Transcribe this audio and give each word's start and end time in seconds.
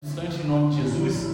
Instante 0.00 0.42
em 0.44 0.48
nome 0.48 0.76
de 0.76 0.82
Jesus. 0.82 1.26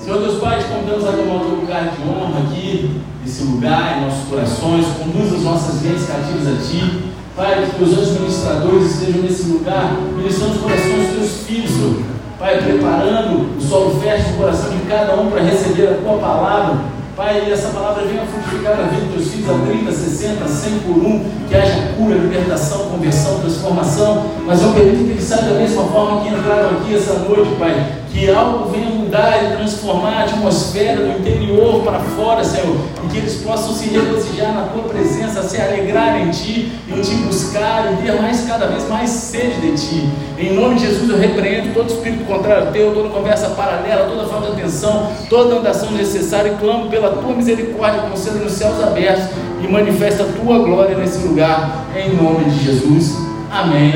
Senhor 0.00 0.18
Deus 0.18 0.40
Pai, 0.40 0.58
te 0.58 0.64
convidamos 0.64 1.06
a 1.06 1.12
tomar 1.12 1.42
o 1.44 1.60
lugar 1.60 1.90
de 1.90 2.02
honra 2.02 2.40
aqui, 2.40 3.00
nesse 3.22 3.44
lugar, 3.44 3.98
em 3.98 4.00
nossos 4.04 4.28
corações. 4.28 4.84
Conduza 4.98 5.36
as 5.36 5.42
nossas 5.42 5.80
mentes 5.82 6.08
cativas 6.08 6.48
a 6.48 6.56
Ti. 6.60 7.04
Pai, 7.36 7.70
que 7.70 7.84
os 7.84 7.92
anjos 7.92 8.18
ministradores 8.18 8.90
estejam 8.90 9.22
nesse 9.22 9.44
lugar, 9.44 9.92
ministrando 10.16 10.54
os 10.54 10.60
corações 10.60 11.06
dos 11.06 11.16
teus 11.16 11.46
filhos, 11.46 11.70
Senhor. 11.70 12.02
Pai, 12.36 12.60
preparando 12.64 13.56
o 13.56 13.60
solo 13.60 14.00
fértil 14.00 14.32
do 14.32 14.38
coração 14.38 14.76
de 14.76 14.82
cada 14.88 15.14
um 15.14 15.30
para 15.30 15.42
receber 15.42 15.86
a 15.86 15.98
Tua 15.98 16.18
palavra. 16.18 16.80
Pai, 17.16 17.50
essa 17.50 17.68
palavra 17.68 18.04
venha 18.04 18.26
frutificar 18.26 18.78
a 18.78 18.82
vida 18.88 19.06
dos 19.06 19.30
filhos 19.30 19.48
a 19.48 19.54
30, 19.66 19.90
60, 19.90 20.46
100 20.46 20.78
por 20.80 20.98
um, 20.98 21.24
que 21.48 21.56
haja 21.56 21.94
cura, 21.96 22.14
libertação, 22.14 22.90
conversão, 22.90 23.40
transformação, 23.40 24.26
mas 24.44 24.60
eu 24.60 24.74
permito 24.74 25.04
que 25.04 25.10
eles 25.12 25.24
saiam 25.24 25.54
da 25.54 25.58
mesma 25.58 25.84
forma 25.84 26.20
que 26.20 26.28
entraram 26.28 26.76
aqui 26.76 26.94
essa 26.94 27.14
noite, 27.20 27.56
Pai, 27.58 28.02
que 28.16 28.30
algo 28.30 28.70
venha 28.70 28.88
mudar 28.88 29.44
e 29.44 29.56
transformar 29.58 30.20
a 30.20 30.24
atmosfera 30.24 31.02
do 31.04 31.20
interior 31.20 31.82
para 31.82 32.00
fora, 32.00 32.42
Senhor, 32.42 32.74
e 33.04 33.08
que 33.08 33.18
eles 33.18 33.34
possam 33.42 33.74
se 33.74 33.90
regozijar 33.90 34.54
na 34.54 34.62
Tua 34.62 34.84
presença, 34.84 35.42
se 35.42 35.60
alegrar 35.60 36.18
em 36.22 36.30
Ti, 36.30 36.72
em 36.88 37.00
Te 37.02 37.14
buscar, 37.16 37.92
e 37.92 38.06
ter 38.06 38.18
mais, 38.18 38.46
cada 38.46 38.68
vez 38.68 38.88
mais 38.88 39.10
sede 39.10 39.60
de 39.60 39.72
Ti. 39.76 40.08
Em 40.38 40.54
nome 40.54 40.76
de 40.76 40.86
Jesus 40.86 41.10
eu 41.10 41.18
repreendo 41.18 41.74
todo 41.74 41.90
espírito 41.90 42.24
contrário 42.24 42.72
teu, 42.72 42.94
toda 42.94 43.10
conversa 43.10 43.50
paralela, 43.50 44.08
toda 44.08 44.26
falta 44.28 44.46
de 44.46 44.62
atenção, 44.62 45.12
toda 45.28 45.56
andação 45.56 45.90
necessária 45.90 46.52
e 46.52 46.56
clamo 46.56 46.88
pela 46.88 47.10
Tua 47.10 47.34
misericórdia, 47.34 48.00
conceda 48.00 48.38
nos 48.38 48.52
céus 48.52 48.82
abertos 48.82 49.26
e 49.62 49.68
manifesta 49.68 50.22
a 50.22 50.26
Tua 50.26 50.60
glória 50.60 50.96
nesse 50.96 51.18
lugar, 51.18 51.84
em 51.94 52.16
nome 52.16 52.46
de 52.46 52.64
Jesus. 52.64 53.14
Amém 53.50 53.92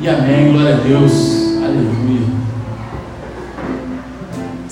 e 0.00 0.08
amém. 0.08 0.52
Glória 0.52 0.74
a 0.74 0.78
Deus. 0.78 1.37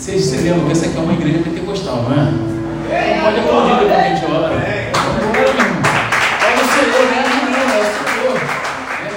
Vocês 0.06 0.24
se 0.24 0.37
lembram 0.37 0.66
que 0.66 0.70
essa 0.70 0.87
aqui 0.87 0.96
é 0.96 1.01
uma 1.01 1.15
igreja 1.15 1.41
pentecostal, 1.41 2.05
não 2.05 2.12
é? 2.12 2.30
Não 2.30 3.24
pode 3.24 3.40
aplaudir 3.40 3.74
depois 3.74 3.90
que 3.90 3.93
a 3.93 4.15
gente 4.15 4.24
ora. 4.26 4.54
Olha 6.45 6.54
o 6.54 6.68
Senhor, 6.71 7.04
né? 7.10 7.18
É 7.74 7.80
o 7.80 7.87
Senhor. 8.07 8.37
É. 9.02 9.10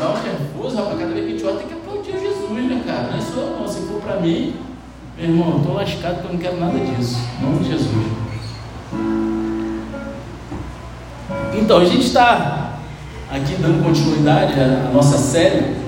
Dá 0.00 0.08
um 0.08 0.22
nervoso, 0.22 0.76
rapaz. 0.76 0.98
Cada 0.98 1.12
vez 1.12 1.20
que 1.20 1.26
a 1.26 1.32
gente 1.32 1.44
ora 1.44 1.56
tem 1.56 1.66
que 1.66 1.74
aplaudir 1.74 2.12
Jesus, 2.12 2.50
né, 2.50 2.82
cara? 2.86 3.08
Não 3.10 3.18
é 3.18 3.20
só 3.20 3.58
não. 3.60 3.68
Se 3.68 3.80
for 3.82 4.00
pra 4.00 4.16
mim, 4.16 4.56
meu 5.18 5.26
irmão, 5.28 5.58
estou 5.58 5.74
lascado 5.74 6.22
porque 6.22 6.26
eu 6.28 6.32
não 6.32 6.38
quero 6.38 6.58
nada 6.58 6.78
disso. 6.78 7.18
Em 7.38 7.44
nome 7.44 7.58
de 7.58 7.70
Jesus. 7.70 8.06
Então, 11.60 11.76
a 11.76 11.84
gente 11.84 12.06
está 12.06 12.70
aqui 13.30 13.54
dando 13.60 13.84
continuidade 13.84 14.58
à 14.58 14.90
nossa 14.94 15.18
série 15.18 15.79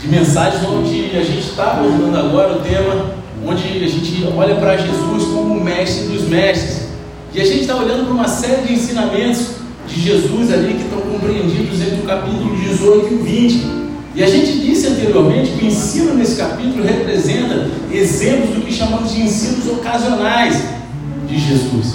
de 0.00 0.08
mensagens 0.08 0.64
onde 0.64 1.16
a 1.16 1.22
gente 1.22 1.40
está 1.40 1.72
abordando 1.72 2.18
agora 2.18 2.54
o 2.54 2.60
tema 2.60 3.14
onde 3.46 3.62
a 3.62 3.88
gente 3.88 4.26
olha 4.36 4.54
para 4.56 4.76
Jesus 4.76 5.24
como 5.24 5.54
o 5.54 5.64
mestre 5.64 6.06
dos 6.06 6.28
mestres. 6.28 6.88
E 7.34 7.40
a 7.40 7.44
gente 7.44 7.60
está 7.60 7.76
olhando 7.76 8.04
para 8.04 8.14
uma 8.14 8.28
série 8.28 8.66
de 8.66 8.72
ensinamentos 8.74 9.60
de 9.86 10.00
Jesus 10.00 10.52
ali 10.52 10.74
que 10.74 10.82
estão 10.82 11.00
compreendidos 11.00 11.80
entre 11.80 12.00
o 12.00 12.04
capítulo 12.04 12.56
18 12.56 13.08
e 13.08 13.14
o 13.14 13.22
20. 13.22 13.80
E 14.14 14.24
a 14.24 14.26
gente 14.26 14.58
disse 14.58 14.88
anteriormente 14.88 15.52
que 15.52 15.64
o 15.64 15.68
ensino 15.68 16.14
nesse 16.14 16.36
capítulo 16.36 16.82
representa 16.82 17.68
exemplos 17.92 18.56
do 18.56 18.62
que 18.62 18.72
chamamos 18.72 19.12
de 19.12 19.22
ensinos 19.22 19.66
ocasionais 19.68 20.62
de 21.28 21.38
Jesus. 21.38 21.94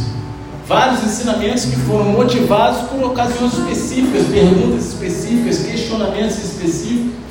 Vários 0.68 1.04
ensinamentos 1.04 1.66
que 1.66 1.76
foram 1.82 2.06
motivados 2.06 2.90
por 2.90 3.04
ocasiões 3.04 3.54
específicas, 3.54 4.26
perguntas 4.28 4.88
específicas, 4.88 5.60
questionamentos 5.60 6.38
específicos. 6.38 7.25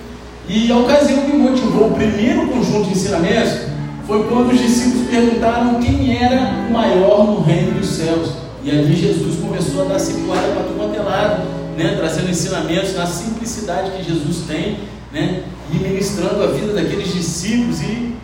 E 0.48 0.70
a 0.70 0.76
ocasião 0.76 1.22
que 1.22 1.36
motivou 1.36 1.88
o 1.88 1.94
primeiro 1.94 2.46
conjunto 2.48 2.84
de 2.84 2.92
ensinamentos 2.92 3.60
foi 4.06 4.24
quando 4.24 4.52
os 4.52 4.60
discípulos 4.60 5.08
perguntaram 5.08 5.80
quem 5.80 6.22
era 6.22 6.66
o 6.68 6.72
maior 6.72 7.24
no 7.26 7.40
reino 7.40 7.78
dos 7.78 7.88
céus. 7.88 8.32
E 8.62 8.70
ali 8.70 8.94
Jesus 8.94 9.40
começou 9.40 9.82
a 9.82 9.84
dar 9.88 9.98
cipuada 9.98 10.46
para 10.48 10.62
todo 10.64 10.76
quanto 10.76 10.96
é 10.98 11.02
lado, 11.02 11.42
né? 11.76 11.94
trazendo 11.96 12.30
ensinamentos 12.30 12.94
na 12.94 13.06
simplicidade 13.06 13.90
que 13.92 14.04
Jesus 14.04 14.46
tem, 14.46 14.78
né? 15.12 15.42
e 15.72 15.76
ministrando 15.76 16.42
a 16.42 16.46
vida 16.48 16.74
daqueles 16.74 17.12
discípulos 17.12 17.80
e, 17.80 18.14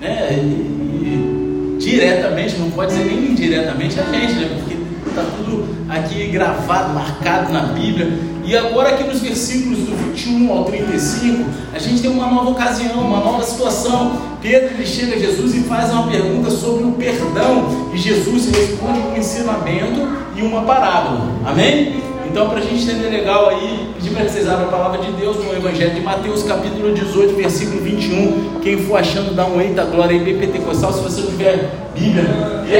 né? 0.00 0.32
e, 0.32 0.36
e 0.36 1.76
diretamente, 1.78 2.56
não 2.56 2.70
pode 2.70 2.92
dizer 2.92 3.04
nem 3.04 3.30
indiretamente 3.30 4.00
a 4.00 4.04
gente, 4.04 4.32
né? 4.34 4.62
Está 5.08 5.22
tudo 5.22 5.66
aqui 5.88 6.26
gravado, 6.28 6.94
marcado 6.94 7.52
na 7.52 7.62
Bíblia. 7.72 8.12
E 8.44 8.56
agora 8.56 8.90
aqui 8.90 9.04
nos 9.04 9.20
versículos 9.20 9.80
do 9.80 9.94
21 9.94 10.50
ao 10.50 10.64
35, 10.64 11.44
a 11.74 11.78
gente 11.78 12.00
tem 12.00 12.10
uma 12.10 12.26
nova 12.26 12.50
ocasião, 12.50 12.98
uma 13.00 13.20
nova 13.20 13.44
situação. 13.44 14.16
Pedro 14.40 14.74
ele 14.74 14.86
chega 14.86 15.16
a 15.16 15.18
Jesus 15.18 15.54
e 15.54 15.60
faz 15.60 15.90
uma 15.90 16.08
pergunta 16.08 16.50
sobre 16.50 16.84
o 16.84 16.92
perdão. 16.92 17.90
E 17.92 17.98
Jesus 17.98 18.46
responde 18.46 19.00
com 19.00 19.10
um 19.10 19.16
ensinamento 19.16 20.08
e 20.34 20.42
uma 20.42 20.62
parábola. 20.62 21.28
Amém? 21.44 22.08
Então, 22.30 22.50
para 22.50 22.58
a 22.58 22.62
gente 22.62 22.82
entender 22.84 23.08
legal 23.08 23.48
aí, 23.48 23.90
pedir 23.96 24.10
para 24.10 24.24
que 24.24 24.30
vocês 24.30 24.48
abram 24.48 24.68
a 24.68 24.70
palavra 24.70 24.98
de 24.98 25.12
Deus 25.12 25.36
no 25.38 25.50
Evangelho 25.52 25.94
de 25.94 26.00
Mateus, 26.00 26.42
capítulo 26.42 26.94
18, 26.94 27.34
versículo 27.34 27.80
21. 27.80 28.60
Quem 28.60 28.78
for 28.78 28.96
achando, 28.98 29.34
dá 29.34 29.46
um 29.46 29.60
eita 29.60 29.84
glória 29.84 30.16
aí, 30.16 30.22
bem 30.22 30.38
pentecostal. 30.38 30.92
Se 30.92 31.00
você 31.00 31.22
não 31.22 31.28
tiver 31.28 31.70
Bíblia, 31.94 32.24
e 32.66 32.74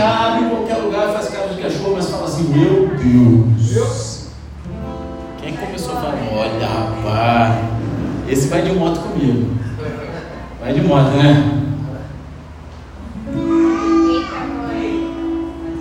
abre 0.00 0.44
em 0.44 0.48
qualquer 0.48 0.76
lugar, 0.76 1.12
faz 1.12 1.28
cara 1.28 1.48
de 1.48 1.62
cachorro, 1.62 1.94
mas 1.96 2.08
fala 2.10 2.24
assim: 2.24 2.44
Meu 2.44 2.88
Deus. 2.96 4.28
Quem 5.42 5.54
começou 5.56 5.94
a 5.94 6.00
falar? 6.00 6.18
Olha, 6.32 6.66
rapaz, 6.66 7.64
esse 8.28 8.48
vai 8.48 8.62
de 8.62 8.72
moto 8.72 9.00
comigo. 9.00 9.54
Vai 10.60 10.72
de 10.74 10.82
moto, 10.82 11.10
né? 11.16 11.56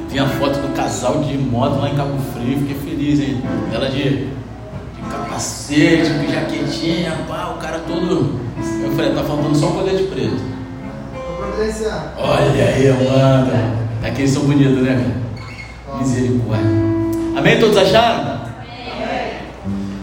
Vi 0.09 0.17
a 0.17 0.27
foto 0.27 0.59
do 0.59 0.73
casal 0.73 1.21
de 1.21 1.37
moto 1.37 1.79
lá 1.79 1.89
em 1.89 1.95
Cabo 1.95 2.17
Frio, 2.33 2.59
fiquei 2.59 2.75
feliz, 2.75 3.19
hein? 3.19 3.41
Ela 3.73 3.89
de, 3.89 4.25
de 4.25 5.01
capacete, 5.11 6.09
com 6.11 6.31
jaquetinha, 6.31 7.11
pá, 7.27 7.53
o 7.55 7.61
cara 7.61 7.79
todo. 7.87 8.39
Eu 8.83 8.91
falei, 8.93 9.13
tá 9.13 9.23
faltando 9.23 9.55
só 9.55 9.67
o 9.67 9.73
colete 9.73 10.03
preto. 10.03 10.41
Olha 12.17 12.65
aí, 12.65 12.87
mano. 12.91 13.88
Aqueles 14.03 14.31
são 14.31 14.43
bonitos, 14.43 14.81
né? 14.81 15.21
Misericórdia. 15.99 16.65
Amém? 17.35 17.59
Todos 17.59 17.77
acharam? 17.77 18.39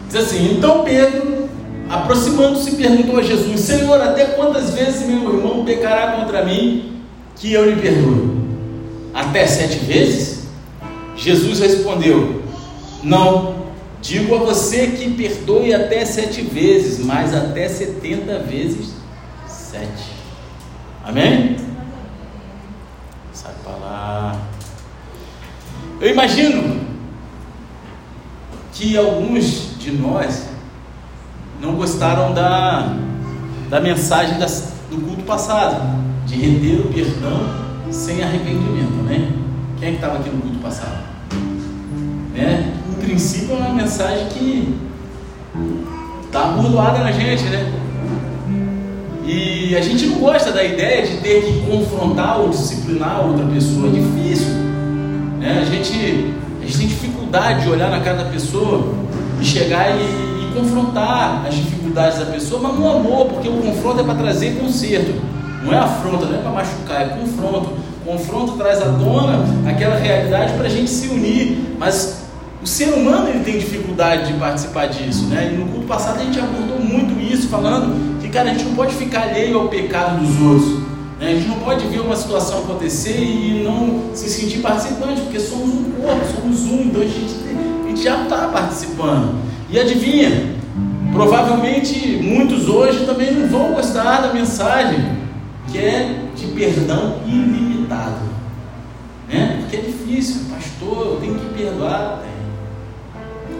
Diz 0.07 0.17
assim: 0.17 0.53
então 0.53 0.85
Pedro, 0.85 1.49
aproximando-se, 1.89 2.73
perguntou 2.73 3.19
a 3.19 3.23
Jesus: 3.23 3.61
Senhor, 3.61 4.01
até 4.01 4.25
quantas 4.27 4.75
vezes 4.75 5.07
meu 5.07 5.35
irmão 5.35 5.65
pecará 5.65 6.13
contra 6.13 6.45
mim 6.45 7.03
que 7.37 7.53
eu 7.53 7.69
lhe 7.69 7.81
perdoe? 7.81 8.37
Até 9.15 9.47
sete 9.47 9.79
vezes? 9.79 10.47
Jesus 11.17 11.61
respondeu: 11.61 12.43
Não, 13.03 13.57
digo 14.03 14.35
a 14.35 14.39
você 14.39 14.89
que 14.89 15.11
perdoe 15.11 15.75
até 15.75 16.05
sete 16.05 16.43
vezes, 16.43 17.05
mas 17.05 17.35
até 17.35 17.69
setenta 17.69 18.39
vezes 18.39 18.95
sete. 19.47 20.13
Amém? 21.05 21.57
Lá. 23.87 24.37
Eu 26.01 26.11
imagino 26.11 26.81
que 28.73 28.97
alguns 28.97 29.79
de 29.79 29.93
nós 29.93 30.49
não 31.61 31.77
gostaram 31.77 32.35
da, 32.35 32.97
da 33.71 33.81
mensagem 33.81 34.39
das, 34.39 34.75
do 34.91 35.01
culto 35.01 35.23
passado, 35.23 35.81
de 36.27 36.35
reter 36.35 36.81
o 36.81 36.93
perdão 36.93 37.67
sem 37.91 38.23
arrependimento, 38.23 39.05
né? 39.05 39.33
Quem 39.79 39.89
é 39.89 39.91
que 39.93 39.97
estava 39.99 40.19
aqui 40.19 40.31
no 40.31 40.43
culto 40.43 40.59
passado? 40.59 41.07
Né? 42.35 42.75
Em 42.91 43.05
princípio 43.05 43.55
é 43.55 43.59
uma 43.59 43.73
mensagem 43.73 44.27
que 44.29 44.77
está 46.25 46.51
abordoada 46.51 46.99
na 46.99 47.13
gente, 47.13 47.45
né? 47.45 47.86
E 49.27 49.75
a 49.75 49.81
gente 49.81 50.07
não 50.07 50.19
gosta 50.21 50.53
da 50.53 50.63
ideia 50.63 51.05
de 51.05 51.17
ter 51.17 51.43
que 51.43 51.69
confrontar 51.69 52.39
ou 52.39 52.49
disciplinar 52.49 53.27
outra 53.27 53.45
pessoa, 53.47 53.89
é 53.89 53.91
difícil. 53.91 54.55
Né? 55.41 55.63
A, 55.63 55.65
gente, 55.65 56.33
a 56.63 56.65
gente 56.65 56.79
tem 56.79 56.87
dificuldade 56.87 57.63
de 57.63 57.69
olhar 57.69 57.91
na 57.91 58.01
cara 58.01 58.19
da 58.19 58.31
pessoa 58.31 58.95
e 59.41 59.45
chegar 59.45 59.91
e, 59.97 60.01
e 60.01 60.55
confrontar 60.55 61.45
as 61.45 61.55
dificuldades 61.57 62.21
da 62.21 62.27
pessoa, 62.27 62.61
mas 62.63 62.79
no 62.79 62.89
amor, 62.89 63.27
porque 63.27 63.49
o 63.49 63.57
confronto 63.57 64.01
é 64.01 64.05
para 64.05 64.15
trazer 64.15 64.61
conserto. 64.61 65.21
Não 65.65 65.73
é 65.73 65.79
afronta, 65.79 66.27
não 66.27 66.37
é 66.37 66.39
para 66.39 66.51
machucar, 66.53 67.03
é 67.03 67.09
confronto. 67.09 67.71
Confronto 68.05 68.53
traz 68.53 68.81
à 68.81 68.93
tona 68.93 69.45
aquela 69.69 69.97
realidade 69.97 70.53
para 70.53 70.67
a 70.67 70.71
gente 70.71 70.89
se 70.89 71.09
unir. 71.09 71.75
Mas 71.77 72.27
o 72.63 72.67
ser 72.67 72.95
humano 72.95 73.29
ele 73.29 73.41
tem 73.41 73.59
dificuldade 73.59 74.33
de 74.33 74.39
participar 74.39 74.87
disso, 74.87 75.25
né? 75.25 75.51
E 75.53 75.57
no 75.57 75.67
culto 75.67 75.87
passado 75.89 76.21
a 76.21 76.25
gente 76.25 76.39
abordou 76.39 76.79
muito 76.79 77.21
isso, 77.21 77.49
falando 77.49 78.16
cara, 78.29 78.51
a 78.51 78.55
gente 78.55 78.65
não 78.65 78.75
pode 78.75 78.95
ficar 78.95 79.23
alheio 79.23 79.59
ao 79.59 79.69
pecado 79.69 80.21
dos 80.21 80.41
outros. 80.41 80.87
Né? 81.19 81.29
A 81.29 81.35
gente 81.35 81.49
não 81.49 81.59
pode 81.59 81.87
ver 81.87 82.01
uma 82.01 82.17
situação 82.17 82.61
acontecer 82.61 83.19
e 83.19 83.63
não 83.65 84.15
se 84.15 84.29
sentir 84.29 84.59
participante, 84.59 85.21
porque 85.23 85.41
somos 85.41 85.69
um 85.69 85.93
corpo, 85.93 86.25
somos 86.35 86.61
um, 86.63 86.83
então 86.83 87.03
a 87.03 87.05
gente, 87.05 87.35
a 87.85 87.89
gente 87.89 88.03
já 88.03 88.23
está 88.23 88.49
participando. 88.49 89.41
E 89.71 89.79
adivinha? 89.79 90.55
Provavelmente 91.13 92.21
muitos 92.23 92.69
hoje 92.69 93.07
também 93.07 93.33
não 93.33 93.49
vão 93.49 93.73
gostar 93.73 94.21
da 94.21 94.35
mensagem, 94.35 95.17
que 95.71 95.79
é 95.79 96.25
de 96.35 96.47
perdão 96.49 97.21
ilimitado. 97.27 98.27
Né? 99.29 99.59
Porque 99.61 99.77
é 99.77 99.81
difícil, 99.81 100.43
pastor, 100.51 101.07
eu 101.07 101.17
tenho 101.21 101.39
que 101.39 101.47
perdoar. 101.55 102.23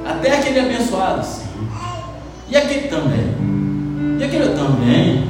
Até 0.05 0.39
aquele 0.39 0.61
abençoado, 0.61 1.25
sim. 1.25 1.47
E 2.49 2.57
aquele 2.57 2.89
também. 2.89 3.46
E 4.27 4.29
aquele 4.29 4.57
também. 4.57 5.23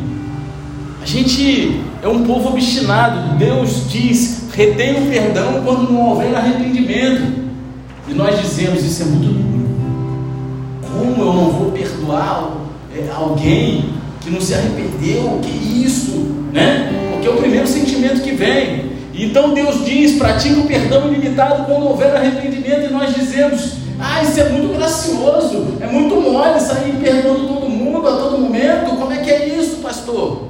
A 1.02 1.04
gente 1.04 1.80
é 2.02 2.08
um 2.08 2.24
povo 2.24 2.48
obstinado. 2.48 3.36
Deus 3.36 3.90
diz: 3.90 4.44
retém 4.54 5.02
o 5.02 5.10
perdão 5.10 5.62
quando 5.64 5.92
não 5.92 6.08
houver 6.08 6.34
arrependimento. 6.34 7.46
E 8.08 8.14
nós 8.14 8.40
dizemos: 8.40 8.82
isso 8.82 9.02
é 9.02 9.06
muito 9.06 9.26
duro. 9.26 9.66
Como 10.90 11.22
eu 11.22 11.32
não 11.34 11.50
vou 11.50 11.72
perdoar 11.72 12.52
é, 12.94 13.10
alguém 13.14 13.90
que 14.22 14.30
não 14.30 14.40
se 14.40 14.54
arrependeu? 14.54 15.40
Que 15.42 15.84
isso? 15.84 16.12
Né? 16.52 17.10
Porque 17.12 17.28
é 17.28 17.30
o 17.30 17.36
primeiro 17.36 17.66
sentimento 17.66 18.22
que 18.22 18.32
vem. 18.32 18.92
Então 19.12 19.52
Deus 19.52 19.84
diz: 19.84 20.16
pratica 20.16 20.58
o 20.58 20.66
perdão 20.66 21.12
ilimitado 21.12 21.64
quando 21.66 21.86
houver 21.86 22.16
arrependimento, 22.16 22.88
e 22.88 22.92
nós 22.92 23.14
dizemos: 23.14 23.72
ah, 24.00 24.22
isso 24.22 24.40
é 24.40 24.48
muito 24.48 24.74
gracioso, 24.74 25.74
é 25.82 25.86
muito 25.86 26.14
mole 26.14 26.58
sair 26.58 26.94
perdoando 27.02 27.46
todo 27.46 27.68
mundo 27.68 27.75
momento. 28.56 28.96
Como 28.96 29.12
é 29.12 29.18
que 29.18 29.30
é 29.30 29.48
isso, 29.58 29.76
pastor? 29.76 30.48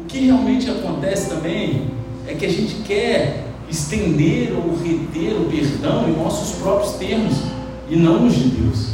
O 0.00 0.04
que 0.06 0.26
realmente 0.26 0.70
acontece 0.70 1.28
também 1.28 1.90
é 2.26 2.34
que 2.34 2.46
a 2.46 2.50
gente 2.50 2.76
quer 2.82 3.46
estender 3.68 4.52
ou 4.52 4.76
reter 4.76 5.34
o 5.34 5.44
perdão 5.46 6.08
em 6.08 6.12
nossos 6.12 6.56
próprios 6.56 6.92
termos 6.94 7.36
e 7.88 7.96
não 7.96 8.20
nos 8.20 8.34
de 8.34 8.48
Deus. 8.48 8.92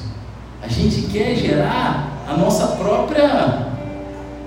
A 0.63 0.69
gente 0.69 1.03
quer 1.03 1.35
gerar 1.37 2.25
a 2.29 2.37
nossa 2.37 2.67
própria 2.77 3.69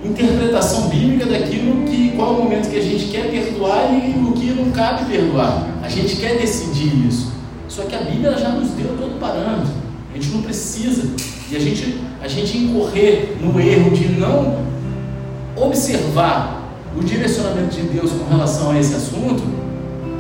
interpretação 0.04 0.90
bíblica 0.90 1.26
daquilo 1.26 1.86
que 1.86 2.12
qual 2.16 2.36
é 2.36 2.38
o 2.38 2.44
momento 2.44 2.70
que 2.70 2.78
a 2.78 2.82
gente 2.82 3.06
quer 3.06 3.30
perdoar 3.30 3.92
e 3.94 4.12
o 4.20 4.32
que 4.34 4.52
não 4.52 4.72
cabe 4.72 5.06
perdoar. 5.06 5.68
A 5.84 5.90
gente 5.90 6.16
quer 6.16 6.38
decidir 6.38 7.08
isso. 7.08 7.32
Só 7.68 7.84
que 7.84 7.96
a 7.96 8.00
Bíblia 8.00 8.38
já 8.38 8.50
nos 8.50 8.72
deu 8.72 8.98
todo 8.98 9.20
parâmetro. 9.20 9.72
A 10.14 10.18
gente 10.18 10.30
não 10.30 10.42
precisa. 10.42 11.10
E 11.52 11.56
a 11.58 11.60
gente, 11.60 12.00
a 12.24 12.28
gente 12.30 12.58
incorrer 12.58 13.36
no 13.42 13.60
erro 13.60 13.92
de 13.92 14.08
não 14.08 14.64
observar 15.58 16.62
o 16.98 17.04
direcionamento 17.04 17.76
de 17.76 17.82
Deus 17.82 18.12
com 18.14 18.24
relação 18.30 18.72
a 18.72 18.80
esse 18.80 18.96
assunto, 18.96 19.44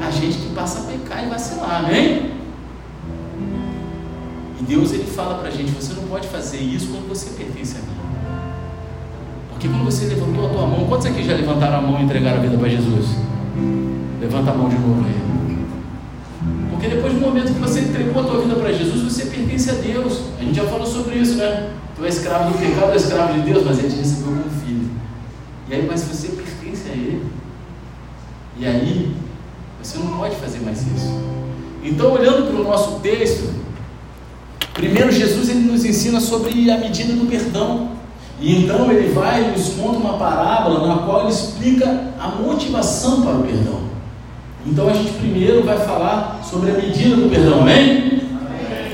a 0.05 0.11
gente 0.11 0.37
que 0.37 0.53
passa 0.53 0.79
a 0.79 0.91
pecar 0.91 1.25
e 1.25 1.29
vacilar, 1.29 1.85
amém? 1.85 2.31
E 4.59 4.63
Deus 4.63 4.91
ele 4.91 5.05
fala 5.05 5.35
para 5.35 5.47
a 5.47 5.51
gente: 5.51 5.71
você 5.71 5.93
não 5.93 6.03
pode 6.03 6.27
fazer 6.27 6.59
isso 6.59 6.89
quando 6.89 7.07
você 7.07 7.29
pertence 7.29 7.77
a 7.77 7.79
mim. 7.79 7.97
Porque 9.51 9.69
quando 9.69 9.85
você 9.85 10.07
levantou 10.07 10.47
a 10.47 10.49
tua 10.49 10.67
mão, 10.67 10.85
quantos 10.87 11.07
aqui 11.07 11.23
já 11.23 11.33
levantaram 11.33 11.77
a 11.77 11.81
mão 11.81 12.01
e 12.01 12.03
entregaram 12.03 12.39
a 12.39 12.41
vida 12.41 12.57
para 12.57 12.67
Jesus? 12.67 13.05
Levanta 14.19 14.51
a 14.51 14.53
mão 14.53 14.67
de 14.67 14.75
novo 14.77 15.05
aí. 15.05 15.40
Porque 16.81 16.95
depois 16.95 17.13
do 17.13 17.19
momento 17.19 17.53
que 17.53 17.59
você 17.59 17.81
entregou 17.81 18.23
a 18.23 18.25
tua 18.25 18.41
vida 18.41 18.55
para 18.55 18.73
Jesus, 18.73 19.03
você 19.03 19.25
pertence 19.25 19.69
a 19.69 19.73
Deus. 19.73 20.21
A 20.39 20.43
gente 20.43 20.55
já 20.55 20.63
falou 20.63 20.87
sobre 20.87 21.19
isso, 21.19 21.35
né? 21.35 21.69
Tu 21.95 22.03
é 22.03 22.09
escravo 22.09 22.51
do 22.51 22.57
pecado, 22.57 22.91
é 22.91 22.95
escravo 22.95 23.33
de 23.33 23.41
Deus, 23.41 23.63
mas 23.63 23.77
ele 23.77 23.89
te 23.89 23.97
recebeu 23.97 24.29
como 24.29 24.49
filho. 24.65 24.89
E 25.69 25.75
aí, 25.75 25.87
mas 25.87 26.01
você 26.01 26.29
pertence 26.29 26.89
a 26.89 26.93
Ele. 26.93 27.23
E 28.57 28.65
aí, 28.65 29.15
você 29.79 29.99
não 29.99 30.17
pode 30.17 30.35
fazer 30.37 30.57
mais 30.61 30.79
isso. 30.79 31.21
Então, 31.83 32.13
olhando 32.13 32.47
para 32.47 32.59
o 32.59 32.63
nosso 32.63 32.99
texto, 33.01 33.53
primeiro 34.73 35.11
Jesus 35.11 35.49
ele 35.49 35.59
nos 35.59 35.85
ensina 35.85 36.19
sobre 36.19 36.71
a 36.71 36.79
medida 36.79 37.13
do 37.13 37.27
perdão. 37.27 37.91
E 38.39 38.63
então 38.63 38.91
ele 38.91 39.13
vai 39.13 39.43
e 39.43 39.51
nos 39.51 39.69
conta 39.73 39.99
uma 39.99 40.17
parábola 40.17 40.87
na 40.87 41.03
qual 41.03 41.21
ele 41.21 41.31
explica 41.31 42.11
a 42.19 42.29
motivação 42.29 43.21
para 43.21 43.35
o 43.35 43.43
perdão. 43.43 43.90
Então 44.65 44.87
a 44.87 44.93
gente 44.93 45.11
primeiro 45.13 45.63
vai 45.63 45.77
falar 45.79 46.41
sobre 46.43 46.71
a 46.71 46.73
medida 46.75 47.15
do 47.15 47.29
perdão, 47.29 47.61
amém? 47.61 48.21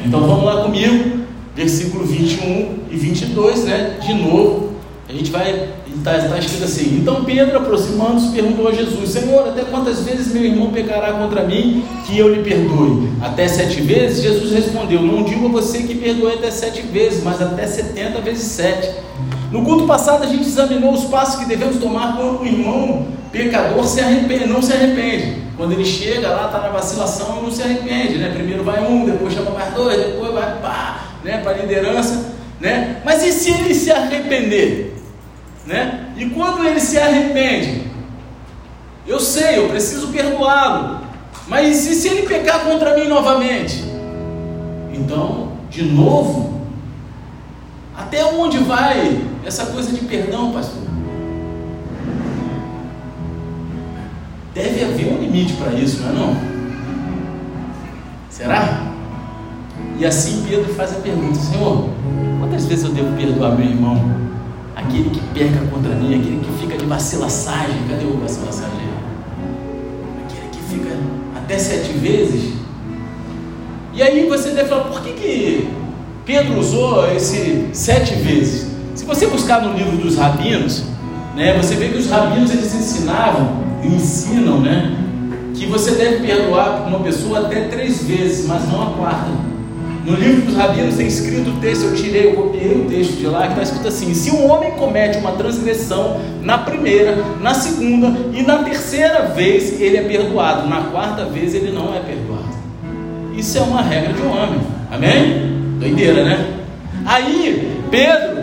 Então 0.05 0.21
vamos 0.21 0.45
lá 0.45 0.63
comigo, 0.63 1.25
versículo 1.53 2.05
21 2.05 2.79
e 2.89 2.95
22, 2.95 3.65
né? 3.65 3.97
De 4.01 4.13
novo, 4.13 4.73
a 5.09 5.11
gente 5.11 5.29
vai, 5.29 5.69
está 5.93 6.19
tá 6.19 6.37
escrito 6.39 6.63
assim: 6.63 6.99
Então 7.01 7.25
Pedro, 7.25 7.57
aproximando-se, 7.57 8.31
perguntou 8.31 8.69
a 8.69 8.71
Jesus: 8.71 9.09
Senhor, 9.09 9.49
até 9.49 9.63
quantas 9.63 10.03
vezes 10.03 10.33
meu 10.33 10.45
irmão 10.45 10.71
pecará 10.71 11.13
contra 11.13 11.43
mim 11.43 11.83
que 12.05 12.17
eu 12.17 12.33
lhe 12.33 12.43
perdoe? 12.43 13.09
Até 13.21 13.49
sete 13.49 13.81
vezes? 13.81 14.23
Jesus 14.23 14.53
respondeu: 14.53 15.01
Não 15.01 15.23
digo 15.23 15.47
a 15.47 15.49
você 15.49 15.83
que 15.83 15.95
perdoe 15.95 16.35
até 16.35 16.49
sete 16.49 16.81
vezes, 16.81 17.23
mas 17.23 17.41
até 17.41 17.67
setenta 17.67 18.21
vezes 18.21 18.43
sete. 18.43 18.89
No 19.51 19.63
culto 19.63 19.85
passado 19.85 20.23
a 20.23 20.27
gente 20.27 20.47
examinou 20.47 20.93
os 20.93 21.05
passos 21.05 21.35
que 21.35 21.45
devemos 21.45 21.77
tomar 21.77 22.15
quando 22.15 22.41
o 22.41 22.45
irmão 22.45 23.07
pecador 23.31 23.85
se 23.85 23.99
arrepende, 24.01 24.45
não 24.45 24.61
se 24.61 24.73
arrepende. 24.73 25.47
Quando 25.55 25.71
ele 25.71 25.85
chega 25.85 26.29
lá, 26.29 26.45
está 26.45 26.59
na 26.59 26.69
vacilação 26.69 27.39
e 27.39 27.43
não 27.43 27.51
se 27.51 27.63
arrepende, 27.63 28.17
né? 28.17 28.31
Primeiro 28.33 28.63
vai 28.63 28.79
um, 28.85 29.05
depois 29.05 29.33
chama 29.33 29.51
mais 29.51 29.73
dois, 29.73 29.97
depois 29.97 30.31
vai 30.31 30.59
pá, 30.61 30.99
né? 31.23 31.39
para 31.39 31.51
a 31.51 31.57
liderança, 31.57 32.33
né? 32.59 33.01
Mas 33.03 33.23
e 33.23 33.31
se 33.31 33.51
ele 33.51 33.73
se 33.73 33.91
arrepender? 33.91 34.95
Né? 35.65 36.11
E 36.15 36.29
quando 36.29 36.63
ele 36.65 36.79
se 36.79 36.97
arrepende? 36.97 37.87
Eu 39.07 39.19
sei, 39.19 39.57
eu 39.57 39.69
preciso 39.69 40.09
perdoá-lo. 40.09 41.01
Mas 41.47 41.87
e 41.87 41.95
se 41.95 42.07
ele 42.09 42.27
pecar 42.27 42.65
contra 42.65 42.95
mim 42.95 43.07
novamente? 43.07 43.83
Então, 44.93 45.53
de 45.69 45.83
novo, 45.83 46.61
até 47.95 48.23
onde 48.25 48.59
vai 48.59 49.21
essa 49.45 49.67
coisa 49.67 49.91
de 49.91 50.05
perdão, 50.05 50.51
pastor? 50.51 50.86
Deve 54.57 54.83
haver 54.83 55.13
um 55.13 55.21
limite 55.21 55.53
para 55.53 55.71
isso, 55.73 56.01
não 56.01 56.09
é 56.09 56.13
não? 56.13 56.35
Será? 58.27 58.87
E 59.99 60.03
assim 60.03 60.43
Pedro 60.49 60.73
faz 60.73 60.93
a 60.93 60.95
pergunta: 60.95 61.35
Senhor, 61.35 61.89
quantas 62.39 62.65
vezes 62.65 62.85
eu 62.85 62.91
devo 62.91 63.15
perdoar 63.15 63.55
meu 63.55 63.67
irmão? 63.67 64.03
Aquele 64.75 65.11
que 65.11 65.19
peca 65.31 65.63
contra 65.71 65.93
mim, 65.93 66.19
aquele 66.19 66.39
que 66.43 66.51
fica 66.59 66.75
de 66.75 66.87
vacilaçagem. 66.87 67.77
Cadê 67.87 68.05
o 68.05 68.17
vacilassagem? 68.17 68.89
Aquele 70.25 70.49
que 70.51 70.73
fica 70.73 70.97
até 71.35 71.59
sete 71.59 71.93
vezes. 71.93 72.53
E 73.93 74.01
aí 74.01 74.27
você 74.27 74.49
deve 74.49 74.69
falar: 74.69 74.85
por 74.85 75.01
que, 75.03 75.11
que 75.11 75.69
Pedro 76.25 76.57
usou 76.57 77.07
esse 77.15 77.69
sete 77.73 78.15
vezes? 78.15 78.71
Se 78.95 79.05
você 79.05 79.27
buscar 79.27 79.61
no 79.61 79.77
livro 79.77 79.97
dos 79.97 80.17
rabinos, 80.17 80.83
né, 81.35 81.55
você 81.55 81.75
vê 81.75 81.89
que 81.89 81.99
os 81.99 82.09
rabinos 82.09 82.49
eles 82.49 82.73
ensinavam 82.73 83.66
ensinam, 83.87 84.59
né? 84.61 84.95
Que 85.55 85.65
você 85.65 85.91
deve 85.91 86.25
perdoar 86.25 86.87
uma 86.87 86.99
pessoa 86.99 87.39
até 87.39 87.61
três 87.61 88.03
vezes, 88.03 88.45
mas 88.47 88.67
não 88.69 88.81
a 88.83 88.91
quarta. 88.91 89.47
No 90.05 90.15
livro 90.15 90.43
dos 90.43 90.55
rabinos 90.55 90.95
tem 90.95 91.07
escrito 91.07 91.49
o 91.49 91.59
texto, 91.59 91.83
eu 91.83 91.93
tirei, 91.93 92.27
eu 92.27 92.33
copiei 92.33 92.81
o 92.81 92.85
texto 92.89 93.17
de 93.17 93.27
lá, 93.27 93.41
que 93.47 93.49
está 93.49 93.63
escrito 93.63 93.87
assim: 93.89 94.13
se 94.13 94.31
um 94.31 94.49
homem 94.49 94.71
comete 94.71 95.17
uma 95.17 95.33
transgressão 95.33 96.21
na 96.41 96.59
primeira, 96.59 97.17
na 97.41 97.53
segunda 97.53 98.17
e 98.33 98.41
na 98.41 98.59
terceira 98.59 99.23
vez, 99.23 99.81
ele 99.81 99.97
é 99.97 100.03
perdoado, 100.03 100.65
na 100.69 100.83
quarta 100.83 101.25
vez 101.25 101.53
ele 101.53 101.71
não 101.71 101.93
é 101.93 101.99
perdoado. 101.99 102.55
Isso 103.35 103.57
é 103.57 103.61
uma 103.61 103.81
regra 103.81 104.13
de 104.13 104.21
um 104.21 104.29
homem, 104.29 104.59
amém? 104.89 105.57
Doideira, 105.77 106.23
né? 106.23 106.53
Aí, 107.05 107.81
Pedro, 107.91 108.36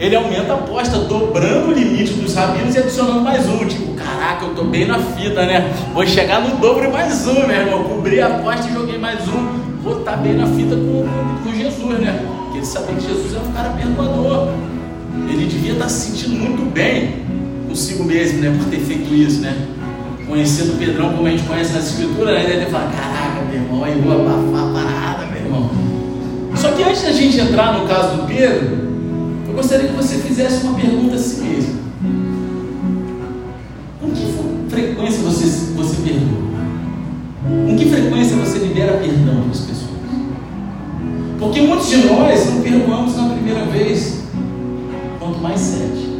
ele 0.00 0.16
aumenta 0.16 0.54
a 0.54 0.56
aposta, 0.56 0.96
dobrando 0.96 1.68
o 1.68 1.72
limite 1.74 2.14
dos 2.14 2.34
rabinos 2.34 2.74
e 2.74 2.78
adicionando 2.78 3.20
mais 3.20 3.46
um. 3.46 3.58
Tipo, 3.66 3.92
caraca, 3.92 4.46
eu 4.46 4.54
tô 4.54 4.64
bem 4.64 4.86
na 4.86 4.98
fita, 4.98 5.44
né? 5.44 5.70
Vou 5.92 6.06
chegar 6.06 6.40
no 6.40 6.56
dobro 6.56 6.84
e 6.84 6.88
mais 6.88 7.26
um, 7.26 7.46
meu 7.46 7.50
irmão. 7.50 7.84
Cobri 7.84 8.18
a 8.18 8.28
aposta 8.28 8.66
e 8.66 8.72
joguei 8.72 8.96
mais 8.96 9.20
um. 9.28 9.60
Vou 9.82 9.98
estar 9.98 10.12
tá 10.12 10.16
bem 10.16 10.32
na 10.32 10.46
fita 10.46 10.74
com, 10.74 11.06
com, 11.44 11.54
Jesus, 11.54 12.00
né? 12.00 12.18
Porque 12.44 12.58
ele 12.58 12.66
sabia 12.66 12.94
que 12.94 13.06
Jesus 13.08 13.36
é 13.36 13.40
um 13.46 13.52
cara 13.52 13.68
perdoador. 13.74 14.48
Ele 15.28 15.44
devia 15.44 15.72
estar 15.72 15.84
tá 15.84 15.90
se 15.90 16.12
sentindo 16.12 16.34
muito 16.34 16.72
bem 16.72 17.22
consigo 17.68 18.02
mesmo, 18.02 18.40
né? 18.40 18.56
Por 18.56 18.70
ter 18.70 18.80
feito 18.80 19.14
isso, 19.14 19.42
né? 19.42 19.54
Conhecendo 20.26 20.78
Pedrão 20.78 21.12
como 21.12 21.26
a 21.26 21.30
gente 21.30 21.42
conhece 21.42 21.74
nas 21.74 21.88
escrituras, 21.88 22.36
né? 22.36 22.44
Ele 22.44 22.54
deve 22.60 22.70
falar, 22.70 22.90
caraca, 22.90 23.42
meu 23.50 23.60
irmão, 23.60 23.84
aí 23.84 24.00
vou 24.00 24.12
abafar 24.12 24.66
a 24.66 24.72
parada, 24.72 25.26
meu 25.26 25.42
irmão. 25.42 25.70
Só 26.56 26.70
que 26.70 26.84
antes 26.84 27.02
da 27.02 27.12
gente 27.12 27.38
entrar 27.38 27.78
no 27.78 27.86
caso 27.86 28.16
do 28.16 28.26
Pedro, 28.26 28.89
eu 29.50 29.56
gostaria 29.56 29.88
que 29.88 29.96
você 29.96 30.16
fizesse 30.18 30.64
uma 30.64 30.78
pergunta 30.78 31.16
a 31.16 31.18
si 31.18 31.40
mesmo. 31.40 31.80
Com 34.00 34.10
que 34.12 34.70
frequência 34.70 35.22
você, 35.22 35.72
você 35.74 35.96
perdoa? 36.02 36.50
Com 37.66 37.76
que 37.76 37.84
frequência 37.86 38.36
você 38.36 38.58
libera 38.58 38.98
perdão 38.98 39.42
para 39.42 39.50
as 39.50 39.60
pessoas? 39.60 39.90
Porque 41.38 41.62
muitos 41.62 41.88
de 41.88 41.96
nós 42.06 42.46
não 42.46 42.62
perdoamos 42.62 43.16
na 43.16 43.30
primeira 43.30 43.64
vez, 43.64 44.22
quanto 45.18 45.38
mais 45.40 45.58
sete. 45.58 46.10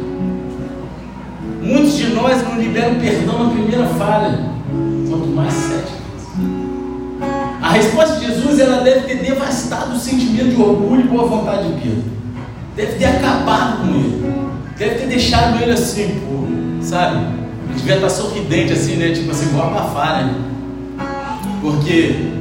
Muitos 1.61 1.95
de 1.95 2.07
nós 2.07 2.43
não 2.43 2.59
liberam 2.59 2.95
perdão 2.95 3.45
na 3.45 3.49
primeira 3.51 3.85
falha, 3.87 4.51
quanto 5.09 5.27
mais 5.27 5.53
sete 5.53 5.93
A 7.61 7.69
resposta 7.69 8.15
de 8.15 8.25
Jesus 8.25 8.59
ela 8.59 8.83
deve 8.83 9.01
ter 9.01 9.23
devastado 9.23 9.95
o 9.95 9.99
sentimento 9.99 10.55
de 10.55 10.61
orgulho 10.61 11.01
e 11.01 11.07
boa 11.07 11.27
vontade 11.27 11.67
de 11.67 11.81
Pedro 11.81 12.20
deve 12.81 12.97
ter 12.97 13.05
acabado 13.05 13.81
com 13.81 13.93
ele, 13.93 14.33
deve 14.75 14.95
ter 14.95 15.07
deixado 15.07 15.61
ele 15.61 15.71
assim, 15.71 16.19
pô, 16.19 16.83
sabe? 16.83 17.17
Ele 17.69 17.77
devia 17.77 17.95
estar 17.95 18.09
sorridente 18.09 18.73
assim, 18.73 18.95
né? 18.95 19.11
Tipo 19.11 19.31
assim, 19.31 19.45
vou 19.51 19.61
abafar, 19.61 20.25
né? 20.25 20.35
Porque 21.61 22.31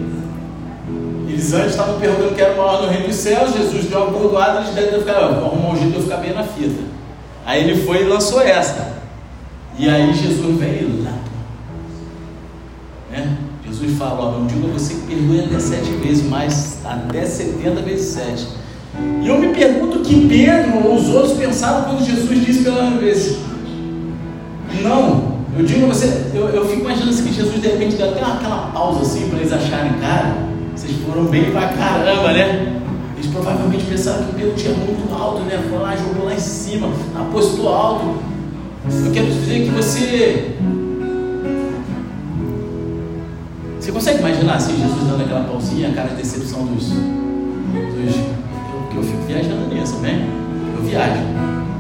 eles 1.29 1.53
antes 1.53 1.71
estavam 1.73 2.01
perguntando 2.01 2.35
que 2.35 2.41
era 2.41 2.57
maior 2.57 2.83
no 2.83 2.89
reino 2.89 3.07
dos 3.07 3.17
céus, 3.17 3.53
Jesus 3.53 3.85
deu 3.85 4.03
uma 4.03 4.11
bordoada, 4.11 4.61
eles 4.61 4.75
devem 4.75 4.91
ter 4.91 4.99
ficado, 5.01 5.41
vou 5.41 5.53
arrumar 5.53 5.75
um 5.75 5.77
jeito 5.77 5.91
de 5.91 5.97
eu 5.97 6.03
ficar 6.03 6.17
bem 6.17 6.33
na 6.33 6.43
fita. 6.43 6.83
Aí 7.45 7.63
ele 7.63 7.85
foi 7.85 8.03
e 8.03 8.05
lançou 8.05 8.41
essa. 8.41 8.95
E 9.79 9.89
aí 9.89 10.13
Jesus 10.15 10.59
veio 10.59 11.05
lá. 11.05 11.15
Né? 13.11 13.37
Jesus 13.67 13.99
fala, 13.99 14.21
ó, 14.21 14.39
não 14.39 14.47
digo 14.47 14.69
a 14.69 14.73
você 14.73 14.95
que 14.95 15.01
perdoe 15.01 15.45
até 15.45 15.61
sete 15.61 15.91
vezes, 15.91 16.27
mas 16.27 16.79
até 16.85 17.27
setenta 17.27 17.83
vezes 17.83 18.15
sete. 18.15 18.60
E 19.23 19.29
eu 19.29 19.39
me 19.39 19.49
pergunto 19.49 20.01
que 20.01 20.27
Pedro 20.27 20.87
ou 20.87 20.97
os 20.97 21.09
outros 21.09 21.35
pensaram 21.35 21.85
quando 21.85 22.05
Jesus 22.05 22.45
disse 22.45 22.65
pela 22.65 22.91
vez. 22.91 23.39
Não, 24.83 25.39
eu 25.57 25.65
digo 25.65 25.85
a 25.85 25.89
você, 25.89 26.27
eu, 26.35 26.49
eu 26.49 26.65
fico 26.67 26.81
imaginando 26.81 27.11
assim, 27.11 27.25
que 27.25 27.35
Jesus 27.35 27.61
de 27.61 27.69
repente 27.69 27.97
deu 27.97 28.11
até 28.11 28.23
aquela 28.23 28.71
pausa 28.73 29.03
assim 29.03 29.29
para 29.29 29.41
eles 29.41 29.53
acharem, 29.53 29.93
cara, 29.95 30.37
vocês 30.75 30.97
foram 31.07 31.25
bem 31.25 31.51
pra 31.51 31.69
caramba, 31.69 32.33
né? 32.33 32.81
Eles 33.17 33.31
provavelmente 33.31 33.85
pensaram 33.85 34.25
que 34.25 34.35
Pedro 34.35 34.55
tinha 34.55 34.73
muito 34.75 35.13
alto, 35.15 35.43
né? 35.43 35.63
Foi 35.69 35.79
lá, 35.79 35.95
jogou 35.95 36.25
lá 36.25 36.35
em 36.35 36.41
cima, 36.41 36.89
apostou 37.15 37.69
alto. 37.69 38.17
Eu 38.89 39.13
quero 39.13 39.27
dizer 39.27 39.65
que 39.65 39.71
você. 39.71 40.57
Você 43.79 43.93
consegue 43.93 44.19
imaginar 44.21 44.55
assim, 44.55 44.81
Jesus 44.81 45.07
dando 45.07 45.23
aquela 45.23 45.45
pausinha, 45.45 45.89
a 45.89 45.93
cara 45.93 46.09
de 46.09 46.15
decepção 46.15 46.65
dos. 46.65 46.89
dos 46.89 48.41
eu, 48.91 48.97
eu 48.97 49.03
fico 49.03 49.23
viajando 49.27 49.75
nisso, 49.75 49.97
né? 49.99 50.29
Eu 50.77 50.83
viajo. 50.83 51.21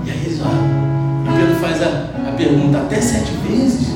E 0.05 0.11
aí 0.11 0.25
eles, 0.25 0.40
ó. 0.40 0.47
E 0.47 1.38
Pedro 1.38 1.57
faz 1.57 1.83
a, 1.83 2.29
a 2.29 2.33
pergunta 2.37 2.79
até 2.79 3.00
sete 3.00 3.33
vezes, 3.49 3.88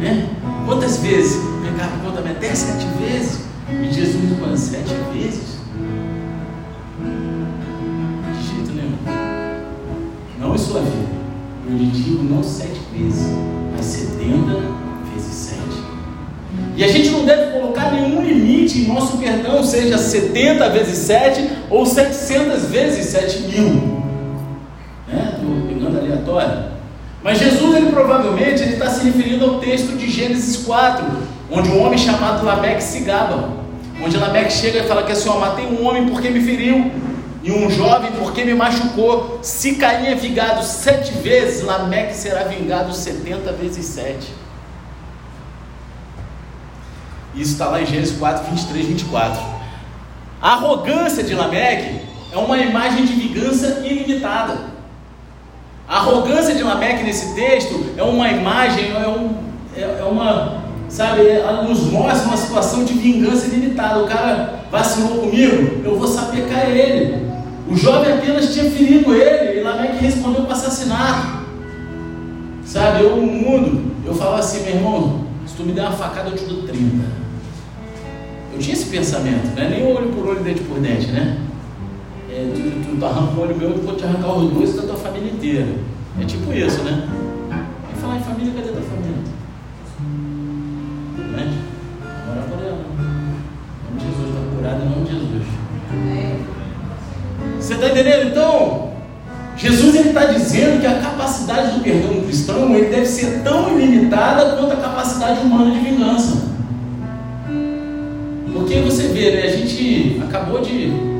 né? 0.00 0.28
Quantas 0.66 0.98
vezes? 0.98 1.40
Pegava 1.62 1.98
conta 1.98 2.20
até 2.20 2.54
sete 2.54 2.86
vezes. 3.00 3.40
E 3.68 3.92
Jesus 3.92 4.38
fala, 4.38 4.56
sete 4.56 4.94
vezes? 5.12 5.58
De 8.32 8.42
jeito 8.46 8.72
nenhum. 8.72 8.96
Não 10.38 10.54
em 10.54 10.58
sua 10.58 10.80
vida. 10.80 11.12
Eu 11.68 11.76
lhe 11.76 11.86
digo 11.86 12.22
não 12.24 12.42
sete 12.42 12.80
vezes, 12.92 13.28
mas 13.74 13.84
setenta 13.84 14.60
vezes 15.12 15.34
sete. 15.34 15.51
E 16.74 16.82
a 16.82 16.88
gente 16.88 17.10
não 17.10 17.24
deve 17.24 17.52
colocar 17.52 17.92
nenhum 17.92 18.22
limite 18.22 18.78
em 18.78 18.86
nosso 18.86 19.18
perdão, 19.18 19.62
seja 19.62 19.98
70 19.98 20.70
vezes 20.70 20.98
7 20.98 21.48
ou 21.68 21.84
700 21.84 22.64
vezes 22.64 23.06
7 23.06 23.42
mil. 23.42 24.02
Estou 25.08 25.68
pegando 25.68 25.98
aleatório. 25.98 26.72
Mas 27.22 27.38
Jesus, 27.38 27.76
ele 27.76 27.90
provavelmente 27.90 28.62
está 28.62 28.88
se 28.88 29.04
referindo 29.04 29.44
ao 29.44 29.60
texto 29.60 29.96
de 29.96 30.10
Gênesis 30.10 30.56
4, 30.64 31.04
onde 31.50 31.68
um 31.68 31.84
homem 31.84 31.98
chamado 31.98 32.44
Lameque 32.44 32.82
se 32.82 33.00
gaba. 33.00 33.50
Onde 34.02 34.16
Lameque 34.16 34.52
chega 34.52 34.80
e 34.80 34.82
fala 34.84 35.04
que 35.04 35.12
assim, 35.12 35.28
ó, 35.28 35.38
matei 35.38 35.66
um 35.66 35.86
homem 35.86 36.08
porque 36.08 36.30
me 36.30 36.40
feriu, 36.40 36.90
e 37.44 37.52
um 37.52 37.70
jovem 37.70 38.10
porque 38.18 38.44
me 38.44 38.54
machucou. 38.54 39.38
Se 39.42 39.74
Caim 39.74 40.06
é 40.06 40.14
vingado 40.14 40.64
sete 40.64 41.12
vezes, 41.18 41.62
Lameque 41.62 42.14
será 42.14 42.44
vingado 42.44 42.92
setenta 42.94 43.52
vezes 43.52 43.84
sete. 43.84 44.41
Isso 47.34 47.52
está 47.52 47.66
lá 47.66 47.80
em 47.80 47.86
Gênesis 47.86 48.16
4, 48.18 48.50
23, 48.50 48.86
24. 48.86 49.40
A 50.40 50.52
arrogância 50.52 51.22
de 51.22 51.34
Lameque 51.34 52.00
é 52.32 52.36
uma 52.36 52.58
imagem 52.58 53.04
de 53.04 53.12
vingança 53.14 53.82
ilimitada. 53.86 54.72
A 55.88 55.98
arrogância 55.98 56.54
de 56.54 56.62
Lameque 56.62 57.04
nesse 57.04 57.34
texto 57.34 57.92
é 57.96 58.02
uma 58.02 58.28
imagem, 58.28 58.90
é, 58.90 59.08
um, 59.08 59.34
é, 59.76 60.00
é 60.00 60.04
uma, 60.04 60.62
sabe, 60.88 61.26
ela 61.28 61.62
nos 61.62 61.90
mostra 61.90 62.26
uma 62.28 62.36
situação 62.36 62.84
de 62.84 62.92
vingança 62.94 63.46
ilimitada. 63.46 64.02
O 64.02 64.06
cara 64.06 64.64
vacilou 64.70 65.20
comigo, 65.20 65.80
eu 65.84 65.98
vou 65.98 66.08
sapecar 66.08 66.68
ele. 66.68 67.30
O 67.68 67.76
jovem 67.76 68.12
apenas 68.12 68.52
tinha 68.52 68.70
ferido 68.70 69.14
ele 69.14 69.60
e 69.60 69.62
Lameque 69.62 70.04
respondeu 70.04 70.42
com 70.44 70.52
assassinato. 70.52 71.42
Sabe, 72.64 73.02
eu 73.04 73.16
no 73.16 73.26
mundo, 73.26 73.92
eu 74.04 74.14
falava 74.14 74.38
assim, 74.38 74.64
meu 74.64 74.74
irmão, 74.74 75.26
se 75.46 75.54
tu 75.54 75.62
me 75.62 75.72
der 75.72 75.82
uma 75.82 75.92
facada 75.92 76.30
eu 76.30 76.36
te 76.36 76.44
dou 76.44 76.62
30. 76.62 77.21
Eu 78.52 78.58
tinha 78.58 78.74
esse 78.74 78.86
pensamento, 78.86 79.54
não 79.56 79.62
é 79.62 79.68
nem 79.68 79.86
olho 79.86 80.10
por 80.10 80.26
olho, 80.26 80.44
dente 80.44 80.60
por 80.62 80.78
dente, 80.78 81.06
né? 81.06 81.38
É, 82.30 82.52
tu, 82.54 82.98
tu, 82.98 83.04
arranca 83.04 83.32
um 83.32 83.40
olho 83.40 83.56
meu, 83.56 83.70
eu 83.70 83.82
vou 83.82 83.96
te 83.96 84.04
arrancar 84.04 84.32
os 84.36 84.52
dois 84.52 84.76
da 84.76 84.82
tua 84.82 84.96
família 84.96 85.30
inteira. 85.30 85.68
É 86.20 86.24
tipo 86.24 86.52
isso, 86.52 86.82
né? 86.82 87.08
E 87.94 88.00
falar 88.00 88.16
em 88.16 88.20
família, 88.20 88.52
cadê 88.54 88.68
tua 88.68 88.82
família? 88.82 89.16
Né? 91.32 91.58
Ora 92.30 92.42
por 92.42 92.62
ela. 92.62 92.84
Em 92.98 93.94
nome 93.94 93.98
de 93.98 94.06
Jesus, 94.06 94.28
está 94.28 94.56
curado 94.56 94.82
em 94.82 94.88
nome 94.88 95.04
de 95.04 95.12
Jesus. 95.12 95.46
Você 97.58 97.74
está 97.74 97.88
entendendo? 97.88 98.28
Então, 98.28 98.92
Jesus 99.56 99.94
está 99.94 100.24
dizendo 100.26 100.80
que 100.80 100.86
a 100.86 101.00
capacidade 101.00 101.74
do 101.74 101.80
perdão 101.82 102.14
do 102.14 102.26
cristão 102.26 102.74
ele 102.74 102.88
deve 102.88 103.06
ser 103.06 103.42
tão 103.42 103.78
ilimitada 103.78 104.56
quanto 104.56 104.72
a 104.72 104.76
capacidade 104.76 105.40
humana 105.40 105.70
de 105.70 105.78
vingança. 105.78 106.51
Porque 108.62 108.80
você 108.80 109.08
vê, 109.08 109.32
né? 109.32 109.42
A 109.42 109.50
gente 109.50 110.20
acabou 110.22 110.60
de 110.60 111.12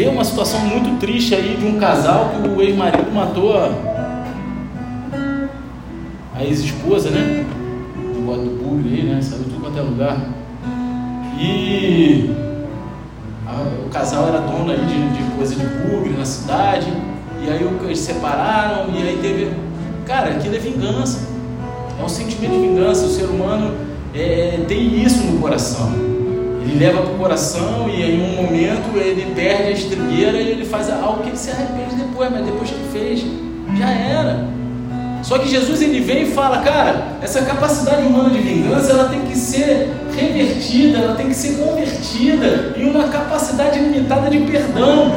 vê 0.00 0.08
uma 0.08 0.24
situação 0.24 0.60
muito 0.60 0.98
triste 0.98 1.34
aí 1.34 1.58
de 1.58 1.66
um 1.66 1.78
casal 1.78 2.30
que 2.30 2.48
o 2.48 2.62
ex-marido 2.62 3.12
matou 3.12 3.54
a, 3.54 3.70
a 6.34 6.42
ex-esposa, 6.42 7.10
né? 7.10 7.44
Negócio 8.16 8.44
do 8.44 8.62
público 8.62 8.88
aí, 8.88 9.02
né? 9.02 9.20
Saiu 9.20 9.44
tudo 9.44 9.60
quanto 9.60 9.78
é 9.78 9.82
lugar. 9.82 10.16
E 11.38 12.30
a, 13.46 13.84
o 13.86 13.90
casal 13.90 14.28
era 14.28 14.38
dono 14.40 14.70
aí 14.70 14.78
de, 14.78 15.18
de 15.18 15.36
coisa 15.36 15.54
de 15.54 15.66
público 15.66 16.18
na 16.18 16.24
cidade. 16.24 16.86
E 17.42 17.50
aí 17.50 17.68
eles 17.84 17.98
separaram 17.98 18.86
e 18.94 19.02
aí 19.02 19.18
teve. 19.20 19.52
Cara, 20.06 20.30
aquilo 20.30 20.56
é 20.56 20.58
vingança. 20.58 21.28
É 21.98 22.02
um 22.02 22.08
sentimento 22.08 22.52
de 22.52 22.68
vingança. 22.68 23.04
O 23.04 23.10
ser 23.10 23.24
humano 23.24 23.89
é, 24.14 24.60
tem 24.66 25.02
isso 25.02 25.22
no 25.24 25.40
coração. 25.40 25.92
Ele 26.62 26.78
leva 26.78 27.02
para 27.02 27.12
o 27.12 27.18
coração 27.18 27.88
e 27.88 28.02
em 28.02 28.22
um 28.22 28.42
momento 28.42 28.96
ele 28.96 29.32
perde 29.34 29.62
a 29.64 29.70
estrigueira 29.70 30.38
e 30.38 30.50
ele 30.50 30.64
faz 30.64 30.90
algo 30.90 31.22
que 31.22 31.30
ele 31.30 31.36
se 31.36 31.50
arrepende 31.50 31.96
depois, 31.96 32.30
mas 32.30 32.44
depois 32.44 32.70
que 32.70 32.92
fez, 32.92 33.24
já 33.78 33.90
era. 33.90 34.48
Só 35.22 35.38
que 35.38 35.48
Jesus 35.48 35.82
ele 35.82 36.00
vem 36.00 36.22
e 36.22 36.26
fala, 36.26 36.58
cara, 36.58 37.18
essa 37.22 37.42
capacidade 37.42 38.06
humana 38.06 38.30
de 38.30 38.38
vingança 38.38 38.92
ela 38.92 39.08
tem 39.08 39.20
que 39.20 39.36
ser 39.36 39.90
revertida, 40.16 40.98
ela 40.98 41.14
tem 41.14 41.28
que 41.28 41.34
ser 41.34 41.56
convertida 41.58 42.74
em 42.76 42.88
uma 42.88 43.04
capacidade 43.04 43.78
limitada 43.78 44.30
de 44.30 44.38
perdão. 44.38 45.12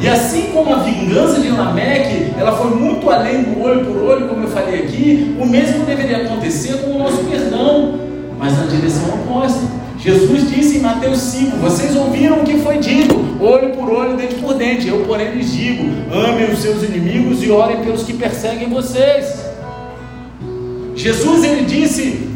E 0.00 0.08
assim 0.08 0.50
como 0.52 0.74
a 0.74 0.78
vingança 0.78 1.40
de 1.40 1.48
Lameque, 1.48 2.32
ela 2.38 2.52
foi 2.52 2.70
muito 2.70 3.08
além 3.10 3.42
do 3.42 3.62
olho 3.62 3.84
por 3.84 3.96
olho, 4.02 4.28
como 4.28 4.44
eu 4.44 4.48
falei 4.48 4.80
aqui, 4.80 5.36
o 5.38 5.44
mesmo 5.44 5.84
deveria 5.84 6.18
acontecer 6.18 6.78
com 6.78 6.92
o 6.92 6.98
nosso 6.98 7.18
perdão, 7.24 8.11
mas 8.42 8.58
na 8.58 8.66
direção 8.66 9.08
oposta. 9.14 9.60
Jesus 9.98 10.50
disse 10.50 10.78
em 10.78 10.80
Mateus 10.80 11.18
5: 11.18 11.58
Vocês 11.58 11.94
ouviram 11.94 12.40
o 12.40 12.44
que 12.44 12.58
foi 12.58 12.78
dito, 12.78 13.14
olho 13.40 13.70
por 13.70 13.88
olho, 13.88 14.16
dente 14.16 14.34
por 14.34 14.54
dente. 14.54 14.88
Eu, 14.88 15.04
porém, 15.04 15.30
lhes 15.30 15.52
digo: 15.52 15.84
amem 16.12 16.50
os 16.50 16.58
seus 16.58 16.82
inimigos 16.82 17.40
e 17.44 17.50
orem 17.52 17.84
pelos 17.84 18.02
que 18.02 18.14
perseguem 18.14 18.68
vocês. 18.68 19.46
Jesus 20.96 21.44
ele 21.44 21.64
disse 21.64 22.28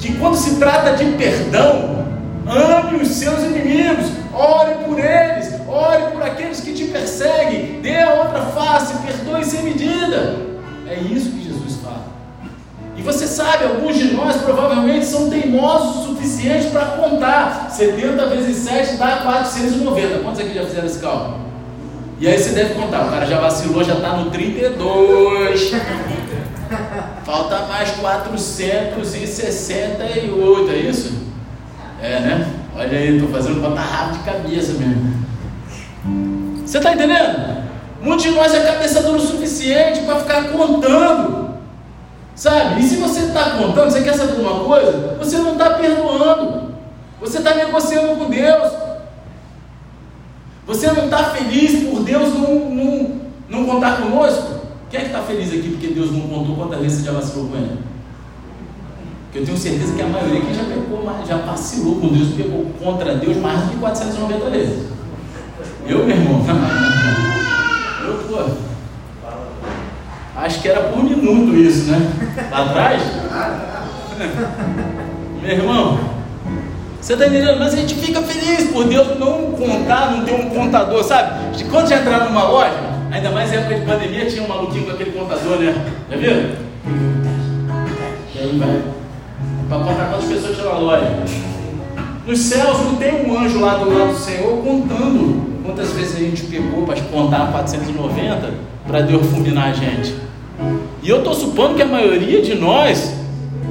que 0.00 0.12
quando 0.14 0.34
se 0.34 0.56
trata 0.56 0.96
de 0.96 1.12
perdão, 1.12 2.04
ame 2.44 3.00
os 3.00 3.08
seus 3.10 3.44
inimigos, 3.44 4.06
ore 4.34 4.74
por 4.84 4.98
eles, 4.98 5.54
ore 5.68 6.10
por 6.12 6.22
aqueles 6.22 6.60
que 6.60 6.72
te 6.72 6.86
perseguem, 6.86 7.80
dê 7.80 8.00
a 8.00 8.14
outra 8.14 8.40
face, 8.40 8.94
perdoe 9.06 9.44
sem 9.44 9.62
medida. 9.62 10.36
É 10.88 10.98
isso 10.98 11.30
que 11.30 11.44
Jesus. 11.44 11.49
E 13.00 13.02
você 13.02 13.26
sabe, 13.26 13.64
alguns 13.64 13.96
de 13.96 14.12
nós 14.12 14.36
provavelmente 14.42 15.06
são 15.06 15.30
teimosos 15.30 15.96
o 15.96 16.02
suficiente 16.08 16.66
para 16.66 16.84
contar. 16.84 17.70
70 17.70 18.26
vezes 18.26 18.58
7 18.58 18.96
dá 18.96 19.20
490. 19.22 20.18
Quantos 20.18 20.38
aqui 20.38 20.52
já 20.52 20.66
fizeram 20.66 20.86
esse 20.86 20.98
cálculo? 20.98 21.38
E 22.18 22.28
aí 22.28 22.38
você 22.38 22.50
deve 22.50 22.74
contar, 22.74 23.06
o 23.06 23.10
cara 23.10 23.24
já 23.24 23.40
vacilou, 23.40 23.82
já 23.82 23.94
está 23.94 24.18
no 24.18 24.30
32. 24.30 25.72
Falta 27.24 27.60
mais 27.68 27.90
468, 27.92 30.70
é 30.70 30.76
isso? 30.76 31.14
É, 32.02 32.20
né? 32.20 32.46
Olha 32.76 32.98
aí, 32.98 33.16
estou 33.16 33.30
fazendo 33.30 33.62
conta 33.62 33.80
rápida 33.80 34.18
de 34.18 34.24
cabeça 34.24 34.74
mesmo. 34.74 35.24
Você 36.66 36.76
está 36.76 36.92
entendendo? 36.92 37.64
Muitos 38.02 38.26
de 38.26 38.32
nós 38.32 38.52
é 38.52 38.60
cabeça 38.60 39.02
dura 39.02 39.16
o 39.16 39.20
suficiente 39.20 40.00
para 40.00 40.16
ficar 40.16 40.50
contando 40.50 41.49
Sabe? 42.40 42.80
E 42.80 42.82
se 42.82 42.96
você 42.96 43.26
está 43.26 43.50
contando, 43.50 43.90
você 43.90 44.00
quer 44.00 44.14
saber 44.14 44.40
uma 44.40 44.64
coisa? 44.64 45.14
Você 45.18 45.36
não 45.36 45.52
está 45.52 45.74
perdoando. 45.74 46.70
Você 47.20 47.36
está 47.36 47.54
negociando 47.54 48.16
com 48.16 48.30
Deus. 48.30 48.72
Você 50.66 50.86
não 50.90 51.04
está 51.04 51.24
feliz 51.24 51.86
por 51.86 52.02
Deus 52.02 52.32
não, 52.32 52.70
não, 52.70 53.20
não 53.46 53.66
contar 53.66 54.00
conosco? 54.00 54.58
Quem 54.88 55.00
é 55.00 55.02
que 55.02 55.08
está 55.10 55.20
feliz 55.20 55.52
aqui 55.52 55.68
porque 55.68 55.88
Deus 55.88 56.10
não 56.12 56.22
contou 56.22 56.56
quantas 56.56 56.80
vezes 56.80 57.00
você 57.00 57.04
já 57.04 57.12
vacilou 57.12 57.48
com 57.48 57.56
Ele? 57.56 57.78
Porque 59.24 59.38
eu 59.40 59.44
tenho 59.44 59.58
certeza 59.58 59.94
que 59.94 60.00
a 60.00 60.06
maioria 60.06 60.40
aqui 60.40 60.54
já 60.54 60.64
pecou, 60.64 61.04
já 61.28 61.36
vacilou 61.36 62.00
com 62.00 62.08
Deus, 62.08 62.28
pecou 62.34 62.64
contra 62.82 63.16
Deus 63.16 63.36
mais 63.36 63.64
do 63.64 63.70
que 63.72 63.76
490 63.76 64.48
vezes. 64.48 64.88
Eu, 65.86 66.06
meu 66.06 66.16
irmão, 66.16 66.40
eu, 68.02 68.14
pô, 68.26 68.69
acho 70.36 70.60
que 70.60 70.68
era 70.68 70.80
por 70.88 71.02
minuto 71.02 71.56
isso, 71.56 71.90
né? 71.90 71.98
Lá 72.50 72.64
atrás. 72.64 73.02
Meu 75.42 75.50
irmão, 75.50 75.98
você 77.00 77.14
está 77.14 77.26
entendendo? 77.26 77.58
Mas 77.58 77.72
a 77.74 77.76
gente 77.76 77.94
fica 77.94 78.20
feliz 78.22 78.70
por 78.70 78.84
Deus 78.84 79.18
não 79.18 79.52
contar, 79.52 80.10
não 80.12 80.24
ter 80.24 80.34
um 80.34 80.50
contador, 80.50 81.02
sabe? 81.02 81.56
De 81.56 81.64
quando 81.64 81.88
já 81.88 81.98
entrava 81.98 82.26
numa 82.26 82.44
loja, 82.44 82.76
ainda 83.10 83.30
mais 83.30 83.52
em 83.52 83.56
época 83.56 83.74
de 83.76 83.86
pandemia, 83.86 84.26
tinha 84.26 84.42
um 84.42 84.48
maluquinho 84.48 84.84
com 84.84 84.92
aquele 84.92 85.12
contador, 85.12 85.58
né? 85.58 85.74
Já 86.10 86.16
viram? 86.16 86.70
E 88.34 88.38
aí 88.38 88.58
vai. 88.58 88.82
Para 89.68 89.78
contar 89.78 90.10
quantas 90.10 90.28
pessoas 90.28 90.56
tinha 90.56 90.68
na 90.68 90.78
loja. 90.78 91.10
Nos 92.26 92.38
céus 92.38 92.78
não 92.84 92.96
tem 92.96 93.26
um 93.26 93.38
anjo 93.38 93.60
lá 93.60 93.74
do 93.74 93.96
lado 93.96 94.12
do 94.12 94.18
Senhor 94.18 94.62
contando 94.62 95.59
quantas 95.70 95.92
vezes 95.92 96.16
a 96.16 96.18
gente 96.18 96.42
pegou 96.44 96.84
para 96.84 97.00
contar 97.02 97.52
490 97.52 98.54
para 98.86 99.02
Deus 99.02 99.24
fulminar 99.28 99.68
a 99.68 99.72
gente. 99.72 100.16
E 101.00 101.08
eu 101.08 101.18
estou 101.18 101.32
supondo 101.32 101.76
que 101.76 101.82
a 101.82 101.86
maioria 101.86 102.42
de 102.42 102.56
nós 102.56 103.14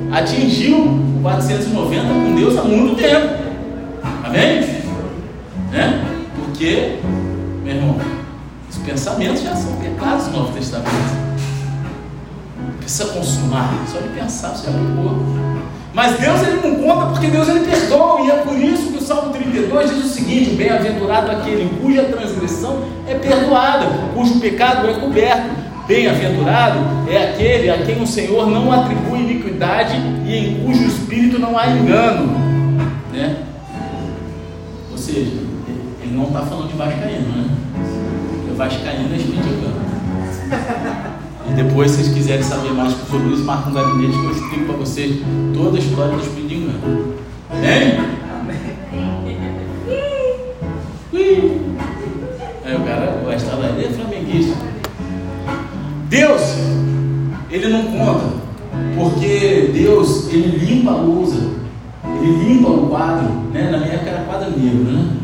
atingiu 0.09 0.97
490 1.21 2.07
com 2.07 2.35
Deus 2.35 2.57
há 2.57 2.63
muito 2.63 2.95
tempo. 2.95 3.27
Amém? 4.23 4.61
Né? 5.71 6.05
Porque, 6.35 6.99
meu 7.65 7.75
irmão, 7.75 7.97
os 8.69 8.77
pensamentos 8.77 9.41
já 9.41 9.53
são 9.55 9.73
pecados 9.73 10.27
no 10.27 10.39
Novo 10.39 10.53
Testamento. 10.53 11.19
Precisa 12.79 13.09
consumar, 13.09 13.73
só 13.91 13.99
de 13.99 14.07
pensar, 14.09 14.55
você 14.55 14.67
é 14.67 14.71
muito 14.71 14.95
pouco. 15.01 15.59
Mas 15.93 16.17
Deus 16.17 16.41
ele 16.47 16.61
não 16.65 16.75
conta 16.75 17.07
porque 17.07 17.27
Deus 17.27 17.49
ele 17.49 17.59
perdoa, 17.59 18.21
e 18.21 18.31
é 18.31 18.35
por 18.37 18.57
isso 18.57 18.93
que 18.93 18.98
Salmo 19.09 19.33
32 19.33 19.89
diz 19.89 20.05
o 20.05 20.07
seguinte: 20.07 20.51
Bem-aventurado 20.51 21.31
aquele 21.31 21.67
cuja 21.81 22.03
transgressão 22.03 22.83
é 23.07 23.15
perdoada, 23.15 23.87
cujo 24.13 24.39
pecado 24.39 24.87
é 24.87 24.93
coberto. 24.93 25.49
Bem-aventurado 25.87 26.79
é 27.09 27.31
aquele 27.31 27.71
a 27.71 27.79
quem 27.79 27.99
o 27.99 28.05
Senhor 28.05 28.47
não 28.47 28.71
atribui 28.71 29.21
iniquidade 29.21 29.95
e 30.27 30.37
em 30.37 30.63
cujo 30.63 30.83
espírito 30.83 31.39
não 31.39 31.57
há 31.57 31.69
engano. 31.69 32.27
Né? 33.11 33.37
Ou 34.91 34.97
seja, 34.99 35.31
ele 36.03 36.15
não 36.15 36.25
está 36.25 36.41
falando 36.41 36.67
de 36.67 36.75
Vascaíno, 36.75 37.29
né? 37.29 37.49
Porque 38.29 38.55
Vascaíno 38.55 39.11
é 39.11 39.17
espiriticano. 39.17 39.89
E 41.49 41.53
depois, 41.53 41.89
se 41.89 42.03
vocês 42.03 42.13
quiserem 42.13 42.43
saber 42.43 42.73
mais 42.73 42.93
sobre 43.09 43.33
isso, 43.33 43.43
marca 43.43 43.71
um 43.71 43.73
gabinete 43.73 44.19
que 44.19 44.23
eu 44.23 44.31
explico 44.31 44.65
para 44.65 44.75
vocês 44.75 45.19
toda 45.55 45.77
a 45.77 45.79
história 45.79 46.15
do 46.15 46.21
espírito 46.21 46.47
de 46.47 46.55
engano. 46.57 47.15
Amém? 47.49 48.28
Aí 51.31 52.75
o 52.75 52.79
cara 52.85 53.21
gosta 53.23 53.55
lá, 53.55 53.69
ele 53.69 53.85
é 53.85 53.89
flamenguista. 53.89 54.57
Deus, 56.09 56.41
ele 57.51 57.67
não 57.67 57.83
conta, 57.83 58.33
porque 58.95 59.69
Deus, 59.73 60.27
ele 60.33 60.57
limpa 60.57 60.91
a 60.91 60.95
lousa, 60.95 61.51
ele 62.21 62.47
limpa 62.47 62.69
o 62.69 62.87
quadro, 62.89 63.29
né? 63.53 63.69
Na 63.69 63.77
minha 63.77 63.93
época 63.93 64.09
era 64.09 64.23
quadro 64.23 64.59
negro, 64.59 64.91
né? 64.91 65.17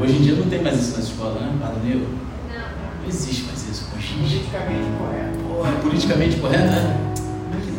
Hoje 0.00 0.16
em 0.16 0.22
dia 0.22 0.34
não 0.36 0.46
tem 0.46 0.62
mais 0.62 0.80
isso 0.80 0.96
na 0.96 1.02
escola, 1.02 1.40
né? 1.40 1.52
Quadro 1.60 1.80
negro. 1.84 2.08
Não. 2.48 3.02
Não 3.02 3.08
existe 3.08 3.44
mais 3.44 3.68
isso 3.68 3.86
hoje 3.94 4.14
Politicamente 4.14 4.88
correto. 4.98 5.38
Pô, 5.46 5.66
é 5.66 5.82
politicamente 5.82 6.36
correto, 6.36 6.64
né? 6.64 6.96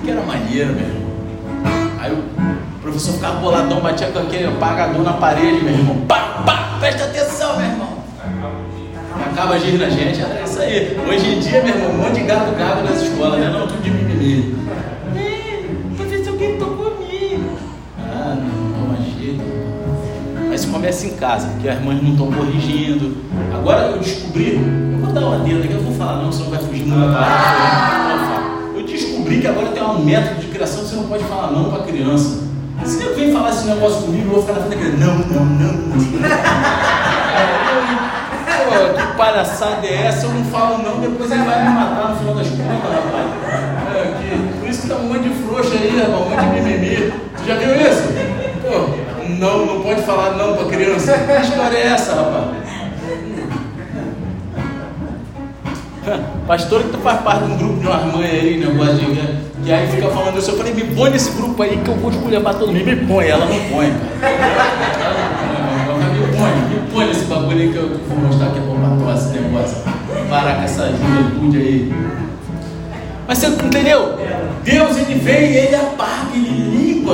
Que 0.03 0.11
era 0.11 0.21
maneiro, 0.21 0.73
meu 0.73 0.85
irmão. 0.85 1.09
Aí 1.99 2.13
o 2.13 2.68
professor 2.91 3.13
ficava 3.13 3.39
boladão, 3.39 3.79
batia 3.81 4.07
com 4.07 4.19
aquele 4.19 4.47
apagador 4.47 5.03
na 5.03 5.13
parede, 5.13 5.63
meu 5.63 5.73
irmão. 5.73 5.97
Pá, 6.07 6.43
pá, 6.45 6.77
presta 6.79 7.05
atenção, 7.05 7.57
meu 7.57 7.65
irmão 7.65 7.99
acaba 9.39 9.55
agindo 9.55 9.79
na 9.79 9.89
gente. 9.89 10.21
É 10.21 10.43
isso 10.43 10.59
aí. 10.59 10.97
Hoje 11.07 11.27
em 11.27 11.39
dia, 11.39 11.63
meu 11.63 11.75
irmão, 11.75 11.91
um 11.91 11.97
monte 11.97 12.15
de 12.15 12.23
gato 12.23 12.55
gago 12.57 12.83
nas 12.83 13.01
escolas, 13.01 13.39
né? 13.39 13.49
Não, 13.49 13.67
tudo 13.67 13.81
de 13.81 13.89
mimimi. 13.89 14.55
Professor, 15.95 16.31
alguém 16.31 16.57
tocou 16.57 16.91
comigo. 16.91 17.57
Ah, 17.99 18.35
não, 18.35 18.87
não 18.87 18.93
agita. 18.93 19.43
Mas 20.49 20.65
começa 20.65 21.05
em 21.05 21.15
casa, 21.15 21.47
porque 21.47 21.69
as 21.69 21.81
mães 21.81 22.01
não 22.01 22.11
estão 22.11 22.31
corrigindo. 22.31 23.17
Agora 23.53 23.87
eu 23.87 23.99
descobri, 23.99 24.55
eu 24.55 25.05
vou 25.05 25.13
dar 25.13 25.21
uma 25.21 25.39
dentro 25.39 25.63
aqui, 25.63 25.73
eu 25.73 25.83
vou 25.83 25.93
falar 25.93 26.21
não, 26.23 26.31
senão 26.31 26.49
vai 26.49 26.59
fugir 26.59 26.85
muito 26.85 27.07
da 27.07 27.13
palavra. 27.13 28.49
Eu 28.75 28.83
descobri 28.85 29.39
que 29.39 29.47
agora 29.47 29.67
tem 29.67 29.83
um 29.83 30.03
método 30.03 30.41
de 30.41 30.47
criação 30.47 30.83
que 30.83 30.89
você 30.89 30.95
não 30.95 31.03
pode 31.03 31.23
falar 31.25 31.51
não 31.51 31.71
para 31.71 31.83
criança. 31.83 32.48
Se 32.85 33.03
eu 33.03 33.15
vem 33.15 33.31
falar 33.31 33.49
esse 33.49 33.67
negócio 33.67 34.03
comigo, 34.03 34.27
eu 34.27 34.31
vou 34.31 34.41
ficar 34.41 34.53
na 34.53 34.61
frente 34.65 34.75
da 34.75 34.89
criança. 34.89 35.05
Não, 35.05 35.17
não, 35.17 35.45
não, 35.45 35.73
não. 35.73 35.99
Pô, 38.69 38.93
que 38.93 39.17
palhaçada 39.17 39.87
é 39.87 40.07
essa? 40.07 40.25
Eu 40.25 40.33
não 40.33 40.43
falo 40.45 40.77
não, 40.83 40.99
depois 40.99 41.31
ele 41.31 41.43
vai 41.43 41.63
me 41.63 41.69
matar 41.69 42.09
no 42.09 42.17
final 42.17 42.35
das 42.35 42.47
contas, 42.47 42.93
rapaz. 42.93 43.25
É, 43.95 44.13
que, 44.19 44.59
por 44.59 44.69
isso 44.69 44.81
que 44.81 44.87
tá 44.87 44.95
um 44.95 45.07
monte 45.07 45.23
de 45.23 45.35
frouxa 45.43 45.73
aí, 45.75 45.99
rapaz, 45.99 46.21
um 46.21 46.29
monte 46.29 46.41
de 46.41 46.61
mimimi. 46.61 47.13
Tu 47.37 47.47
já 47.47 47.55
viu 47.55 47.75
isso? 47.75 48.03
Pô, 48.61 49.09
não, 49.27 49.65
não 49.65 49.81
pode 49.81 50.01
falar 50.01 50.31
não 50.31 50.55
pra 50.55 50.65
criança. 50.65 51.13
Que 51.17 51.41
história 51.41 51.77
é 51.77 51.87
essa, 51.87 52.15
rapaz? 52.15 52.59
Pastor 56.47 56.83
que 56.83 56.89
tu 56.89 56.97
faz 56.99 57.21
parte 57.21 57.45
de 57.45 57.51
um 57.51 57.57
grupo 57.57 57.79
de 57.79 57.87
umas 57.87 58.05
mães 58.13 58.31
aí, 58.31 58.57
negócio 58.57 58.95
de. 58.95 59.38
Que 59.69 59.73
aí 59.73 59.85
fica 59.85 60.09
falando 60.09 60.39
isso, 60.39 60.49
eu 60.49 60.57
falei, 60.57 60.73
me 60.73 60.83
põe 60.95 61.11
nesse 61.11 61.29
grupo 61.29 61.61
aí 61.61 61.77
que 61.77 61.87
eu 61.91 61.95
vou 61.97 62.09
pra 62.41 62.55
todo 62.55 62.73
mundo. 62.73 62.83
Me 62.83 62.95
põe, 63.05 63.27
ela 63.27 63.45
não 63.45 63.59
põe, 63.69 63.93
cara 64.19 65.29
põe, 66.35 66.51
me 66.69 66.91
põe 66.91 67.05
nesse 67.05 67.25
bagulho 67.25 67.59
aí 67.59 67.71
que 67.71 67.77
eu 67.77 67.99
vou 68.09 68.17
mostrar 68.17 68.49
que 68.49 68.57
é 68.57 68.61
pra 68.61 69.13
esse 69.13 69.27
negócio. 69.27 69.77
Parar 70.27 70.55
com 70.55 70.63
essa 70.63 70.91
juventude 70.91 71.57
aí. 71.59 71.93
Mas 73.27 73.37
você 73.37 73.45
entendeu? 73.45 74.17
Deus 74.63 74.97
ele 74.97 75.19
vem, 75.19 75.51
ele 75.51 75.75
apaga, 75.75 76.31
ele 76.33 76.49
limpa 76.49 77.13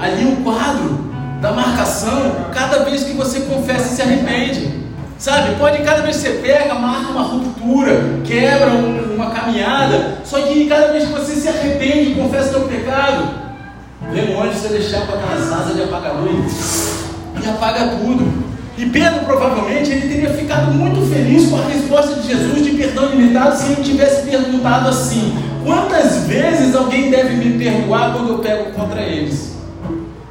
ali 0.00 0.24
o 0.24 0.36
quadro 0.36 1.04
da 1.42 1.52
marcação 1.52 2.46
cada 2.50 2.82
vez 2.82 3.04
que 3.04 3.12
você 3.12 3.40
confessa 3.40 3.92
e 3.92 3.96
se 3.96 4.00
arrepende. 4.00 4.79
Sabe, 5.20 5.54
pode 5.56 5.82
cada 5.82 6.00
vez 6.00 6.16
que 6.16 6.22
você 6.22 6.30
pega, 6.38 6.74
marca 6.76 7.10
uma 7.10 7.24
ruptura, 7.24 8.20
quebra 8.24 8.70
um, 8.70 9.16
uma 9.16 9.30
caminhada, 9.30 10.16
só 10.24 10.40
que 10.40 10.64
cada 10.66 10.92
vez 10.92 11.04
que 11.04 11.12
você 11.12 11.34
se 11.34 11.46
arrepende, 11.46 12.14
confessa 12.14 12.52
seu 12.52 12.62
pecado, 12.62 13.28
vem 14.10 14.34
um 14.34 14.42
anjo 14.42 14.58
celestial 14.58 15.02
com 15.02 15.12
aquelas 15.12 15.52
asas 15.52 15.76
de 15.76 15.82
apagador 15.82 16.26
e, 16.26 17.44
e 17.44 17.50
apaga 17.50 17.98
tudo. 17.98 18.32
E 18.78 18.86
Pedro 18.86 19.26
provavelmente 19.26 19.90
ele 19.90 20.08
teria 20.08 20.30
ficado 20.30 20.72
muito 20.72 21.06
feliz 21.14 21.50
com 21.50 21.58
a 21.58 21.66
resposta 21.66 22.14
de 22.14 22.26
Jesus 22.26 22.64
de 22.64 22.70
perdão 22.70 23.10
limitado 23.10 23.58
se 23.58 23.72
ele 23.72 23.82
tivesse 23.82 24.22
perguntado 24.26 24.88
assim: 24.88 25.36
quantas 25.62 26.24
vezes 26.24 26.74
alguém 26.74 27.10
deve 27.10 27.34
me 27.34 27.62
perdoar 27.62 28.14
quando 28.14 28.30
eu 28.30 28.38
pego 28.38 28.70
contra 28.70 29.02
eles? 29.02 29.54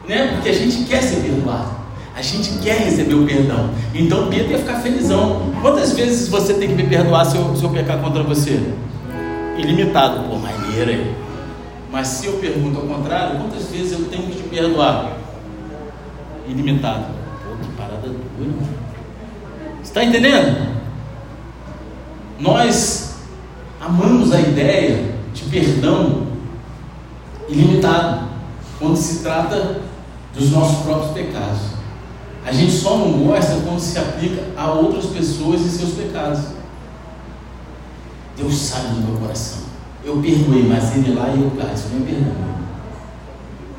Né? 0.07 0.31
Porque 0.33 0.49
a 0.49 0.53
gente 0.53 0.85
quer 0.85 1.03
ser 1.03 1.17
perdoado. 1.17 1.78
A 2.19 2.21
gente 2.21 2.59
quer 2.59 2.79
receber 2.79 3.13
o 3.13 3.25
perdão. 3.25 3.69
Então 3.95 4.27
Pedro 4.27 4.51
ia 4.51 4.59
ficar 4.59 4.81
felizão. 4.81 5.53
Quantas 5.61 5.93
vezes 5.93 6.27
você 6.27 6.53
tem 6.53 6.67
que 6.67 6.75
me 6.75 6.83
perdoar 6.83 7.23
se 7.23 7.37
eu, 7.37 7.55
se 7.55 7.63
eu 7.63 7.69
pecar 7.69 7.97
contra 7.99 8.21
você? 8.23 8.61
Ilimitado, 9.57 10.27
por 10.27 10.37
maneira 10.37 10.91
aí. 10.91 11.15
Mas 11.89 12.09
se 12.09 12.25
eu 12.25 12.33
pergunto 12.33 12.77
ao 12.77 12.83
contrário, 12.83 13.39
quantas 13.39 13.69
vezes 13.69 13.93
eu 13.93 14.03
tenho 14.09 14.23
que 14.23 14.35
te 14.35 14.43
perdoar? 14.49 15.17
Ilimitado. 16.45 17.05
Está 19.81 20.03
entendendo? 20.03 20.77
Nós 22.37 23.15
amamos 23.79 24.33
a 24.33 24.41
ideia 24.41 25.15
de 25.33 25.43
perdão 25.43 26.27
ilimitado 27.47 28.27
quando 28.77 28.97
se 28.97 29.23
trata 29.23 29.79
dos 30.37 30.51
nossos 30.51 30.83
próprios 30.83 31.13
pecados. 31.13 31.78
A 32.49 32.51
gente 32.51 32.71
só 32.71 32.97
não 32.97 33.11
gosta 33.11 33.57
quando 33.63 33.79
se 33.79 33.95
aplica 33.99 34.41
a 34.57 34.71
outras 34.71 35.05
pessoas 35.05 35.61
e 35.61 35.69
seus 35.69 35.91
pecados. 35.91 36.39
Deus 38.35 38.57
sabe 38.57 38.87
do 38.87 39.01
meu 39.01 39.19
coração. 39.19 39.59
Eu 40.03 40.17
perdoei, 40.17 40.63
mas 40.63 40.95
ele 40.95 41.13
lá 41.13 41.27
e 41.27 41.39
eu 41.39 41.51
cá, 41.51 41.71
isso 41.71 41.89
não 41.93 42.01
é 42.01 42.09
perdão. 42.09 42.33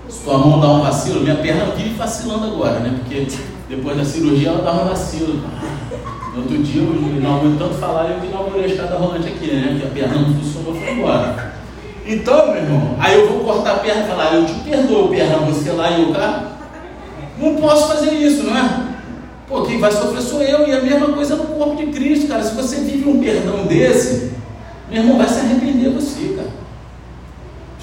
Se 0.09 0.21
tua 0.21 0.39
mão 0.39 0.61
dá 0.61 0.69
um 0.69 0.83
vacilo, 0.83 1.21
minha 1.21 1.35
perna 1.35 1.75
vive 1.75 1.95
vacilando 1.95 2.47
agora, 2.47 2.79
né? 2.79 2.97
Porque 3.01 3.27
depois 3.69 3.97
da 3.97 4.05
cirurgia 4.05 4.51
ela 4.51 4.63
dá 4.63 4.73
um 4.73 4.89
vacilo. 4.89 5.43
No 6.33 6.43
outro 6.43 6.63
dia, 6.63 6.81
eu 6.81 7.29
aguento 7.29 7.59
tanto 7.59 7.75
falar, 7.75 8.09
eu 8.11 8.25
inaugurei 8.25 8.67
a 8.67 8.69
escada 8.69 8.99
rolante 8.99 9.27
aqui, 9.27 9.49
né? 9.49 9.79
Que 9.81 9.87
a 9.89 9.91
perna 9.91 10.21
não 10.21 10.33
funcionou, 10.33 10.75
foi 10.75 10.93
embora. 10.93 11.55
Então, 12.07 12.47
meu 12.47 12.63
irmão, 12.63 12.95
aí 13.01 13.19
eu 13.19 13.29
vou 13.29 13.41
cortar 13.41 13.73
a 13.73 13.79
perna 13.81 14.05
e 14.05 14.07
falar, 14.07 14.35
eu 14.35 14.47
te 14.47 14.55
perdoo, 14.61 15.09
perna, 15.09 15.39
você 15.39 15.73
lá 15.73 15.91
e 15.91 16.03
eu 16.03 16.13
cá. 16.13 16.50
Não 17.41 17.57
posso 17.57 17.89
fazer 17.89 18.13
isso, 18.13 18.43
não 18.43 18.57
é? 18.57 18.91
Pô, 19.49 19.63
quem 19.63 19.79
vai 19.79 19.91
sofrer 19.91 20.23
sou 20.23 20.43
eu, 20.43 20.69
e 20.69 20.73
a 20.73 20.81
mesma 20.81 21.09
coisa 21.09 21.35
no 21.35 21.45
corpo 21.45 21.77
de 21.77 21.87
Cristo, 21.87 22.29
cara. 22.29 22.43
Se 22.43 22.55
você 22.55 22.77
vive 22.77 23.09
um 23.09 23.19
perdão 23.19 23.67
desse, 23.67 24.33
meu 24.91 25.03
irmão 25.03 25.19
vai 25.19 25.29
se 25.29 25.41
arrepender 25.41 25.91
você, 25.91 26.35
cara. 26.37 26.51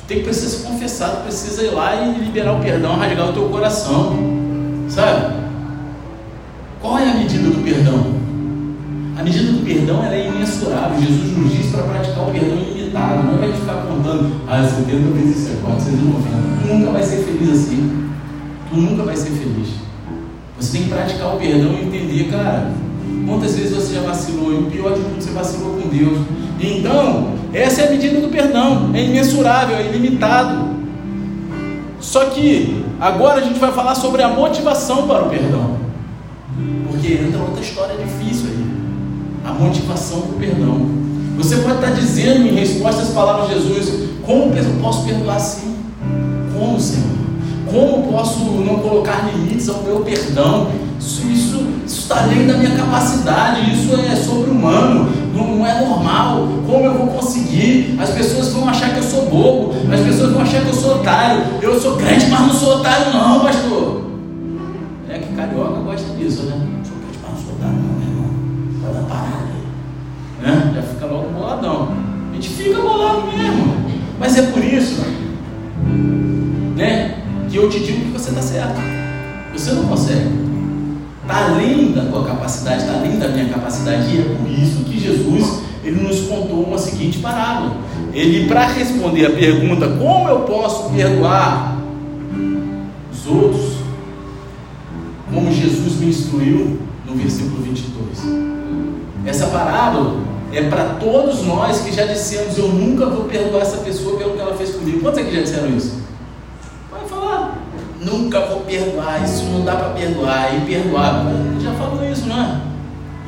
Tem 0.07 0.19
que 0.19 0.23
precisar 0.23 0.57
se 0.57 0.63
confessar, 0.63 1.09
tu 1.09 1.23
precisa 1.23 1.63
ir 1.63 1.71
lá 1.71 1.95
e 1.95 2.23
liberar 2.23 2.53
o 2.53 2.61
perdão, 2.61 2.95
rasgar 2.95 3.29
o 3.29 3.33
teu 3.33 3.49
coração. 3.49 4.15
Sabe? 4.87 5.35
Qual 6.81 6.97
é 6.97 7.09
a 7.09 7.15
medida 7.15 7.49
do 7.49 7.61
perdão? 7.61 8.15
A 9.17 9.23
medida 9.23 9.51
do 9.51 9.65
perdão 9.65 10.05
é 10.05 10.27
imensurável. 10.27 11.01
Jesus 11.01 11.35
nos 11.35 11.51
diz 11.51 11.71
para 11.71 11.83
praticar 11.83 12.29
o 12.29 12.31
perdão 12.31 12.57
ilimitado. 12.57 13.23
Não 13.23 13.37
vai 13.37 13.51
ficar 13.51 13.85
contando, 13.87 14.41
ah, 14.47 14.63
70 14.63 15.13
vezes 15.13 15.37
isso 15.37 15.51
é 15.51 15.61
490. 15.65 16.61
Tu 16.61 16.67
nunca 16.73 16.91
vai 16.91 17.03
ser 17.03 17.23
feliz 17.25 17.49
assim. 17.49 18.06
Tu 18.69 18.75
nunca 18.75 19.03
vai 19.03 19.15
ser 19.15 19.31
feliz. 19.31 19.69
Você 20.59 20.77
tem 20.77 20.83
que 20.83 20.89
praticar 20.89 21.35
o 21.35 21.37
perdão 21.37 21.73
e 21.73 21.85
entender, 21.85 22.31
cara, 22.31 22.71
quantas 23.27 23.55
vezes 23.55 23.75
você 23.75 23.95
já 23.95 24.01
vacilou, 24.01 24.51
e 24.51 24.55
o 24.55 24.63
pior 24.63 24.93
de 24.93 25.01
tudo, 25.01 25.21
você 25.21 25.31
vacilou 25.31 25.75
com 25.75 25.87
Deus. 25.89 26.17
Então, 26.59 27.33
essa 27.53 27.81
é 27.81 27.87
a 27.87 27.91
medida 27.91 28.19
do 28.19 28.29
perdão, 28.29 28.91
é 28.93 29.03
imensurável, 29.03 29.77
é 29.77 29.87
ilimitado. 29.87 30.67
Só 31.99 32.25
que 32.25 32.83
agora 32.99 33.41
a 33.41 33.43
gente 33.43 33.59
vai 33.59 33.71
falar 33.71 33.95
sobre 33.95 34.23
a 34.23 34.29
motivação 34.29 35.07
para 35.07 35.23
o 35.23 35.29
perdão. 35.29 35.77
Porque 36.89 37.13
entra 37.13 37.39
outra 37.39 37.61
história 37.61 37.95
difícil 37.95 38.47
aí. 38.49 38.65
A 39.45 39.53
motivação 39.53 40.21
para 40.21 40.35
o 40.35 40.39
perdão. 40.39 40.89
Você 41.37 41.57
pode 41.57 41.75
estar 41.75 41.91
dizendo 41.91 42.47
em 42.47 42.55
resposta 42.55 43.03
às 43.03 43.09
palavras 43.09 43.49
de 43.49 43.53
Jesus: 43.53 44.09
Como 44.25 44.53
eu 44.53 44.81
posso 44.81 45.05
perdoar 45.05 45.35
assim? 45.35 45.75
Como, 46.57 46.79
Senhor? 46.79 47.26
Como 47.71 48.11
posso 48.11 48.39
não 48.39 48.79
colocar 48.79 49.29
limites 49.31 49.67
ao 49.69 49.83
meu 49.83 49.99
perdão? 49.99 50.71
Isso, 50.99 51.27
isso, 51.27 51.67
isso 51.85 52.01
está 52.01 52.23
além 52.23 52.47
da 52.47 52.57
minha 52.57 52.75
capacidade, 52.75 53.71
isso 53.71 53.93
é 53.95 54.15
sobre-humano, 54.15 55.09
não, 55.33 55.57
não, 55.57 55.67
é 55.67 55.81
normal. 55.81 56.47
Como 56.65 56.85
eu 56.85 56.93
vou 56.93 57.07
conseguir? 57.07 57.95
As 57.99 58.09
pessoas 58.09 58.51
vão 58.53 58.67
achar 58.67 58.91
que 58.91 58.97
eu 58.97 59.03
sou 59.03 59.29
bobo, 59.29 59.73
as 59.93 59.99
pessoas 60.01 60.31
vão 60.31 60.41
achar 60.41 60.61
que 60.61 60.69
eu 60.69 60.73
sou 60.73 60.95
otário. 60.95 61.43
Eu 61.61 61.79
sou 61.79 61.97
crente, 61.97 62.27
mas 62.27 62.41
não 62.41 62.49
sou 62.49 62.77
otário, 62.77 63.13
não, 63.13 63.41
pastor. 63.41 64.01
É 65.09 65.19
que 65.19 65.33
carioca 65.33 65.79
gosta 65.81 66.13
disso, 66.15 66.43
né? 66.43 66.59
Sou 66.83 66.97
crente, 66.97 67.19
mas 67.21 67.31
não 67.31 67.41
sou 67.41 67.53
otário, 67.55 67.75
não, 67.75 67.93
meu 67.93 68.07
irmão. 68.07 68.29
Vai 68.81 68.93
dar 68.93 69.07
parada 69.07 69.43
aí. 69.45 70.51
Né? 70.51 70.71
Já 70.75 70.81
fica 70.81 71.05
logo 71.05 71.29
boladão. 71.29 71.89
A 72.31 72.35
gente 72.35 72.49
fica 72.49 72.81
bolado 72.81 73.27
mesmo. 73.27 73.75
Mas 74.19 74.37
é 74.37 74.41
por 74.43 74.63
isso, 74.63 75.01
né? 76.75 77.16
Que 77.49 77.57
eu 77.57 77.69
te 77.69 77.79
digo 77.79 78.05
que 78.05 78.11
você 78.11 78.29
está 78.29 78.41
certo. 78.41 78.79
Você 79.53 79.71
não 79.71 79.85
consegue. 79.85 80.47
Está 81.21 81.45
além 81.45 81.91
da 81.91 82.05
tua 82.05 82.25
capacidade, 82.25 82.83
está 82.83 82.93
além 82.93 83.17
da 83.17 83.27
minha 83.29 83.49
capacidade. 83.49 84.15
E 84.15 84.19
é 84.19 84.35
por 84.35 84.49
isso 84.49 84.83
que 84.83 84.99
Jesus 84.99 85.61
ele 85.83 86.01
nos 86.01 86.21
contou 86.21 86.63
uma 86.63 86.77
seguinte 86.77 87.19
parábola. 87.19 87.77
Ele, 88.13 88.47
para 88.47 88.65
responder 88.67 89.25
a 89.25 89.29
pergunta, 89.29 89.87
como 89.87 90.27
eu 90.27 90.39
posso 90.41 90.89
perdoar 90.89 91.77
os 93.11 93.25
outros, 93.25 93.77
como 95.33 95.51
Jesus 95.51 95.95
me 95.99 96.07
instruiu 96.07 96.77
no 97.05 97.15
versículo 97.15 97.61
22. 97.61 97.97
Essa 99.25 99.47
parábola 99.47 100.21
é 100.51 100.63
para 100.63 100.95
todos 100.95 101.45
nós 101.45 101.79
que 101.81 101.93
já 101.93 102.05
dissemos: 102.05 102.57
Eu 102.57 102.69
nunca 102.69 103.05
vou 103.05 103.25
perdoar 103.25 103.61
essa 103.61 103.77
pessoa 103.77 104.17
pelo 104.17 104.33
que 104.33 104.39
ela 104.41 104.55
fez 104.55 104.71
comigo. 104.71 104.99
Quantos 104.99 105.19
aqui 105.19 105.33
já 105.35 105.41
disseram 105.41 105.75
isso? 105.75 106.06
Nunca 108.07 108.39
vou 108.41 108.61
perdoar, 108.61 109.23
isso 109.23 109.43
não 109.45 109.63
dá 109.63 109.75
para 109.75 109.89
perdoar, 109.89 110.55
e 110.55 110.61
perdoar. 110.61 111.25
Já 111.61 111.73
falou 111.73 112.09
isso, 112.09 112.25
não 112.25 112.41
é? 112.41 112.61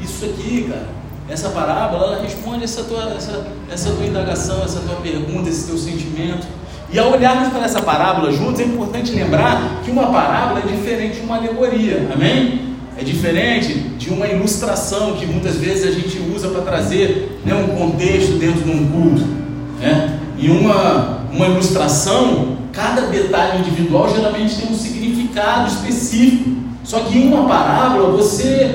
Isso 0.02 0.26
aqui, 0.26 0.68
cara, 0.70 0.88
essa 1.30 1.50
parábola, 1.50 2.06
ela 2.06 2.22
responde 2.22 2.64
essa 2.64 2.84
tua, 2.84 3.14
essa, 3.16 3.46
essa 3.72 3.92
tua 3.92 4.06
indagação, 4.06 4.64
essa 4.64 4.80
tua 4.80 4.96
pergunta, 4.96 5.50
esse 5.50 5.68
teu 5.68 5.78
sentimento. 5.78 6.48
E 6.92 6.98
ao 6.98 7.12
olharmos 7.12 7.50
para 7.50 7.66
essa 7.66 7.82
parábola 7.82 8.32
juntos, 8.32 8.60
é 8.60 8.64
importante 8.64 9.12
lembrar 9.12 9.82
que 9.84 9.92
uma 9.92 10.08
parábola 10.08 10.62
é 10.62 10.76
diferente 10.76 11.20
de 11.20 11.26
uma 11.26 11.38
alegoria, 11.38 12.10
amém? 12.12 12.70
É 12.98 13.04
diferente 13.04 13.74
de 13.74 14.10
uma 14.10 14.28
ilustração 14.28 15.14
que 15.14 15.26
muitas 15.26 15.56
vezes 15.58 15.88
a 15.88 15.92
gente 15.92 16.20
usa 16.36 16.50
para 16.50 16.62
trazer 16.62 17.40
né, 17.46 17.54
um 17.54 17.76
contexto 17.78 18.34
dentro 18.40 18.64
de 18.64 18.72
um 18.72 18.90
culto. 18.90 19.22
Né? 19.80 20.20
E 20.38 20.50
uma, 20.50 21.19
uma 21.34 21.48
ilustração 21.48 22.58
Cada 22.72 23.08
detalhe 23.08 23.60
individual 23.60 24.10
geralmente 24.10 24.56
tem 24.56 24.72
um 24.72 24.76
significado 24.76 25.68
específico. 25.68 26.52
Só 26.84 27.00
que 27.02 27.18
em 27.18 27.28
uma 27.28 27.48
parábola 27.48 28.16
você, 28.16 28.74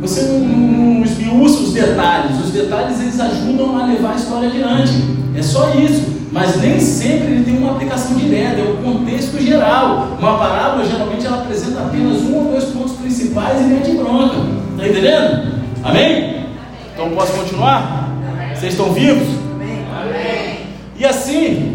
você 0.00 0.22
não, 0.22 0.40
não 0.40 1.04
esmiuça 1.04 1.60
os 1.60 1.72
detalhes. 1.72 2.36
Os 2.44 2.50
detalhes 2.50 3.00
eles 3.00 3.20
ajudam 3.20 3.78
a 3.78 3.86
levar 3.86 4.12
a 4.12 4.16
história 4.16 4.48
adiante. 4.48 4.92
É 5.36 5.42
só 5.42 5.74
isso. 5.74 6.14
Mas 6.32 6.60
nem 6.60 6.80
sempre 6.80 7.28
ele 7.28 7.44
tem 7.44 7.56
uma 7.56 7.72
aplicação 7.72 8.16
direta, 8.16 8.60
é 8.60 8.64
o 8.64 8.78
contexto 8.78 9.40
geral. 9.40 10.16
Uma 10.18 10.36
parábola 10.36 10.84
geralmente 10.84 11.24
ela 11.24 11.42
apresenta 11.42 11.80
apenas 11.80 12.22
um 12.22 12.34
ou 12.34 12.44
dois 12.50 12.64
pontos 12.64 12.94
principais 12.94 13.60
e 13.60 13.64
mete 13.64 13.92
bronca. 13.92 14.34
Está 14.72 14.88
entendendo? 14.88 15.62
Amém? 15.84 16.46
Então 16.92 17.10
posso 17.10 17.32
continuar? 17.34 18.10
Vocês 18.52 18.72
estão 18.72 18.92
vivos? 18.92 19.28
Amém. 19.96 20.58
E 20.98 21.04
assim, 21.04 21.73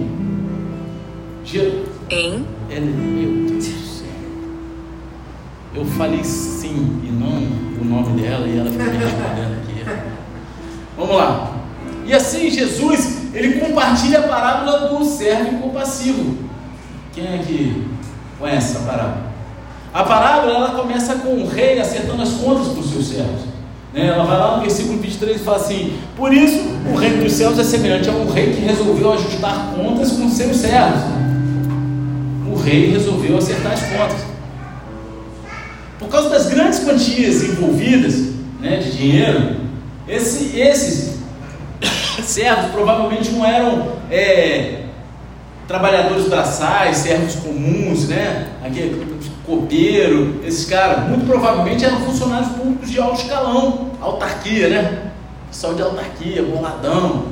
em? 1.58 2.46
É, 2.70 2.80
meu 2.80 3.50
Deus 3.50 3.66
do 3.66 3.88
céu. 3.88 4.08
Eu 5.74 5.86
falei 5.86 6.24
sim 6.24 7.02
e 7.04 7.12
não 7.12 7.82
o 7.82 7.86
nome 7.86 8.22
dela 8.22 8.48
e 8.48 8.60
ela 8.60 8.70
fica 8.70 8.84
me 8.84 8.98
respondendo 8.98 9.58
aqui. 9.64 10.02
Vamos 10.96 11.16
lá. 11.16 11.56
E 12.06 12.14
assim 12.14 12.52
Jesus, 12.52 13.34
ele 13.34 13.60
compartilha 13.60 14.20
a 14.20 14.28
parábola 14.28 14.90
do 14.90 15.04
servo 15.04 15.56
incompassivo. 15.56 16.38
Quem 17.14 17.26
é 17.26 17.40
que 17.40 17.88
conhece 18.38 18.76
essa 18.76 18.86
parábola? 18.86 19.30
A 19.92 20.04
parábola 20.04 20.54
ela 20.54 20.72
começa 20.72 21.16
com 21.16 21.30
o 21.30 21.48
rei 21.48 21.80
acertando 21.80 22.22
as 22.22 22.34
contas 22.34 22.68
com 22.68 22.80
os 22.80 22.92
seus 22.92 23.08
servos. 23.08 23.42
Né? 23.92 24.06
Ela 24.06 24.24
vai 24.24 24.38
lá 24.38 24.58
no 24.58 24.62
versículo 24.62 25.00
23 25.00 25.42
e 25.42 25.44
fala 25.44 25.58
assim: 25.58 25.98
Por 26.16 26.32
isso 26.32 26.60
o 26.94 26.96
reino 26.96 27.24
dos 27.24 27.34
céus 27.34 27.58
é 27.58 27.64
semelhante 27.64 28.08
a 28.08 28.12
um 28.12 28.30
rei 28.30 28.54
que 28.54 28.62
resolveu 28.62 29.14
ajustar 29.14 29.74
contas 29.76 30.12
com 30.12 30.30
seus 30.30 30.58
servos 30.58 31.20
rei 32.62 32.92
resolveu 32.92 33.38
acertar 33.38 33.74
as 33.74 33.82
contas. 33.82 34.26
Por 35.98 36.08
causa 36.08 36.30
das 36.30 36.48
grandes 36.48 36.80
quantias 36.80 37.44
envolvidas 37.44 38.34
né, 38.60 38.78
de 38.78 38.92
dinheiro, 38.92 39.58
esse, 40.08 40.58
esses 40.58 41.20
servos 42.26 42.72
provavelmente 42.72 43.30
não 43.32 43.46
eram 43.46 43.94
é, 44.10 44.86
trabalhadores 45.68 46.28
braçais, 46.28 46.98
servos 46.98 47.36
comuns, 47.36 48.08
né? 48.08 48.48
Aquele 48.66 49.20
copeiro, 49.46 50.42
esses 50.44 50.66
caras, 50.66 51.08
muito 51.08 51.28
provavelmente 51.28 51.86
eram 51.86 52.00
funcionários 52.02 52.52
públicos 52.54 52.90
de 52.90 53.00
alto 53.00 53.22
escalão, 53.22 53.92
autarquia, 54.02 54.70
né? 54.70 55.12
Pessoal 55.48 55.76
de 55.76 55.82
autarquia, 55.84 56.42
boladão, 56.44 57.26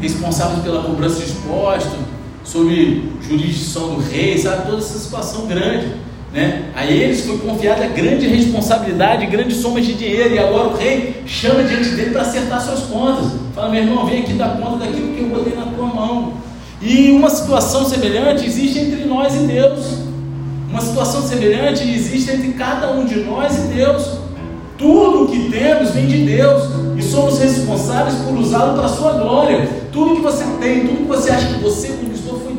responsáveis 0.00 0.62
pela 0.62 0.82
cobrança 0.82 1.24
de 1.24 1.32
impostos, 1.32 1.92
sob 2.48 3.02
jurisdição 3.20 3.94
do 3.94 4.00
rei, 4.00 4.38
sabe? 4.38 4.66
Toda 4.66 4.78
essa 4.78 4.98
situação 4.98 5.46
grande. 5.46 5.86
Né? 6.32 6.70
A 6.74 6.84
eles 6.86 7.24
foi 7.24 7.38
confiada 7.38 7.86
grande 7.88 8.26
responsabilidade, 8.26 9.26
grande 9.26 9.54
soma 9.54 9.80
de 9.80 9.94
dinheiro, 9.94 10.34
e 10.34 10.38
agora 10.38 10.68
o 10.68 10.76
rei 10.76 11.22
chama 11.26 11.62
diante 11.64 11.90
dele 11.90 12.10
para 12.10 12.22
acertar 12.22 12.60
suas 12.60 12.80
contas. 12.80 13.32
Fala, 13.54 13.70
meu 13.70 13.82
irmão, 13.82 14.06
vem 14.06 14.20
aqui 14.20 14.32
dar 14.32 14.56
conta 14.56 14.84
daquilo 14.84 15.14
que 15.14 15.20
eu 15.20 15.28
botei 15.28 15.54
na 15.54 15.66
tua 15.66 15.86
mão. 15.86 16.34
E 16.80 17.10
uma 17.10 17.28
situação 17.28 17.84
semelhante 17.84 18.46
existe 18.46 18.78
entre 18.78 19.04
nós 19.04 19.34
e 19.34 19.46
Deus. 19.46 19.98
Uma 20.70 20.80
situação 20.80 21.22
semelhante 21.22 21.82
existe 21.82 22.30
entre 22.30 22.52
cada 22.52 22.92
um 22.92 23.04
de 23.04 23.16
nós 23.20 23.58
e 23.58 23.74
Deus. 23.74 24.18
Tudo 24.76 25.24
o 25.24 25.28
que 25.28 25.50
temos 25.50 25.90
vem 25.90 26.06
de 26.06 26.24
Deus 26.24 26.87
e 26.98 27.02
somos 27.02 27.38
responsáveis 27.38 28.16
por 28.16 28.36
usá-lo 28.36 28.74
para 28.74 28.86
a 28.86 28.88
sua 28.88 29.12
glória. 29.12 29.68
Tudo 29.92 30.16
que 30.16 30.20
você 30.20 30.44
tem, 30.60 30.86
tudo 30.86 30.98
que 30.98 31.04
você 31.04 31.30
acha 31.30 31.54
que 31.54 31.62
você 31.62 31.98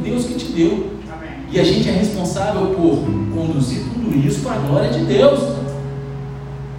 Deus 0.10 0.25
que 0.25 0.34
te 0.34 0.52
deu. 0.52 0.91
Amém. 1.12 1.30
E 1.52 1.60
a 1.60 1.63
gente 1.63 1.88
é 1.88 1.91
responsável 1.91 2.67
por 2.67 3.04
conduzir 3.34 3.84
tudo 3.93 4.15
isso 4.17 4.41
para 4.41 4.54
a 4.54 4.58
glória 4.58 4.89
de 4.89 5.06
Deus. 5.06 5.39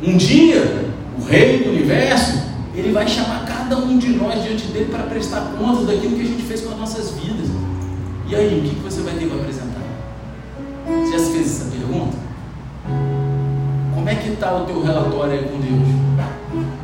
Um 0.02 0.16
dia, 0.16 0.90
o 1.18 1.24
Rei 1.24 1.62
do 1.62 1.70
universo, 1.70 2.42
ele 2.74 2.92
vai 2.92 3.06
chamar 3.06 3.44
cada 3.46 3.76
um 3.78 3.98
de 3.98 4.10
nós 4.10 4.42
diante 4.42 4.66
dele 4.68 4.90
para 4.90 5.04
prestar 5.04 5.52
contas 5.58 5.86
daquilo 5.86 6.16
que 6.16 6.22
a 6.22 6.26
gente 6.26 6.42
fez 6.42 6.62
com 6.62 6.72
as 6.72 6.78
nossas 6.78 7.10
vidas. 7.12 7.48
E 8.28 8.34
aí, 8.34 8.58
o 8.58 8.68
que 8.68 8.76
você 8.82 9.02
vai 9.02 9.14
ter 9.14 9.26
para 9.26 9.40
apresentar? 9.40 9.80
Você 10.86 11.12
já 11.12 11.18
se 11.18 11.32
fez 11.32 11.46
essa 11.46 11.70
pergunta? 11.70 12.16
Como 13.94 14.08
é 14.08 14.14
que 14.14 14.30
está 14.30 14.56
o 14.56 14.64
teu 14.64 14.82
relatório 14.82 15.32
aí 15.32 15.44
com 15.44 15.60
Deus? 15.60 16.09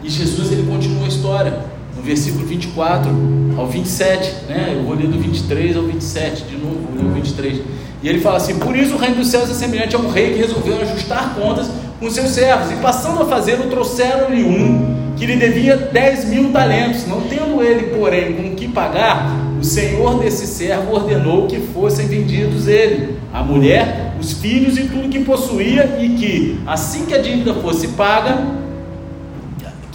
E 0.06 0.08
Jesus 0.08 0.52
ele 0.52 0.62
continua 0.70 1.04
a 1.04 1.08
história 1.08 1.58
no 1.96 2.00
versículo 2.00 2.46
24 2.46 3.10
ao 3.58 3.66
27, 3.66 4.46
né? 4.48 4.74
Eu 4.76 4.84
vou 4.84 4.94
ler 4.94 5.08
do 5.08 5.18
23 5.18 5.76
ao 5.76 5.82
27 5.82 6.44
de 6.44 6.56
novo, 6.56 6.78
vou 6.88 7.02
ler 7.02 7.10
o 7.10 7.14
23. 7.14 7.60
E 8.04 8.08
ele 8.08 8.20
fala 8.20 8.36
assim: 8.36 8.56
Por 8.56 8.76
isso 8.76 8.94
o 8.94 8.98
reino 8.98 9.16
dos 9.16 9.26
céus 9.26 9.50
é 9.50 9.54
semelhante 9.54 9.96
a 9.96 9.98
um 9.98 10.08
rei 10.08 10.34
que 10.34 10.38
resolveu 10.38 10.80
ajustar 10.80 11.34
contas 11.34 11.68
com 11.98 12.08
seus 12.08 12.28
servos, 12.28 12.70
e 12.70 12.76
passando 12.76 13.20
a 13.20 13.24
fazer, 13.24 13.56
trouxeram-lhe 13.68 14.44
um 14.44 14.94
que 15.16 15.26
lhe 15.26 15.34
devia 15.34 15.76
dez 15.76 16.24
mil 16.24 16.52
talentos. 16.52 17.04
Não 17.08 17.22
tendo 17.22 17.60
ele, 17.60 17.96
porém, 17.96 18.34
com 18.34 18.54
que 18.54 18.68
pagar, 18.68 19.28
o 19.60 19.64
senhor 19.64 20.20
desse 20.20 20.46
servo 20.46 20.94
ordenou 20.94 21.48
que 21.48 21.58
fossem 21.58 22.06
vendidos 22.06 22.68
ele, 22.68 23.16
a 23.34 23.42
mulher, 23.42 24.14
os 24.20 24.34
filhos 24.34 24.78
e 24.78 24.84
tudo 24.84 25.08
que 25.08 25.24
possuía, 25.24 25.98
e 26.00 26.10
que, 26.10 26.60
assim 26.64 27.06
que 27.06 27.14
a 27.14 27.18
dívida 27.18 27.54
fosse 27.54 27.88
paga, 27.88 28.65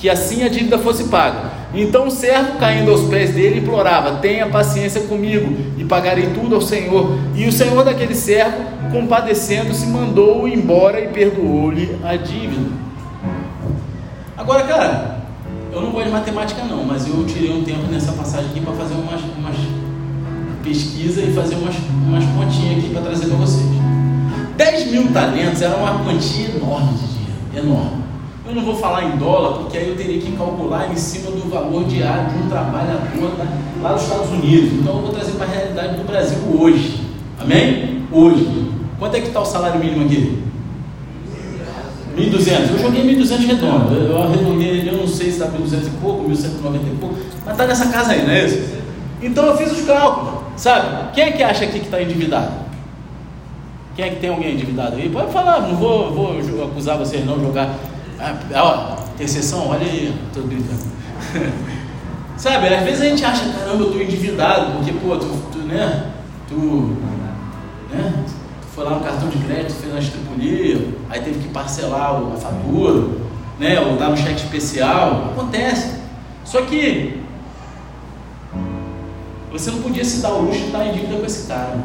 que 0.02 0.10
assim 0.10 0.44
a 0.44 0.50
dívida 0.50 0.80
fosse 0.80 1.04
paga. 1.06 1.52
Então 1.76 2.08
o 2.08 2.12
servo, 2.12 2.58
caindo 2.58 2.90
aos 2.90 3.02
pés 3.02 3.30
dele, 3.30 3.60
implorava: 3.60 4.18
Tenha 4.18 4.48
paciência 4.48 5.02
comigo 5.02 5.56
e 5.78 5.86
pagarei 5.86 6.32
tudo 6.34 6.56
ao 6.56 6.62
Senhor. 6.62 7.20
E 7.36 7.48
o 7.48 7.52
Senhor 7.52 7.86
daquele 7.86 8.16
servo, 8.16 8.58
compadecendo-se, 8.92 9.86
mandou-o 9.86 10.48
embora 10.48 11.00
e 11.00 11.08
perdoou-lhe 11.10 11.96
a 12.04 12.16
dívida. 12.16 12.72
Agora, 14.36 14.64
cara, 14.64 15.22
eu 15.72 15.82
não 15.82 15.92
gosto 15.92 16.08
de 16.08 16.12
matemática, 16.12 16.64
não, 16.64 16.84
mas 16.84 17.08
eu 17.08 17.24
tirei 17.28 17.52
um 17.52 17.64
tempo 17.64 17.84
nessa 17.92 18.12
passagem 18.14 18.50
aqui 18.50 18.60
para 18.60 18.74
fazer 18.74 18.96
umas, 18.96 19.22
umas 19.38 19.56
pesquisa 20.64 21.22
e 21.22 21.32
fazer 21.32 21.56
umas, 21.56 21.76
umas 22.08 22.26
pontinhas 22.26 22.80
aqui 22.80 22.90
para 22.92 23.02
trazer 23.04 23.28
para 23.28 23.38
vocês. 23.38 23.66
10 24.58 24.92
mil 24.92 25.12
talentos 25.14 25.62
era 25.62 25.76
uma 25.76 26.04
quantia 26.04 26.50
enorme 26.50 26.94
de 26.94 27.08
dinheiro, 27.08 27.68
enorme. 27.68 28.01
Eu 28.52 28.56
não 28.56 28.66
vou 28.66 28.76
falar 28.76 29.06
em 29.06 29.16
dólar, 29.16 29.60
porque 29.60 29.78
aí 29.78 29.88
eu 29.88 29.96
teria 29.96 30.20
que 30.20 30.30
calcular 30.34 30.92
em 30.92 30.96
cima 30.98 31.32
do 31.32 31.50
valor 31.50 31.86
diário 31.86 32.32
de 32.32 32.44
um 32.44 32.50
trabalhador 32.50 33.32
lá 33.82 33.94
nos 33.94 34.02
Estados 34.02 34.30
Unidos. 34.30 34.74
Então 34.74 34.98
eu 34.98 35.02
vou 35.04 35.12
trazer 35.12 35.32
para 35.38 35.46
a 35.46 35.50
realidade 35.50 35.96
do 35.96 36.04
Brasil 36.04 36.38
hoje. 36.60 37.00
Amém? 37.40 38.04
Hoje. 38.12 38.70
Quanto 39.00 39.16
é 39.16 39.22
que 39.22 39.28
está 39.28 39.40
o 39.40 39.46
salário 39.46 39.80
mínimo 39.80 40.04
aqui? 40.04 40.44
1.200. 42.18 42.72
Eu 42.72 42.80
joguei 42.80 43.16
1.200 43.16 43.48
redondo. 43.48 43.96
Eu 43.96 44.22
arredondei, 44.22 44.86
eu 44.86 44.98
não 44.98 45.08
sei 45.08 45.32
se 45.32 45.42
está 45.42 45.46
1.200 45.46 45.88
e 45.88 45.90
pouco, 46.02 46.30
1.190 46.30 46.36
e 46.36 46.98
pouco, 47.00 47.16
mas 47.46 47.54
está 47.54 47.66
nessa 47.66 47.88
casa 47.88 48.12
aí, 48.12 48.24
não 48.24 48.32
é 48.32 48.46
isso? 48.48 48.82
Então 49.22 49.46
eu 49.46 49.56
fiz 49.56 49.72
os 49.72 49.86
cálculos, 49.86 50.42
sabe? 50.58 51.14
Quem 51.14 51.24
é 51.24 51.32
que 51.32 51.42
acha 51.42 51.64
aqui 51.64 51.80
que 51.80 51.86
está 51.86 52.02
endividado? 52.02 52.52
Quem 53.96 54.06
é 54.06 54.10
que 54.10 54.18
tem 54.18 54.30
alguém 54.30 54.56
endividado 54.56 54.98
aí? 54.98 55.08
Pode 55.10 55.32
falar, 55.32 55.62
não 55.62 55.76
vou, 55.78 56.12
vou 56.12 56.66
acusar 56.66 56.98
vocês 56.98 57.26
não 57.26 57.40
jogar 57.40 57.78
ah, 58.22 58.38
ó, 58.56 58.98
exceção? 59.20 59.68
Olha 59.68 59.86
aí, 59.86 60.16
tô 60.32 60.42
brincando. 60.42 60.84
Sabe, 62.38 62.68
às 62.68 62.84
vezes 62.84 63.02
a 63.02 63.06
gente 63.06 63.26
acha, 63.26 63.46
caramba, 63.50 63.84
eu 63.84 63.92
tô 63.92 64.00
endividado, 64.00 64.74
porque, 64.74 64.92
pô, 64.94 65.18
tu, 65.18 65.28
tu 65.52 65.60
né, 65.60 66.12
tu, 66.48 66.96
né, 67.92 68.14
tu 68.26 68.68
foi 68.76 68.84
lá 68.84 68.92
no 68.92 69.02
cartão 69.02 69.30
de 69.30 69.38
crédito, 69.40 69.74
fez 69.74 69.92
uma 69.92 70.00
estripulia, 70.00 70.88
aí 71.10 71.22
teve 71.22 71.40
que 71.40 71.50
parcelar 71.50 72.16
a 72.16 72.38
fatura, 72.38 73.10
né, 73.60 73.80
ou 73.80 73.96
dar 73.96 74.10
um 74.10 74.18
cheque 74.18 74.42
especial, 74.42 75.32
acontece. 75.32 75.96
Só 76.44 76.62
que 76.64 77.22
você 79.52 79.70
não 79.72 79.82
podia 79.82 80.06
se 80.06 80.22
dar 80.22 80.32
o 80.34 80.44
luxo 80.44 80.60
de 80.60 80.66
estar 80.68 80.86
em 80.86 80.94
dívida 80.94 81.18
com 81.18 81.26
esse 81.26 81.48
cara. 81.48 81.78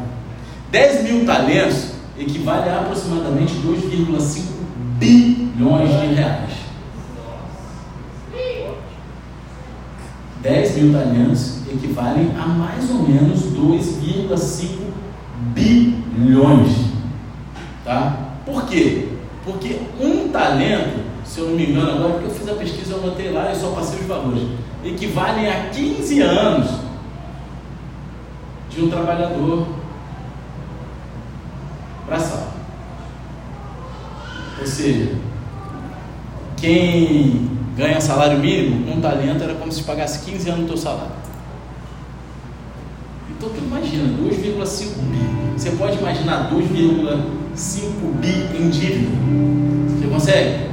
10 0.71 1.03
mil 1.03 1.25
talentos 1.25 1.91
equivale 2.17 2.69
a 2.69 2.81
aproximadamente 2.81 3.53
2,5 3.53 4.56
bilhões 4.97 5.89
de 5.89 6.15
reais. 6.15 6.67
10 10.41 10.75
mil 10.77 10.93
talentos 10.93 11.67
equivalem 11.67 12.31
a 12.39 12.45
mais 12.47 12.89
ou 12.89 13.03
menos 13.03 13.41
2,5 13.53 14.77
bilhões. 15.53 16.71
Tá? 17.83 18.17
Por 18.45 18.65
quê? 18.65 19.09
Porque 19.43 19.81
um 19.99 20.29
talento, 20.29 21.03
se 21.25 21.39
eu 21.39 21.49
não 21.49 21.55
me 21.55 21.69
engano 21.69 21.91
agora, 21.91 22.13
porque 22.13 22.27
eu 22.27 22.35
fiz 22.35 22.49
a 22.49 22.53
pesquisa, 22.53 22.93
eu 22.93 23.03
anotei 23.03 23.31
lá 23.31 23.51
e 23.51 23.55
só 23.55 23.71
passei 23.71 23.99
os 23.99 24.05
valores, 24.05 24.43
equivalem 24.83 25.49
a 25.49 25.69
15 25.69 26.21
anos 26.21 26.69
de 28.69 28.83
um 28.83 28.89
trabalhador 28.89 29.67
braçal. 32.05 32.56
Ou 34.59 34.65
seja, 34.65 35.11
quem 36.55 37.49
ganha 37.75 38.01
salário 38.01 38.39
mínimo, 38.39 38.91
um 38.91 38.99
talento 38.99 39.43
era 39.43 39.53
como 39.53 39.71
se 39.71 39.83
pagasse 39.83 40.25
15 40.25 40.49
anos 40.49 40.61
do 40.61 40.67
teu 40.67 40.77
salário. 40.77 41.11
Então 43.37 43.49
tu 43.49 43.57
imagina, 43.63 44.17
2,5 44.17 44.87
bi. 45.11 45.37
Você 45.55 45.71
pode 45.71 45.97
imaginar 45.99 46.49
2,5 46.51 46.61
bi 48.19 48.57
em 48.57 48.69
dívida? 48.69 49.09
Você 49.89 50.07
consegue? 50.07 50.67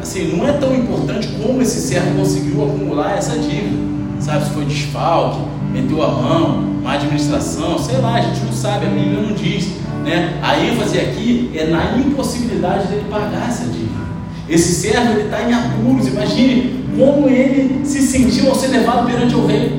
Assim, 0.00 0.36
não 0.36 0.48
é 0.48 0.52
tão 0.52 0.74
importante 0.74 1.28
como 1.42 1.60
esse 1.60 1.80
servo 1.80 2.18
conseguiu 2.18 2.64
acumular 2.64 3.16
essa 3.18 3.38
dívida. 3.38 3.76
Sabe, 4.20 4.44
se 4.44 4.50
foi 4.52 4.64
desfalque, 4.64 5.38
meteu 5.70 6.02
a 6.02 6.08
mão, 6.08 6.62
má 6.82 6.94
administração, 6.94 7.78
sei 7.78 7.98
lá, 7.98 8.14
a 8.14 8.20
gente 8.22 8.40
não 8.44 8.52
sabe, 8.52 8.86
a 8.86 8.88
Bíblia 8.88 9.20
não 9.20 9.34
diz. 9.34 9.68
Né? 10.04 10.38
A 10.42 10.58
ênfase 10.62 10.98
aqui 10.98 11.50
é 11.54 11.66
na 11.66 11.96
impossibilidade 11.96 12.88
dele 12.88 13.06
pagar 13.10 13.48
essa 13.48 13.64
dívida. 13.64 14.04
Esse 14.48 14.72
servo 14.74 15.18
está 15.18 15.42
em 15.42 15.54
apuros. 15.54 16.06
Imagine 16.08 16.84
como 16.96 17.28
ele 17.28 17.84
se 17.84 18.02
sentiu 18.02 18.50
ao 18.50 18.54
ser 18.54 18.68
levado 18.68 19.06
perante 19.06 19.34
o 19.34 19.46
rei. 19.46 19.72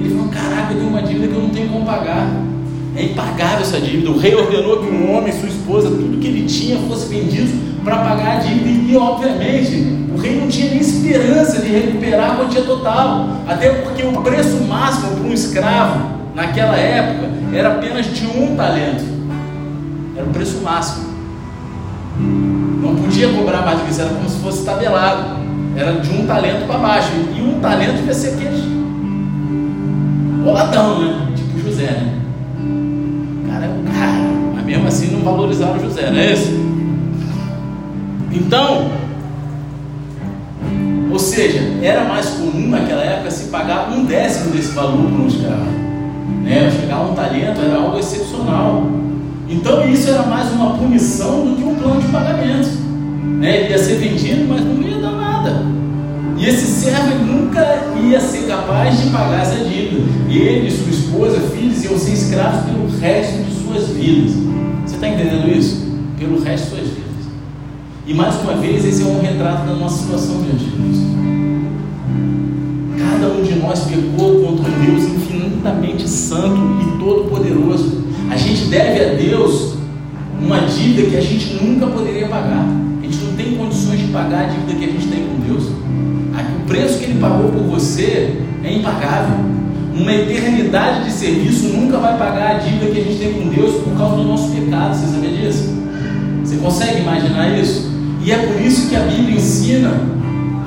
Ele 0.00 0.08
falou: 0.10 0.28
Caraca, 0.28 0.72
eu 0.72 0.78
tenho 0.78 0.88
uma 0.88 1.02
dívida 1.02 1.28
que 1.28 1.34
eu 1.34 1.42
não 1.42 1.50
tenho 1.50 1.68
como 1.68 1.84
pagar. 1.84 2.26
É 2.96 3.02
impagável 3.02 3.60
essa 3.60 3.80
dívida. 3.80 4.10
O 4.10 4.18
rei 4.18 4.34
ordenou 4.34 4.78
que 4.78 4.90
um 4.90 5.14
homem, 5.14 5.32
sua 5.32 5.48
esposa, 5.48 5.90
tudo 5.90 6.18
que 6.18 6.26
ele 6.26 6.46
tinha 6.46 6.78
fosse 6.88 7.06
vendido 7.08 7.50
para 7.84 7.96
pagar 7.98 8.36
a 8.36 8.40
dívida. 8.40 8.92
E, 8.92 8.96
obviamente, 8.96 9.94
o 10.14 10.18
rei 10.18 10.40
não 10.40 10.48
tinha 10.48 10.70
nem 10.70 10.80
esperança 10.80 11.60
de 11.60 11.68
recuperar 11.68 12.32
a 12.32 12.36
quantia 12.36 12.62
total. 12.62 13.28
Até 13.46 13.70
porque 13.70 14.04
o 14.04 14.12
preço 14.22 14.62
máximo 14.64 15.16
para 15.16 15.26
um 15.26 15.32
escravo 15.32 16.14
naquela 16.34 16.76
época 16.76 17.28
era 17.52 17.72
apenas 17.74 18.06
de 18.06 18.26
um 18.26 18.56
talento. 18.56 19.13
Era 20.16 20.26
o 20.26 20.30
preço 20.30 20.62
máximo. 20.62 21.14
Não 22.82 22.94
podia 22.96 23.32
cobrar 23.32 23.62
mais 23.62 23.78
do 23.78 23.84
que 23.84 23.90
isso, 23.90 24.00
era 24.00 24.10
como 24.10 24.28
se 24.28 24.38
fosse 24.38 24.64
tabelado. 24.64 25.44
Era 25.76 25.92
de 25.92 26.10
um 26.10 26.26
talento 26.26 26.66
para 26.66 26.78
baixo. 26.78 27.10
E 27.34 27.40
um 27.40 27.60
talento 27.60 27.96
devia 27.96 28.14
ser 28.14 28.34
aqueles 28.34 28.64
boladão, 30.44 31.00
né? 31.00 31.32
Tipo 31.34 31.58
José, 31.58 31.90
né? 31.90 32.20
Cara 33.48 33.64
é 33.64 33.98
cara. 33.98 34.12
Mas 34.54 34.64
mesmo 34.64 34.86
assim 34.86 35.10
não 35.10 35.20
valorizaram 35.20 35.80
José, 35.80 36.10
não 36.10 36.18
é 36.18 36.32
isso? 36.32 36.52
Então, 38.30 38.90
ou 41.10 41.18
seja, 41.18 41.60
era 41.80 42.04
mais 42.04 42.28
comum 42.30 42.68
naquela 42.68 43.02
época 43.02 43.30
se 43.30 43.44
pagar 43.44 43.90
um 43.90 44.04
décimo 44.04 44.50
desse 44.50 44.72
valor 44.72 45.06
para 45.10 45.22
um 45.22 45.26
escravo. 45.26 45.84
Né? 46.42 46.70
Chegar 46.70 46.96
a 46.96 47.02
um 47.02 47.14
talento 47.14 47.60
era 47.60 47.76
algo 47.76 47.98
excepcional. 47.98 48.84
Então 49.54 49.88
isso 49.88 50.10
era 50.10 50.24
mais 50.24 50.50
uma 50.52 50.76
punição 50.76 51.46
do 51.46 51.56
que 51.56 51.62
um 51.62 51.76
plano 51.76 52.00
de 52.00 52.08
pagamento. 52.08 52.68
Né? 53.38 53.60
Ele 53.60 53.70
ia 53.70 53.78
ser 53.78 53.94
vendido, 53.98 54.46
mas 54.48 54.64
não 54.64 54.82
ia 54.82 55.00
dar 55.00 55.12
nada. 55.12 55.62
E 56.36 56.46
esse 56.46 56.66
servo 56.66 57.24
nunca 57.24 57.64
ia 58.02 58.20
ser 58.20 58.48
capaz 58.48 59.00
de 59.00 59.10
pagar 59.10 59.42
essa 59.42 59.64
dívida. 59.64 60.02
Ele, 60.28 60.68
sua 60.70 60.90
esposa, 60.90 61.40
filhos 61.56 61.84
iam 61.84 61.96
ser 61.96 62.12
escravos 62.14 62.64
pelo 62.64 62.98
resto 62.98 63.44
de 63.44 63.54
suas 63.64 63.88
vidas. 63.90 64.32
Você 64.84 64.96
está 64.96 65.08
entendendo 65.08 65.48
isso? 65.48 65.86
Pelo 66.18 66.42
resto 66.42 66.64
de 66.64 66.70
suas 66.70 66.88
vidas. 66.88 67.04
E 68.06 68.12
mais 68.12 68.34
uma 68.42 68.54
vez, 68.54 68.84
esse 68.84 69.02
é 69.02 69.06
um 69.06 69.20
retrato 69.20 69.66
da 69.66 69.74
nossa 69.74 70.02
situação 70.02 70.42
diante 70.42 70.64
de 70.64 70.70
Deus. 70.76 70.98
Cada 72.98 73.32
um 73.32 73.42
de 73.42 73.54
nós 73.54 73.84
pecou 73.84 74.42
contra 74.42 74.68
um 74.68 74.84
Deus 74.84 75.04
infinitamente 75.04 76.08
santo 76.08 76.60
e 76.82 76.98
todo-poderoso 76.98 78.03
a 78.34 78.36
gente 78.36 78.64
deve 78.64 79.04
a 79.04 79.14
Deus 79.14 79.74
uma 80.40 80.58
dívida 80.62 81.08
que 81.08 81.16
a 81.16 81.20
gente 81.20 81.54
nunca 81.54 81.86
poderia 81.86 82.26
pagar. 82.26 82.66
A 83.00 83.04
gente 83.04 83.18
não 83.18 83.32
tem 83.36 83.54
condições 83.54 84.00
de 84.00 84.06
pagar 84.08 84.46
a 84.46 84.48
dívida 84.48 84.74
que 84.74 84.84
a 84.84 84.88
gente 84.88 85.06
tem 85.06 85.24
com 85.24 85.38
Deus. 85.46 85.64
O 85.68 86.66
preço 86.66 86.98
que 86.98 87.04
Ele 87.04 87.20
pagou 87.20 87.52
por 87.52 87.62
você 87.62 88.40
é 88.64 88.72
impagável. 88.72 89.36
Uma 89.94 90.12
eternidade 90.12 91.04
de 91.04 91.12
serviço 91.12 91.68
nunca 91.68 91.98
vai 91.98 92.18
pagar 92.18 92.56
a 92.56 92.58
dívida 92.58 92.86
que 92.86 93.00
a 93.00 93.04
gente 93.04 93.18
tem 93.18 93.32
com 93.34 93.48
Deus 93.50 93.76
por 93.84 93.96
causa 93.96 94.16
do 94.16 94.24
nosso 94.24 94.50
pecado. 94.50 94.96
Você 94.96 95.06
sabia 95.14 95.30
disso? 95.30 95.72
Você 96.42 96.56
consegue 96.56 97.02
imaginar 97.02 97.56
isso? 97.56 97.88
E 98.20 98.32
é 98.32 98.38
por 98.38 98.60
isso 98.60 98.88
que 98.88 98.96
a 98.96 99.00
Bíblia 99.00 99.36
ensina 99.36 99.90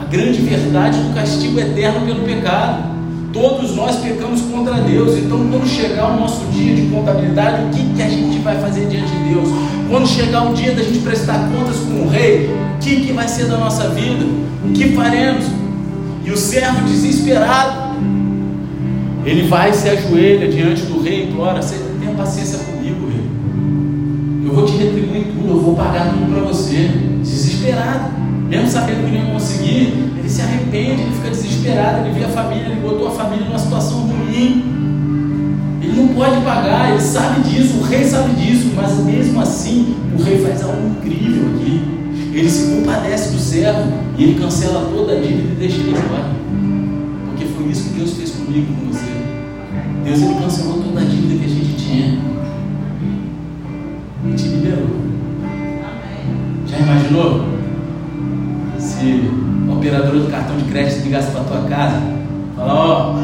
a 0.01 0.05
grande 0.05 0.39
verdade 0.39 0.99
do 0.99 1.13
castigo 1.13 1.59
eterno 1.59 2.05
pelo 2.05 2.21
pecado. 2.21 2.96
Todos 3.33 3.75
nós 3.75 3.97
pecamos 3.97 4.41
contra 4.41 4.75
Deus. 4.75 5.17
Então, 5.17 5.37
quando 5.49 5.67
chegar 5.67 6.15
o 6.15 6.19
nosso 6.19 6.45
dia 6.51 6.75
de 6.75 6.83
contabilidade, 6.83 7.65
o 7.65 7.69
que, 7.69 7.93
que 7.95 8.01
a 8.01 8.09
gente 8.09 8.39
vai 8.39 8.59
fazer 8.59 8.87
diante 8.87 9.11
de 9.11 9.33
Deus? 9.33 9.49
Quando 9.89 10.07
chegar 10.07 10.49
o 10.49 10.53
dia 10.53 10.73
da 10.73 10.81
gente 10.81 10.99
prestar 10.99 11.49
contas 11.49 11.77
com 11.77 12.05
o 12.05 12.09
rei, 12.09 12.49
o 12.75 12.79
que, 12.79 13.07
que 13.07 13.13
vai 13.13 13.27
ser 13.27 13.45
da 13.45 13.57
nossa 13.57 13.89
vida? 13.89 14.25
O 14.65 14.71
que 14.71 14.89
faremos? 14.95 15.45
E 16.25 16.31
o 16.31 16.37
servo 16.37 16.81
desesperado, 16.85 17.95
ele 19.25 19.47
vai 19.47 19.73
se 19.73 19.89
ajoelha 19.89 20.49
diante 20.49 20.83
do 20.83 21.01
rei 21.01 21.25
e 21.25 21.29
implora: 21.29 21.59
tenha 21.61 22.13
paciência 22.15 22.59
comigo, 22.59 23.07
rei. 23.07 23.25
Eu 24.45 24.53
vou 24.53 24.65
te 24.65 24.73
retribuir 24.73 25.25
tudo, 25.25 25.49
eu 25.49 25.61
vou 25.61 25.75
pagar 25.75 26.09
tudo 26.09 26.33
para 26.33 26.43
você. 26.43 26.89
Desesperado, 27.21 28.11
mesmo 28.49 28.69
sabendo 28.69 29.05
que 29.05 29.17
não 29.17 29.25
ia 29.25 29.31
conseguir, 29.31 30.06
ele 30.27 30.29
se 30.29 30.41
arrepende, 30.41 31.01
ele 31.01 31.15
fica 31.15 31.29
desesperado, 31.29 32.05
ele 32.05 32.19
vê 32.19 32.25
a 32.25 32.29
família, 32.29 32.65
ele 32.65 32.81
botou 32.81 33.07
a 33.07 33.11
família 33.11 33.45
numa 33.45 33.57
situação 33.57 33.99
ruim. 33.99 34.75
Ele 35.81 35.93
não 35.95 36.09
pode 36.09 36.41
pagar, 36.41 36.91
ele 36.91 37.01
sabe 37.01 37.41
disso, 37.47 37.77
o 37.77 37.83
rei 37.83 38.03
sabe 38.03 38.35
disso, 38.35 38.73
mas 38.75 38.91
mesmo 39.05 39.39
assim 39.39 39.95
o 40.17 40.21
rei 40.21 40.39
faz 40.39 40.63
algo 40.63 40.85
incrível 40.85 41.47
aqui. 41.55 41.81
Ele 42.33 42.49
se 42.49 42.75
compadece 42.75 43.31
do 43.31 43.39
servo 43.39 43.93
e 44.17 44.23
ele 44.23 44.39
cancela 44.39 44.91
toda 44.93 45.13
a 45.13 45.15
dívida 45.15 45.53
e 45.53 45.55
deixa 45.59 45.77
ele 45.77 45.91
embora. 45.91 46.29
Porque 47.27 47.45
foi 47.45 47.71
isso 47.71 47.89
que 47.89 47.99
Deus 47.99 48.13
fez 48.13 48.31
comigo, 48.31 48.67
com 48.73 48.91
você. 48.91 49.05
Deus 50.03 50.21
ele 50.21 50.35
cancelou 50.35 50.83
toda 50.83 50.99
a 50.99 51.03
dívida 51.05 51.39
que 51.39 51.45
a 51.45 51.47
gente 51.47 51.75
tinha. 51.77 52.19
E 54.25 54.33
te 54.35 54.47
liberou. 54.49 54.87
Já 56.67 56.79
imaginou? 56.79 57.56
A 59.87 59.89
operadora 59.89 60.19
do 60.19 60.29
cartão 60.29 60.57
de 60.57 60.65
crédito 60.65 61.03
ligasse 61.03 61.31
para 61.31 61.45
tua 61.45 61.61
casa, 61.61 62.01
falar, 62.57 62.73
ó, 62.73 63.11
oh, 63.11 63.21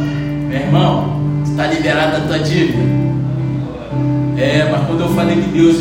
meu 0.47 0.58
irmão, 0.58 1.19
está 1.43 1.67
liberado 1.67 2.21
da 2.21 2.28
tua 2.28 2.39
dívida. 2.39 2.80
É, 4.38 4.69
mas 4.71 4.88
quando 4.88 5.02
eu 5.02 5.10
falei 5.10 5.36
que 5.41 5.49
Deus 5.49 5.76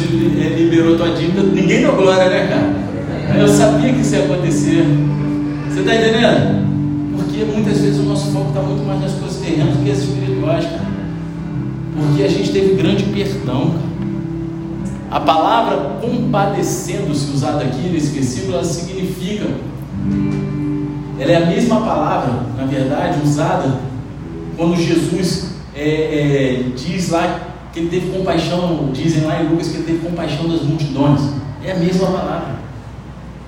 liberou 0.56 0.96
tua 0.96 1.10
dívida, 1.10 1.44
ninguém 1.44 1.82
deu 1.82 1.94
glória, 1.94 2.28
né, 2.28 2.48
cara? 2.48 3.38
Eu 3.40 3.46
sabia 3.46 3.92
que 3.92 4.00
isso 4.00 4.16
ia 4.16 4.24
acontecer. 4.24 4.84
Você 5.70 5.80
está 5.80 5.94
entendendo? 5.94 7.16
Porque 7.16 7.44
muitas 7.44 7.78
vezes 7.78 8.00
o 8.00 8.02
nosso 8.02 8.32
foco 8.32 8.48
está 8.48 8.62
muito 8.62 8.84
mais 8.84 9.02
nas 9.02 9.12
coisas 9.12 9.40
terrenas 9.40 9.76
do 9.76 9.84
que 9.84 9.90
as 9.92 9.98
espirituais, 9.98 10.64
cara. 10.64 10.82
Porque 11.96 12.24
a 12.24 12.28
gente 12.28 12.50
teve 12.50 12.74
grande 12.74 13.04
perdão, 13.04 13.70
cara. 13.70 13.92
A 15.12 15.20
palavra 15.20 15.76
compadecendo-se 16.00 17.30
usada 17.32 17.62
aqui 17.62 17.88
nesse 17.88 18.08
versículo, 18.08 18.54
ela 18.54 18.64
significa. 18.64 19.46
Ela 21.22 21.30
é 21.30 21.36
a 21.36 21.46
mesma 21.46 21.80
palavra, 21.82 22.32
na 22.56 22.64
verdade, 22.64 23.20
usada 23.22 23.78
quando 24.56 24.76
Jesus 24.76 25.52
é, 25.72 25.84
é, 25.84 26.62
diz 26.74 27.10
lá 27.10 27.42
que 27.72 27.78
ele 27.78 27.90
teve 27.90 28.10
compaixão, 28.10 28.90
dizem 28.92 29.22
lá 29.22 29.40
em 29.40 29.48
Lucas 29.48 29.68
que 29.68 29.76
ele 29.76 29.84
teve 29.84 29.98
compaixão 30.00 30.48
das 30.48 30.62
multidões. 30.62 31.20
É 31.64 31.70
a 31.70 31.76
mesma 31.76 32.08
palavra. 32.08 32.54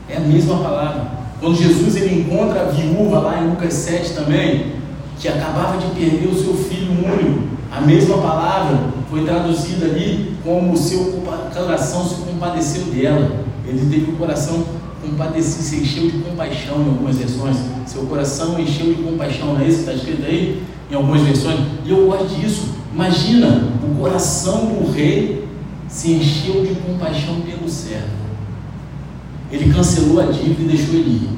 É 0.08 0.16
a 0.18 0.20
mesma 0.20 0.58
palavra. 0.58 1.04
Quando 1.40 1.56
Jesus 1.56 1.96
ele 1.96 2.20
encontra 2.20 2.60
a 2.60 2.64
viúva 2.66 3.18
lá 3.18 3.42
em 3.42 3.48
Lucas 3.50 3.74
7 3.74 4.14
também, 4.14 4.74
que 5.18 5.26
acabava 5.26 5.76
de 5.76 5.86
perder 5.98 6.28
o 6.28 6.34
seu 6.40 6.54
filho 6.54 6.92
único, 6.92 7.42
a 7.72 7.80
mesma 7.80 8.18
palavra 8.18 8.78
foi 9.10 9.24
traduzida 9.24 9.86
ali 9.86 10.32
como 10.44 10.74
o 10.74 10.76
seu 10.76 11.20
coração 11.52 12.06
se 12.06 12.14
compadeceu 12.22 12.84
dela. 12.84 13.32
Ele 13.66 13.90
teve 13.90 14.12
o 14.12 14.16
coração 14.16 14.64
compadecido, 15.08 15.62
se 15.62 15.76
encheu 15.76 16.10
de 16.10 16.18
compaixão 16.18 16.82
em 16.82 16.88
algumas 16.88 17.16
versões. 17.16 17.56
Seu 17.86 18.02
coração 18.06 18.58
encheu 18.58 18.92
de 18.92 19.02
compaixão, 19.02 19.54
não 19.54 19.60
é 19.60 19.68
isso 19.68 19.84
que 19.84 19.90
está 19.90 19.92
escrito 19.94 20.24
aí? 20.24 20.62
em 20.90 20.94
algumas 20.94 21.22
versões, 21.22 21.60
e 21.84 21.90
eu 21.90 22.06
gosto 22.06 22.40
disso. 22.40 22.74
Imagina, 22.92 23.68
o 23.82 24.00
coração 24.00 24.66
do 24.66 24.92
rei 24.92 25.46
se 25.88 26.12
encheu 26.12 26.64
de 26.64 26.74
compaixão 26.76 27.40
pelo 27.40 27.68
servo. 27.68 28.24
Ele 29.50 29.72
cancelou 29.72 30.20
a 30.20 30.26
dívida 30.26 30.62
e 30.62 30.76
deixou 30.76 30.94
ele 30.94 31.10
ir. 31.10 31.28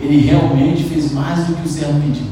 Ele 0.00 0.20
realmente 0.20 0.84
fez 0.84 1.12
mais 1.12 1.46
do 1.46 1.54
que 1.54 1.66
o 1.66 1.70
servo 1.70 2.00
pediu. 2.00 2.26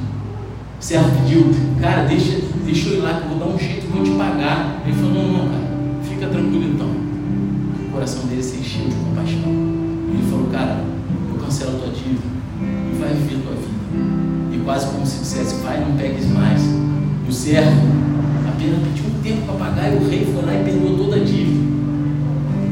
O 0.81 0.83
servo 0.83 1.11
pediu, 1.17 1.51
cara, 1.81 2.05
deixa, 2.05 2.39
deixa 2.65 2.89
eu 2.89 2.99
ir 2.99 3.01
lá 3.01 3.15
que 3.15 3.23
eu 3.23 3.29
vou 3.31 3.39
dar 3.39 3.55
um 3.55 3.59
jeito, 3.59 3.87
vou 3.93 4.03
te 4.03 4.11
pagar. 4.13 4.83
Ele 4.87 4.95
falou, 4.95 5.13
não, 5.13 5.33
não, 5.33 5.49
cara, 5.49 5.65
fica 6.03 6.27
tranquilo 6.29 6.65
então. 6.75 6.89
O 6.89 7.93
coração 7.93 8.27
dele 8.27 8.43
se 8.43 8.59
encheu 8.59 8.89
de 8.89 8.95
compaixão. 8.95 9.68
Ele 10.19 10.31
falou, 10.31 10.47
cara, 10.53 10.85
eu 11.33 11.39
cancelo 11.39 11.77
a 11.77 11.81
tua 11.81 11.93
dívida 11.93 12.27
e 12.61 12.99
vai 12.99 13.15
viver 13.15 13.37
a 13.37 13.43
tua 13.43 13.55
vida 13.55 13.79
quase 14.69 14.87
como 14.89 15.07
se 15.07 15.21
dissesse, 15.21 15.55
pai, 15.63 15.81
não 15.81 15.97
pegues 15.97 16.27
mais. 16.27 16.61
E 16.61 17.31
o 17.31 17.33
servo 17.33 17.71
apenas 18.47 18.81
pediu 18.83 19.07
um 19.07 19.23
tempo 19.23 19.47
para 19.47 19.55
pagar 19.55 19.95
e 19.95 19.97
o 19.97 20.11
rei 20.11 20.27
foi 20.31 20.45
lá 20.45 20.61
e 20.61 20.63
perdoou 20.63 21.07
toda 21.07 21.17
a 21.17 21.25
dívida. 21.25 21.59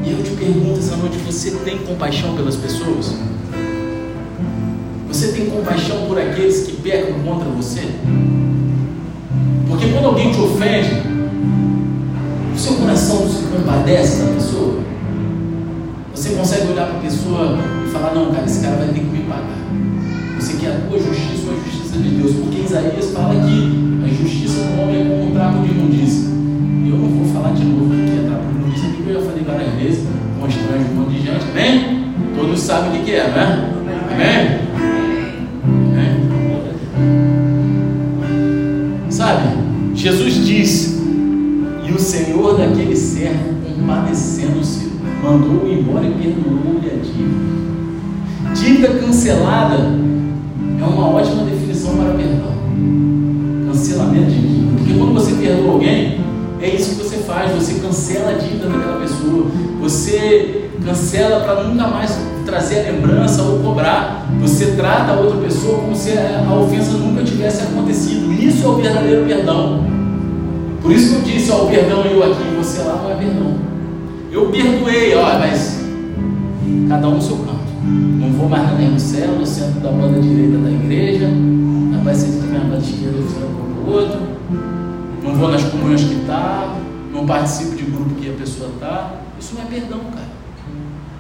E 0.05 0.13
eu 0.13 0.23
te 0.23 0.33
pergunto 0.33 0.79
essa 0.79 0.95
noite, 0.97 1.17
você 1.25 1.53
tem 1.65 1.79
compaixão 1.79 2.37
pelas 2.37 2.55
pessoas? 2.57 3.15
Você 5.09 5.29
tem 5.29 5.47
compaixão 5.47 6.07
por 6.07 6.21
aqueles 6.21 6.67
que 6.67 6.77
pecam 6.83 7.19
contra 7.21 7.49
você? 7.49 7.89
Porque 9.67 9.89
quando 9.89 10.05
alguém 10.05 10.33
te 10.33 10.39
ofende, 10.39 11.03
o 12.55 12.59
seu 12.59 12.75
coração 12.75 13.27
se 13.27 13.43
compadece 13.45 14.23
da 14.23 14.35
pessoa. 14.35 14.76
Você 16.17 16.31
consegue 16.31 16.73
olhar 16.73 16.87
para 16.87 16.97
a 16.97 17.03
pessoa 17.03 17.59
e 17.87 17.91
falar, 17.91 18.15
não, 18.15 18.33
cara, 18.33 18.47
esse 18.47 18.63
cara 18.63 18.77
vai 18.77 18.89
ter 18.89 19.01
que 19.01 19.07
me 19.07 19.25
pagar. 19.25 19.59
Você 20.41 20.55
quer 20.55 20.69
a 20.69 20.81
tua 20.89 20.99
justiça 20.99 21.47
ou 21.47 21.53
a 21.53 21.57
justiça 21.63 21.99
de 21.99 22.09
Deus? 22.09 22.33
Porque 22.37 22.63
Isaías 22.63 23.11
fala 23.13 23.35
que 23.35 24.03
a 24.03 24.09
justiça 24.09 24.61
do 24.61 24.81
homem 24.81 25.03
é 25.03 25.05
como 25.05 25.29
um 25.29 25.35
trapo 25.35 25.59
de 25.63 25.71
imundícia. 25.73 26.31
E 26.85 26.89
eu 26.89 26.97
não 26.97 27.09
vou 27.09 27.35
falar 27.35 27.53
de 27.53 27.65
novo 27.67 27.93
o 27.93 27.97
que 27.97 28.19
é 28.19 28.29
trapo 28.29 28.47
de 28.47 28.59
imundícia, 28.59 28.89
porque 28.97 29.11
eu 29.11 29.15
já 29.21 29.27
falei 29.29 29.45
várias 29.45 29.75
vezes, 29.75 30.05
mostrando 30.41 30.91
um 30.91 30.95
monte 30.95 31.11
de 31.11 31.19
gente, 31.19 31.45
amém? 31.51 32.15
Todos 32.35 32.61
sabem 32.61 32.99
o 32.99 33.05
que 33.05 33.11
é, 33.11 33.29
né? 33.29 33.75
Amém? 34.11 34.67
Sabe, 39.11 39.49
Jesus 39.95 40.47
disse, 40.47 40.99
e 41.87 41.93
o 41.93 41.99
Senhor 41.99 42.57
daquele 42.57 42.97
servo, 42.97 43.55
compadecendo-se, 43.79 44.86
mandou-o 45.27 45.69
embora 45.69 46.07
e 46.07 46.13
perdoou-lhe 46.13 46.89
a 46.89 47.03
dívida. 47.03 47.57
Dívida 48.55 48.89
cancelada 49.01 49.77
é 50.81 50.85
uma 50.85 51.09
ótima 51.09 51.45
definição 51.45 51.97
para 51.97 52.15
perdão. 52.15 52.55
Cancelamento 53.67 54.31
de 54.31 54.41
dívida. 54.41 54.77
Porque 54.79 54.95
quando 54.95 55.15
você 55.15 55.33
perdoa 55.35 55.73
alguém, 55.73 56.21
é 56.63 56.69
isso 56.69 56.91
que 56.91 57.03
você 57.03 57.17
faz. 57.19 57.53
Você 57.53 57.81
cancela 57.81 58.31
a 58.31 58.35
dívida 58.35 58.69
daquela 58.69 59.01
pessoa. 59.01 59.47
Você 59.81 60.71
cancela 60.85 61.41
para 61.41 61.65
nunca 61.65 61.89
mais 61.89 62.17
trazer 62.45 62.81
a 62.81 62.93
lembrança 62.93 63.43
ou 63.43 63.59
cobrar. 63.59 64.27
Você 64.41 64.73
trata 64.77 65.13
a 65.13 65.17
outra 65.17 65.39
pessoa 65.39 65.79
como 65.79 65.95
se 65.95 66.13
a 66.13 66.55
ofensa 66.55 66.93
nunca 66.93 67.25
tivesse 67.25 67.63
acontecido. 67.63 68.33
Isso 68.33 68.65
é 68.65 68.69
o 68.69 68.77
verdadeiro 68.77 69.27
perdão. 69.27 69.85
Por 70.81 70.93
isso 70.93 71.11
que 71.11 71.17
eu 71.17 71.35
disse, 71.35 71.51
ó, 71.51 71.65
o 71.65 71.67
perdão 71.67 72.03
eu 72.05 72.23
aqui, 72.23 72.45
você 72.57 72.83
lá 72.83 73.03
não 73.03 73.11
é 73.11 73.15
perdão. 73.17 73.66
Eu 74.37 74.51
perdoei, 74.51 75.15
ó, 75.15 75.39
mas 75.39 75.81
cada 76.91 77.09
um 77.09 77.15
no 77.15 77.23
seu 77.23 77.39
campo. 77.39 77.57
Não 77.83 78.29
vou 78.33 78.51
mais 78.51 78.79
nem 78.79 78.91
no 78.91 79.01
céu, 79.01 79.33
no 79.33 79.47
centro 79.47 79.81
da 79.81 79.91
banda 79.91 80.21
direita 80.21 80.59
da 80.59 80.71
igreja, 80.71 81.27
não 81.27 82.05
vai 82.05 82.15
ser 82.15 82.39
também 82.39 82.59
na 82.59 82.65
banda 82.65 82.83
esquerda 82.83 83.17
do 83.17 83.91
outro. 83.91 84.21
Não 85.23 85.35
vou 85.37 85.51
nas 85.51 85.65
comunhões 85.65 86.05
que 86.05 86.17
está, 86.17 86.77
não 87.15 87.25
participo 87.25 87.77
de 87.77 87.85
grupo 87.85 88.15
que 88.17 88.29
a 88.29 88.35
pessoa 88.35 88.69
está. 88.75 89.15
Isso 89.41 89.55
não 89.55 89.63
é 89.63 89.65
perdão, 89.65 90.01
cara. 90.13 90.29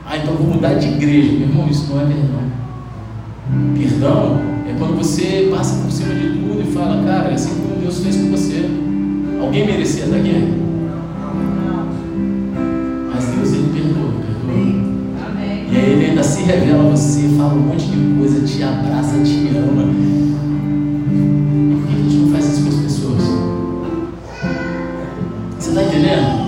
Ah, 0.05 0.19
então 0.19 0.35
vou 0.35 0.49
mudar 0.49 0.75
de 0.75 0.87
igreja. 0.87 1.33
Meu 1.33 1.49
irmão, 1.49 1.69
isso 1.71 1.91
não 1.91 2.03
é 2.03 2.05
perdão. 2.05 2.43
Perdão 3.79 4.41
é 4.69 4.75
quando 4.79 4.99
você 4.99 5.49
passa 5.51 5.83
por 5.83 5.91
cima 5.91 6.15
de 6.15 6.39
tudo 6.39 6.61
e 6.61 6.71
fala, 6.71 7.03
cara, 7.03 7.31
é 7.31 7.35
assim 7.35 7.55
como 7.63 7.81
Deus 7.81 7.99
fez 7.99 8.15
com 8.15 8.31
você. 8.31 8.69
Alguém 9.41 9.65
merecia 9.65 10.05
estar 10.05 10.17
aqui? 10.17 10.66
Revela 16.47 16.85
a 16.85 16.91
você, 16.91 17.29
fala 17.37 17.55
um 17.55 17.61
monte 17.61 17.87
de 17.87 18.19
coisa, 18.19 18.47
te 18.47 18.63
abraça, 18.63 19.19
te 19.25 19.49
ama. 19.49 19.83
Por 21.73 21.87
que 21.89 21.93
a 21.93 22.03
gente 22.03 22.17
não 22.19 22.31
faz 22.31 22.53
isso 22.53 22.63
com 22.63 22.69
as 22.69 22.77
pessoas? 22.77 23.23
Você 25.59 25.69
está 25.71 25.83
entendendo? 25.83 26.47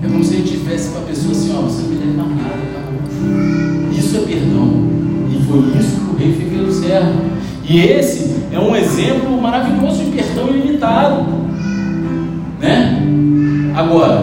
É 0.00 0.06
como 0.06 0.24
se 0.24 0.34
a 0.34 0.36
gente 0.36 0.50
tivesse 0.50 0.90
para 0.90 1.00
a 1.00 1.04
pessoa 1.04 1.32
assim, 1.32 1.52
ó, 1.56 1.62
você 1.62 1.82
não 1.82 1.88
me 1.88 1.96
deve 1.96 2.16
mais 2.16 2.28
nada, 2.28 2.54
acabou. 2.70 3.98
Isso 3.98 4.16
é 4.16 4.20
perdão. 4.20 4.88
E 5.32 5.42
foi 5.44 5.80
isso 5.80 6.00
que 6.00 6.14
o 6.14 6.16
rei 6.16 6.32
fez 6.32 6.52
pelo 6.52 6.72
servo. 6.72 7.20
E 7.68 7.80
esse 7.80 8.36
é 8.52 8.60
um 8.60 8.76
exemplo 8.76 9.42
maravilhoso 9.42 10.04
de 10.04 10.12
perdão 10.12 10.48
ilimitado. 10.48 11.26
Né? 12.60 13.02
Agora, 13.74 14.17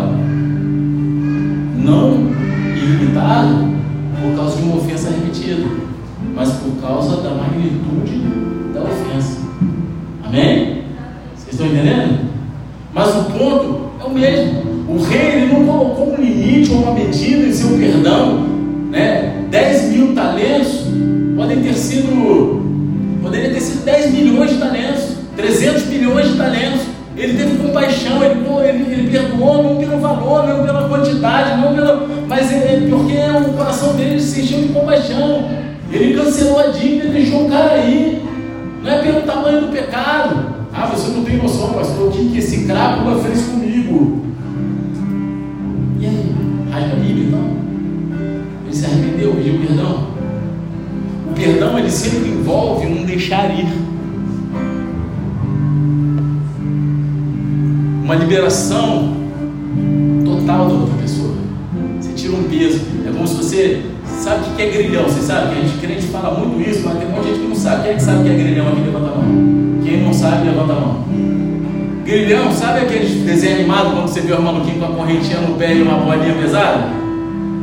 você 74.15 74.21
vê 74.21 74.33
o 74.33 74.41
maluquinho 74.41 74.79
com 74.79 74.85
a 74.85 74.95
correntinha 74.95 75.41
no 75.41 75.55
pé 75.55 75.73
e 75.73 75.81
uma 75.81 75.97
bolinha 75.97 76.33
pesada? 76.35 76.85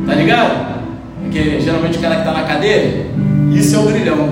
Tá 0.05 0.13
ligado? 0.13 0.83
Porque 1.23 1.59
geralmente 1.59 1.97
o 1.97 2.01
cara 2.01 2.13
que 2.13 2.21
está 2.21 2.31
na 2.31 2.43
cadeia, 2.43 3.07
isso 3.51 3.75
é 3.75 3.79
o 3.79 3.85
grilhão. 3.87 4.29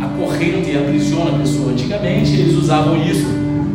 A 0.00 0.06
corrente 0.16 0.76
aprisiona 0.76 1.30
a 1.30 1.38
pessoa. 1.40 1.72
Antigamente 1.72 2.34
eles 2.34 2.54
usavam 2.54 3.02
isso. 3.02 3.26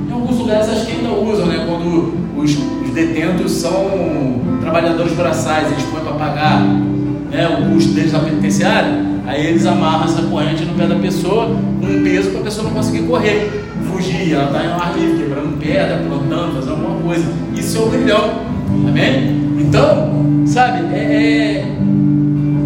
Em 0.07 0.13
alguns 0.13 0.37
lugares 0.37 0.69
acho 0.69 0.85
que 0.85 0.93
ainda 0.93 1.09
usam, 1.09 1.47
né? 1.47 1.65
Quando 1.67 2.13
os, 2.37 2.49
os 2.49 2.89
detentos 2.91 3.51
são 3.51 4.39
trabalhadores 4.61 5.11
braçais, 5.11 5.69
eles 5.69 5.83
põem 5.83 6.01
para 6.01 6.13
pagar 6.13 6.61
né, 6.63 7.59
o 7.59 7.73
custo 7.73 7.91
deles 7.91 8.13
na 8.13 8.19
penitenciária, 8.19 9.01
aí 9.27 9.47
eles 9.47 9.65
amarram 9.65 10.05
essa 10.05 10.21
corrente 10.21 10.63
no 10.63 10.75
pé 10.75 10.87
da 10.87 10.95
pessoa 10.95 11.47
com 11.81 11.87
um 11.87 12.03
peso 12.03 12.29
para 12.29 12.39
a 12.39 12.43
pessoa 12.43 12.69
não 12.69 12.73
conseguir 12.73 13.05
correr, 13.05 13.62
fugir, 14.03 14.33
ela 14.33 14.45
está 14.45 14.63
em 14.63 14.67
um 14.67 14.73
ar 14.73 14.97
livre, 14.97 15.23
quebrando 15.23 15.59
pedra, 15.59 16.03
plantando, 16.07 16.55
fazendo 16.55 16.71
alguma 16.71 17.01
coisa. 17.01 17.25
Isso 17.55 17.77
é 17.77 17.81
o 17.81 17.89
grilhão, 17.89 18.41
amém? 18.87 19.43
Então, 19.59 20.45
sabe, 20.45 20.93
é, 20.93 21.65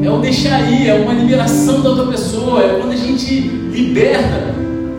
é, 0.03 0.05
é 0.05 0.11
o 0.11 0.17
deixar 0.19 0.71
ir, 0.71 0.88
é 0.88 0.95
uma 0.95 1.13
liberação 1.13 1.81
da 1.81 1.89
outra 1.89 2.07
pessoa, 2.07 2.63
é 2.63 2.79
quando 2.79 2.93
a 2.93 2.97
gente 2.97 3.39
liberta 3.39 4.55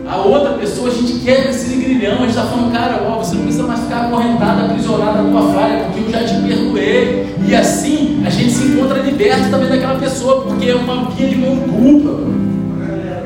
a 0.07 0.17
outra 0.17 0.53
pessoa, 0.53 0.89
a 0.89 0.93
gente 0.93 1.19
quebra 1.19 1.49
esse 1.49 1.75
grilhão, 1.75 2.15
a 2.15 2.19
gente 2.21 2.29
está 2.29 2.43
falando, 2.43 2.71
cara, 2.71 3.05
ó, 3.07 3.17
você 3.17 3.35
não 3.35 3.43
precisa 3.43 3.67
mais 3.67 3.81
ficar 3.81 4.05
acorrentada, 4.05 4.65
aprisionada 4.65 5.21
na 5.21 5.29
tua 5.29 5.53
falha, 5.53 5.85
porque 5.85 5.99
eu 5.99 6.11
já 6.11 6.23
te 6.23 6.41
perdoei. 6.41 7.35
E 7.47 7.55
assim 7.55 8.23
a 8.25 8.29
gente 8.29 8.51
se 8.51 8.65
encontra 8.65 8.99
liberto 8.99 9.49
também 9.51 9.69
daquela 9.69 9.99
pessoa, 9.99 10.41
porque 10.41 10.69
é 10.69 10.75
uma 10.75 11.11
via 11.11 11.27
de 11.27 11.35
mão 11.35 11.55
dupla. 11.55 12.28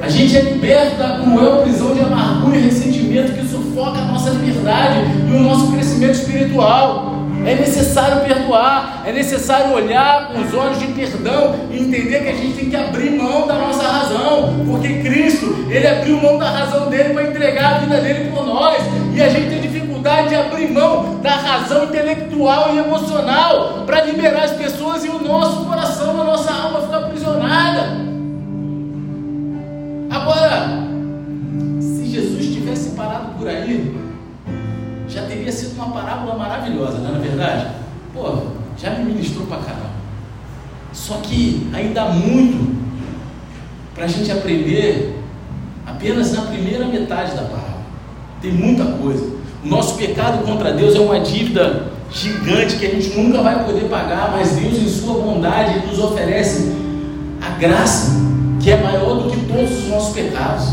A 0.04 0.10
gente 0.10 0.36
é 0.36 0.42
liberto 0.42 0.98
da 0.98 1.18
cruel 1.18 1.62
prisão 1.62 1.94
de 1.94 2.02
amargura 2.02 2.58
e 2.58 2.64
ressentimento 2.64 3.32
que 3.32 3.48
sufoca 3.48 4.00
a 4.00 4.04
nossa 4.04 4.32
liberdade 4.32 5.00
e 5.30 5.32
o 5.34 5.40
nosso 5.40 5.72
crescimento 5.72 6.16
espiritual. 6.16 7.14
É 7.46 7.56
necessário 7.56 8.20
perdoar, 8.26 9.04
é 9.06 9.14
necessário 9.14 9.74
olhar 9.74 10.28
com 10.28 10.42
os 10.42 10.54
olhos 10.54 10.78
de 10.78 10.88
perdão 10.88 11.56
e 11.72 11.80
entender 11.80 12.22
que 12.22 12.30
a 12.30 12.36
gente 12.36 12.54
tem 12.54 12.70
que 12.70 12.76
abrir 12.76 13.12
mão 13.12 13.48
da 13.48 13.54
nossa 13.54 13.88
razão, 13.88 14.66
porque 14.66 14.90
Cristo, 15.04 15.68
Ele 15.70 15.88
abriu 15.88 16.22
mão 16.22 16.38
da 16.38 16.50
razão 16.50 16.90
dele 16.90 17.14
para 17.14 17.24
entregar 17.24 17.76
a 17.76 17.78
vida 17.80 18.02
dele 18.02 18.30
por 18.30 18.46
nós, 18.46 18.84
e 19.14 19.22
a 19.22 19.30
gente 19.30 19.48
tem 19.48 19.62
dificuldade 19.62 20.30
de 20.30 20.36
abrir 20.36 20.70
mão 20.70 21.22
da 21.22 21.32
razão 21.32 21.86
intelectual 21.86 22.76
e 22.76 22.80
emocional 22.80 23.84
para 23.86 24.04
liberar 24.04 24.44
as 24.44 24.52
pessoas 24.52 25.06
e 25.06 25.08
o 25.08 25.24
nosso 25.24 25.64
coração, 25.64 26.20
a 26.20 26.26
nossa 26.26 26.52
alma 26.52 26.82
ficar 26.82 26.98
aprisionada. 26.98 28.03
Agora, 30.24 30.70
se 31.82 32.06
Jesus 32.06 32.46
tivesse 32.46 32.92
parado 32.92 33.38
por 33.38 33.46
aí, 33.46 33.94
já 35.10 35.24
teria 35.24 35.52
sido 35.52 35.76
uma 35.76 35.92
parábola 35.92 36.36
maravilhosa, 36.38 37.00
não 37.00 37.18
é 37.18 37.20
verdade? 37.20 37.68
Pô, 38.14 38.38
já 38.78 38.92
me 38.92 39.04
ministrou 39.04 39.46
pra 39.48 39.58
caramba. 39.58 39.92
Só 40.94 41.16
que 41.16 41.70
ainda 41.74 42.04
há 42.04 42.10
muito 42.14 42.74
para 43.94 44.06
a 44.06 44.08
gente 44.08 44.32
aprender 44.32 45.22
apenas 45.86 46.32
na 46.32 46.44
primeira 46.44 46.86
metade 46.86 47.36
da 47.36 47.42
parábola. 47.42 47.84
Tem 48.42 48.54
muita 48.54 48.86
coisa. 48.86 49.26
O 49.62 49.68
nosso 49.68 49.98
pecado 49.98 50.46
contra 50.46 50.72
Deus 50.72 50.96
é 50.96 51.02
uma 51.02 51.20
dívida 51.20 51.92
gigante 52.10 52.78
que 52.78 52.86
a 52.86 52.92
gente 52.92 53.10
nunca 53.10 53.42
vai 53.42 53.66
poder 53.66 53.90
pagar, 53.90 54.32
mas 54.32 54.54
Deus, 54.54 54.78
em 54.78 54.88
Sua 54.88 55.16
bondade, 55.16 55.86
nos 55.86 56.00
oferece 56.00 56.72
a 57.42 57.60
graça 57.60 58.33
que 58.64 58.72
é 58.72 58.78
maior 58.82 59.16
do 59.16 59.30
que 59.30 59.46
todos 59.46 59.72
os 59.72 59.88
nossos 59.90 60.16
pecados. 60.16 60.70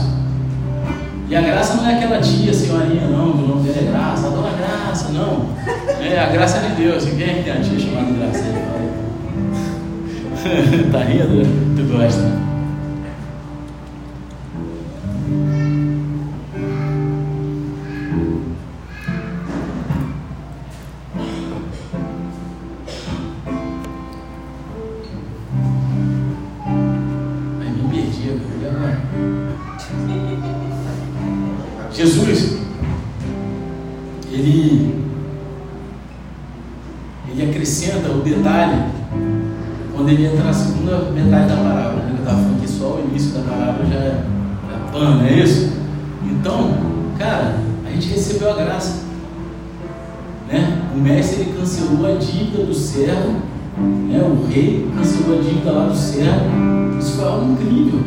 E 1.28 1.34
a 1.34 1.40
graça 1.40 1.74
não 1.74 1.88
é 1.88 1.94
aquela 1.96 2.20
tia, 2.20 2.54
senhorinha, 2.54 3.08
não, 3.08 3.32
do 3.32 3.48
nome 3.48 3.68
dela 3.68 3.88
é 3.88 3.90
graça, 3.90 4.26
a 4.28 4.30
dona 4.30 4.50
graça, 4.50 5.08
não. 5.12 5.48
É 6.00 6.18
a 6.18 6.26
graça 6.26 6.60
de 6.60 6.74
Deus. 6.74 7.04
Quem 7.04 7.22
é 7.22 7.34
que 7.34 7.42
tem 7.42 7.52
a 7.52 7.60
tia 7.60 7.78
chamada 7.78 8.12
graça? 8.12 8.44
tá 10.90 10.98
rindo? 11.00 11.76
Tu 11.76 11.92
gosta? 11.92 12.49
Servo. 56.20 56.98
Isso 56.98 57.12
foi 57.16 57.24
algo 57.24 57.52
incrível. 57.52 58.00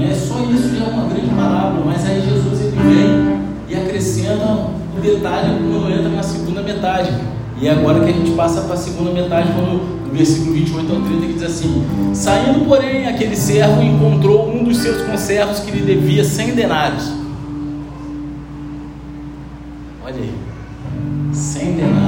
É, 0.00 0.14
só 0.14 0.40
isso 0.50 0.74
já 0.74 0.84
é 0.84 0.88
uma 0.88 1.08
grande 1.08 1.28
parábola, 1.34 1.84
mas 1.84 2.04
aí 2.06 2.22
Jesus 2.22 2.60
ele 2.62 2.76
vem 2.76 3.38
e 3.68 3.74
acrescenta 3.74 4.68
o 4.96 5.00
detalhe 5.00 5.58
quando 5.70 5.92
entra 5.92 6.08
na 6.08 6.22
segunda 6.22 6.62
metade. 6.62 7.12
E 7.60 7.66
é 7.66 7.72
agora 7.72 8.00
que 8.00 8.10
a 8.10 8.12
gente 8.12 8.30
passa 8.32 8.62
para 8.62 8.74
a 8.74 8.76
segunda 8.76 9.10
metade, 9.10 9.50
quando 9.52 10.06
no 10.06 10.14
versículo 10.14 10.54
28 10.54 10.92
ao 10.92 11.02
30 11.02 11.26
que 11.26 11.32
diz 11.34 11.42
assim: 11.42 11.84
Saindo, 12.14 12.64
porém, 12.64 13.06
aquele 13.06 13.36
servo 13.36 13.82
encontrou 13.82 14.48
um 14.48 14.64
dos 14.64 14.78
seus 14.78 15.02
conservos 15.02 15.60
que 15.60 15.72
lhe 15.72 15.82
devia 15.82 16.24
cem 16.24 16.54
denários. 16.54 17.12
Olha 20.04 20.14
aí, 20.14 20.34
cem 21.32 21.72
denários. 21.72 22.07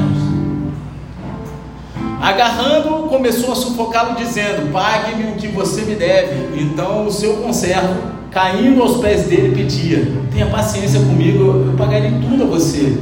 Agarrando, 2.21 3.09
começou 3.09 3.53
a 3.53 3.55
sufocá-lo, 3.55 4.15
dizendo: 4.15 4.71
Pague-me 4.71 5.33
o 5.33 5.37
que 5.37 5.49
você 5.49 5.81
me 5.83 5.95
deve. 5.95 6.61
Então 6.61 7.07
o 7.07 7.11
seu 7.11 7.39
conservo, 7.39 7.95
caindo 8.31 8.83
aos 8.83 8.99
pés 8.99 9.25
dele, 9.27 9.55
pedia: 9.55 10.07
Tenha 10.31 10.47
paciência 10.47 11.01
comigo, 11.01 11.67
eu 11.69 11.75
pagarei 11.79 12.11
tudo 12.11 12.43
a 12.43 12.47
você. 12.47 12.99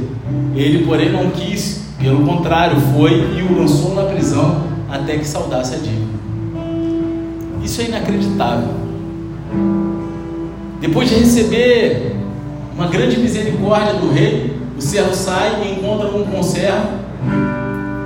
Ele, 0.55 0.85
porém, 0.85 1.11
não 1.11 1.29
quis, 1.31 1.89
pelo 1.99 2.25
contrário, 2.25 2.79
foi 2.95 3.11
e 3.11 3.41
o 3.41 3.59
lançou 3.59 3.93
na 3.93 4.03
prisão 4.03 4.63
até 4.89 5.17
que 5.17 5.27
saudasse 5.27 5.75
a 5.75 5.77
dívida. 5.77 6.19
Isso 7.61 7.81
é 7.81 7.85
inacreditável. 7.85 8.69
Depois 10.79 11.09
de 11.09 11.15
receber 11.15 12.15
uma 12.73 12.87
grande 12.87 13.19
misericórdia 13.19 13.95
do 13.95 14.09
rei, 14.13 14.57
o 14.77 14.81
servo 14.81 15.13
sai 15.13 15.61
e 15.65 15.73
encontra 15.73 16.07
um 16.07 16.23
conservo 16.23 17.08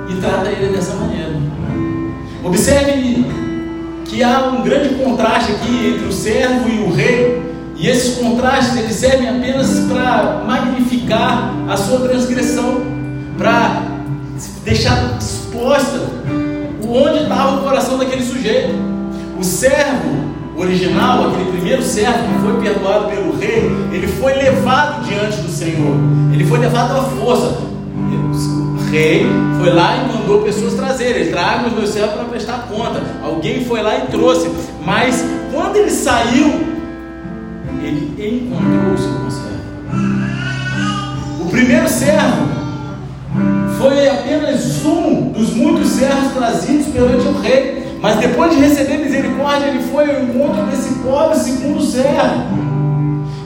e 0.08 0.14
trata 0.20 0.48
ele 0.48 0.72
dessa 0.72 0.94
maneira. 0.94 1.32
Observe 2.42 3.24
que 4.04 4.22
há 4.22 4.48
um 4.48 4.62
grande 4.62 4.94
contraste 4.96 5.52
aqui 5.52 5.94
entre 5.94 6.06
o 6.06 6.12
servo 6.12 6.68
e 6.68 6.78
o 6.80 6.92
rei, 6.92 7.42
e 7.76 7.88
esses 7.88 8.18
contrastes 8.18 8.76
eles 8.78 8.94
servem 8.94 9.28
apenas 9.28 9.80
para 9.90 10.44
magnificar 10.46 11.52
a 11.68 11.76
sua 11.76 12.00
transgressão, 12.00 12.82
para 13.36 13.82
deixar 14.64 15.16
exposta 15.18 16.00
onde 16.88 17.22
estava 17.22 17.56
o 17.56 17.62
coração 17.64 17.98
daquele 17.98 18.22
sujeito. 18.22 18.74
O 19.38 19.42
servo 19.42 20.24
original, 20.56 21.28
aquele 21.28 21.50
primeiro 21.50 21.82
servo 21.82 22.18
que 22.18 22.40
foi 22.40 22.60
perdoado 22.62 23.08
pelo 23.08 23.36
rei, 23.36 23.70
ele 23.92 24.06
foi 24.06 24.34
levado 24.34 25.04
diante 25.04 25.38
do 25.38 25.50
Senhor. 25.50 25.96
Ele 26.32 26.44
foi 26.44 26.58
levado 26.60 26.96
à 26.96 27.02
força. 27.02 27.73
Rei 28.94 29.26
foi 29.58 29.72
lá 29.72 29.96
e 29.96 30.06
mandou 30.06 30.42
pessoas 30.42 30.74
trazerem. 30.74 31.28
Traga 31.28 31.66
os 31.66 31.72
meus 31.72 31.90
servos 31.90 32.14
para 32.14 32.24
prestar 32.26 32.68
conta. 32.68 33.02
Alguém 33.24 33.64
foi 33.64 33.82
lá 33.82 33.98
e 33.98 34.02
trouxe. 34.02 34.48
Mas 34.84 35.24
quando 35.52 35.74
ele 35.74 35.90
saiu, 35.90 36.46
ele 37.82 38.14
encontrou 38.16 38.94
o 38.94 38.96
seu 38.96 39.14
conservo. 39.14 39.64
O 41.40 41.50
primeiro 41.50 41.88
servo 41.88 42.46
foi 43.78 44.08
apenas 44.08 44.84
um 44.84 45.32
dos 45.32 45.50
muitos 45.50 45.88
servos 45.88 46.32
trazidos 46.32 46.86
perante 46.86 47.26
o 47.26 47.40
rei. 47.40 47.98
Mas 48.00 48.20
depois 48.20 48.54
de 48.54 48.60
receber 48.60 48.98
misericórdia, 48.98 49.70
ele 49.70 49.82
foi 49.90 50.08
ao 50.08 50.22
encontro 50.22 50.66
desse 50.66 50.94
pobre 51.02 51.36
segundo 51.36 51.82
servo. 51.82 52.44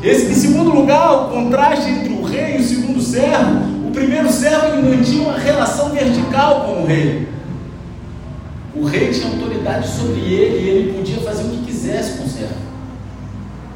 Esse, 0.02 0.30
em 0.30 0.34
segundo 0.34 0.72
lugar, 0.72 1.10
o 1.10 1.28
contraste 1.30 1.88
entre 1.88 2.12
o 2.12 2.22
rei 2.22 2.58
e 2.58 2.60
o 2.60 2.64
segundo 2.64 3.00
servo. 3.00 3.77
Primeiro 3.98 4.30
servo 4.30 4.66
ele 4.68 4.96
mantinha 4.96 5.28
uma 5.28 5.36
relação 5.36 5.90
vertical 5.90 6.66
com 6.66 6.82
o 6.82 6.86
rei. 6.86 7.28
O 8.72 8.84
rei 8.84 9.10
tinha 9.10 9.26
autoridade 9.26 9.88
sobre 9.88 10.20
ele 10.20 10.56
e 10.56 10.68
ele 10.68 10.92
podia 10.92 11.20
fazer 11.20 11.42
o 11.42 11.48
que 11.48 11.64
quisesse 11.64 12.16
com 12.16 12.24
o 12.24 12.28
servo. 12.28 12.54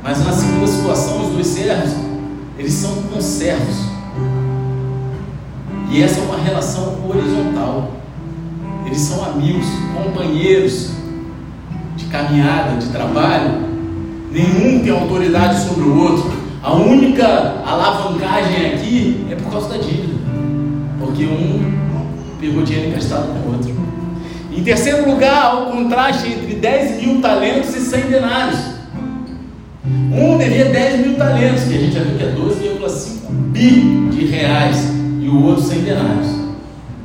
Mas 0.01 0.25
na 0.25 0.33
segunda 0.33 0.67
situação, 0.69 1.27
os 1.27 1.33
dois 1.33 1.47
servos, 1.49 1.93
eles 2.57 2.73
são 2.73 3.03
conservos. 3.13 3.75
E 5.91 6.01
essa 6.01 6.21
é 6.21 6.23
uma 6.23 6.39
relação 6.39 6.99
horizontal. 7.05 7.91
Eles 8.87 9.01
são 9.01 9.25
amigos, 9.25 9.67
companheiros 9.93 10.91
de 11.97 12.05
caminhada, 12.05 12.77
de 12.77 12.87
trabalho. 12.91 13.61
Nenhum 14.31 14.85
tem 14.85 14.91
autoridade 14.93 15.67
sobre 15.67 15.83
o 15.83 15.99
outro. 15.99 16.42
A 16.63 16.75
única 16.75 17.27
alavancagem 17.67 18.75
aqui 18.75 19.27
é 19.31 19.35
por 19.35 19.51
causa 19.51 19.71
da 19.71 19.79
dívida. 19.79 20.15
Porque 21.01 21.25
um 21.25 21.73
pegou 22.41 22.63
dinheiro 22.63 22.91
emprestado 22.91 23.27
com 23.27 23.49
o 23.49 23.53
outro. 23.53 23.75
Em 24.55 24.63
terceiro 24.63 25.11
lugar, 25.11 25.57
o 25.57 25.73
contraste 25.73 26.29
entre 26.29 26.55
10 26.55 27.03
mil 27.03 27.21
talentos 27.21 27.75
e 27.75 27.81
100 27.81 28.01
denários. 28.03 28.61
Um 29.85 30.39
devia 30.39 30.67
10 30.67 31.07
mil 31.07 31.17
talentos, 31.17 31.65
que 31.65 31.75
a 31.75 31.79
gente 31.79 31.95
já 31.95 32.03
viu 32.03 32.17
que 32.17 32.25
é 32.25 32.33
12,5 32.33 33.31
bi 33.51 34.09
de 34.13 34.27
reais, 34.27 34.93
e 35.21 35.29
o 35.29 35.45
outro 35.45 35.65
100 35.65 35.81
denários. 35.81 36.29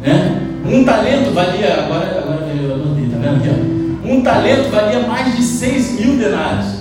Né? 0.01 0.41
Um 0.66 0.84
talento 0.84 1.34
valia, 1.34 1.86
agora, 1.86 2.20
agora 2.20 2.45
eu 2.53 2.76
anotei, 2.76 3.08
tá 3.08 3.18
vendo 3.18 3.38
aqui? 3.38 3.49
Ó? 3.49 4.14
Um 4.14 4.22
talento 4.22 4.70
valia 4.70 5.08
mais 5.08 5.36
de 5.36 5.41
6 5.41 5.99
mil 5.99 6.18
denários. 6.18 6.77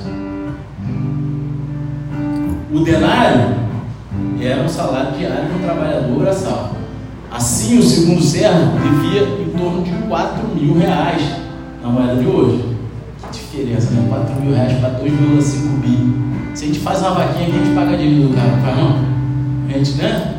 O 2.72 2.80
denário 2.80 3.54
era 4.40 4.62
um 4.62 4.68
salário 4.68 5.16
diário 5.16 5.46
de 5.46 5.54
um 5.54 5.62
trabalhador 5.62 6.18
braçal. 6.18 6.72
Assim, 7.30 7.78
o 7.78 7.82
segundo 7.82 8.20
servo 8.20 8.78
devia 8.78 9.22
em 9.22 9.50
torno 9.56 9.82
de 9.82 9.92
4 10.08 10.48
mil 10.48 10.74
reais 10.74 11.22
na 11.80 11.88
moeda 11.90 12.16
de 12.16 12.26
hoje. 12.26 12.76
Que 13.30 13.38
diferença, 13.38 13.90
né? 13.92 14.06
4 14.08 14.34
mil 14.40 14.52
reais 14.52 14.78
para 14.80 14.90
2,5 14.98 15.80
bi. 15.80 16.56
Se 16.56 16.64
a 16.64 16.66
gente 16.66 16.80
faz 16.80 17.00
uma 17.00 17.10
vaquinha 17.10 17.48
aqui, 17.48 17.56
a 17.56 17.64
gente 17.64 17.74
paga 17.74 17.92
a 17.92 17.96
dívida 17.96 18.28
do 18.28 18.34
cara, 18.34 18.48
não 18.48 18.62
faz 18.62 18.76
não? 18.76 18.98
A 19.68 19.72
gente, 19.72 19.92
né? 19.92 20.34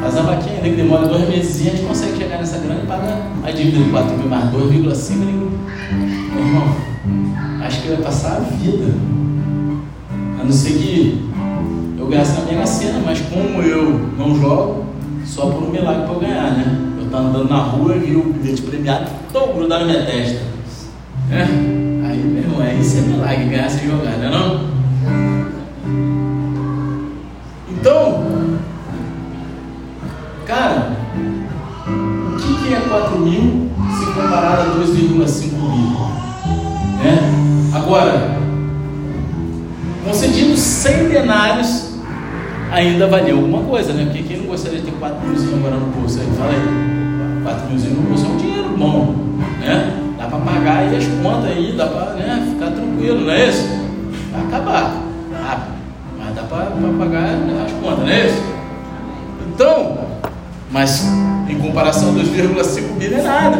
Faz 0.00 0.16
a 0.16 0.22
vaquinha, 0.22 0.56
ainda 0.56 0.68
que 0.68 0.76
demora 0.76 1.08
dois 1.08 1.28
meses, 1.28 1.66
a 1.66 1.70
gente 1.70 1.82
consegue 1.82 2.16
chegar 2.16 2.38
nessa 2.38 2.58
grana 2.58 2.80
e 2.82 2.86
pagar 2.86 3.20
a 3.42 3.50
dívida 3.50 3.84
de 3.84 3.90
4 3.90 4.16
mil 4.16 4.28
mais 4.28 4.44
2,5 4.44 5.16
mil. 5.16 5.50
Meu 6.34 6.46
irmão, 6.46 6.76
acho 7.66 7.82
que 7.82 7.88
vai 7.88 7.96
passar 7.98 8.36
a 8.36 8.40
vida. 8.40 8.94
A 10.40 10.44
não 10.44 10.52
ser 10.52 10.72
que 10.72 11.33
eu 12.04 12.10
gaste 12.10 12.40
na 12.40 12.52
minha 12.52 12.66
cena, 12.66 13.00
mas 13.04 13.20
como 13.20 13.62
eu 13.62 14.10
não 14.18 14.38
jogo, 14.38 14.84
só 15.24 15.46
por 15.46 15.62
um 15.62 15.70
milagre 15.70 16.02
para 16.02 16.12
eu 16.12 16.20
ganhar, 16.20 16.50
né? 16.52 16.92
Eu 16.98 17.04
estou 17.04 17.20
andando 17.20 17.48
na 17.48 17.62
rua 17.62 17.96
e 17.96 18.14
o 18.14 18.32
bilhete 18.32 18.62
premiado 18.62 19.10
todo 19.32 19.54
grudado 19.54 19.86
na 19.86 19.92
minha 19.92 20.04
testa. 20.04 20.42
É? 21.30 21.42
Aí, 21.42 22.18
meu 22.18 22.42
irmão, 22.42 22.62
é 22.62 22.74
isso 22.74 22.98
é 22.98 23.00
milagre, 23.00 23.44
ganhar 23.46 23.70
sem 23.70 23.88
jogar, 23.88 24.18
não 24.18 24.26
é 24.26 24.30
não? 24.30 24.74
Então, 27.70 28.24
Cara, 30.46 30.92
o 31.88 32.36
que, 32.36 32.68
que 32.68 32.74
é 32.74 32.80
4 32.80 33.18
mil 33.18 33.70
se 33.98 34.06
comparado 34.12 34.72
a 34.72 34.74
2,5 34.74 35.52
mil? 35.54 35.94
Né? 36.98 37.18
Agora, 37.72 38.36
concedido 40.04 40.54
100 40.54 41.08
denários, 41.08 41.93
ainda 42.74 43.06
valia 43.06 43.32
alguma 43.32 43.62
coisa, 43.62 43.92
né? 43.92 44.04
Porque 44.04 44.22
quem 44.22 44.38
não 44.38 44.46
gostaria 44.46 44.80
de 44.80 44.86
ter 44.86 44.92
4 44.92 45.16
mil 45.26 45.54
agora 45.56 45.76
no 45.76 45.86
bolso? 45.86 46.20
Aí 46.20 46.26
fala 46.36 46.50
aí, 46.50 47.42
4 47.44 47.68
mil 47.68 47.90
no 47.90 48.02
bolso 48.08 48.26
é 48.26 48.28
um 48.28 48.36
dinheiro 48.36 48.68
bom, 48.76 49.14
né? 49.60 50.00
Dá 50.18 50.26
para 50.26 50.38
pagar 50.38 50.78
aí 50.78 50.96
as 50.96 51.06
contas 51.22 51.50
aí, 51.50 51.74
dá 51.76 51.86
para 51.86 52.14
né, 52.14 52.48
ficar 52.52 52.70
tranquilo, 52.72 53.20
não 53.20 53.32
é 53.32 53.48
isso? 53.48 53.68
Vai 54.32 54.46
acabar, 54.46 55.02
rápido, 55.42 55.74
mas 56.18 56.34
dá 56.34 56.42
para 56.42 56.66
pagar 56.98 57.24
as 57.64 57.72
contas, 57.72 57.98
não 57.98 58.08
é 58.08 58.26
isso? 58.26 58.42
Então, 59.54 59.98
mas 60.70 61.06
em 61.48 61.58
comparação 61.58 62.10
a 62.10 62.12
2,5 62.14 62.98
mil 62.98 63.18
é 63.18 63.22
nada. 63.22 63.58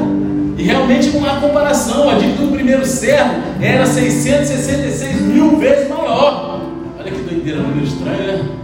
E 0.57 0.63
realmente 0.63 1.11
não 1.11 1.29
há 1.29 1.41
comparação. 1.41 2.09
A 2.09 2.15
dívida 2.15 2.45
do 2.45 2.53
primeiro 2.53 2.87
servo 2.87 3.35
era 3.61 3.85
666 3.85 5.21
mil 5.21 5.57
vezes 5.57 5.89
maior. 5.89 6.61
Olha 6.97 7.11
que 7.11 7.23
doideira, 7.23 7.61
número 7.61 7.85
estranho, 7.85 8.27
né? 8.27 8.64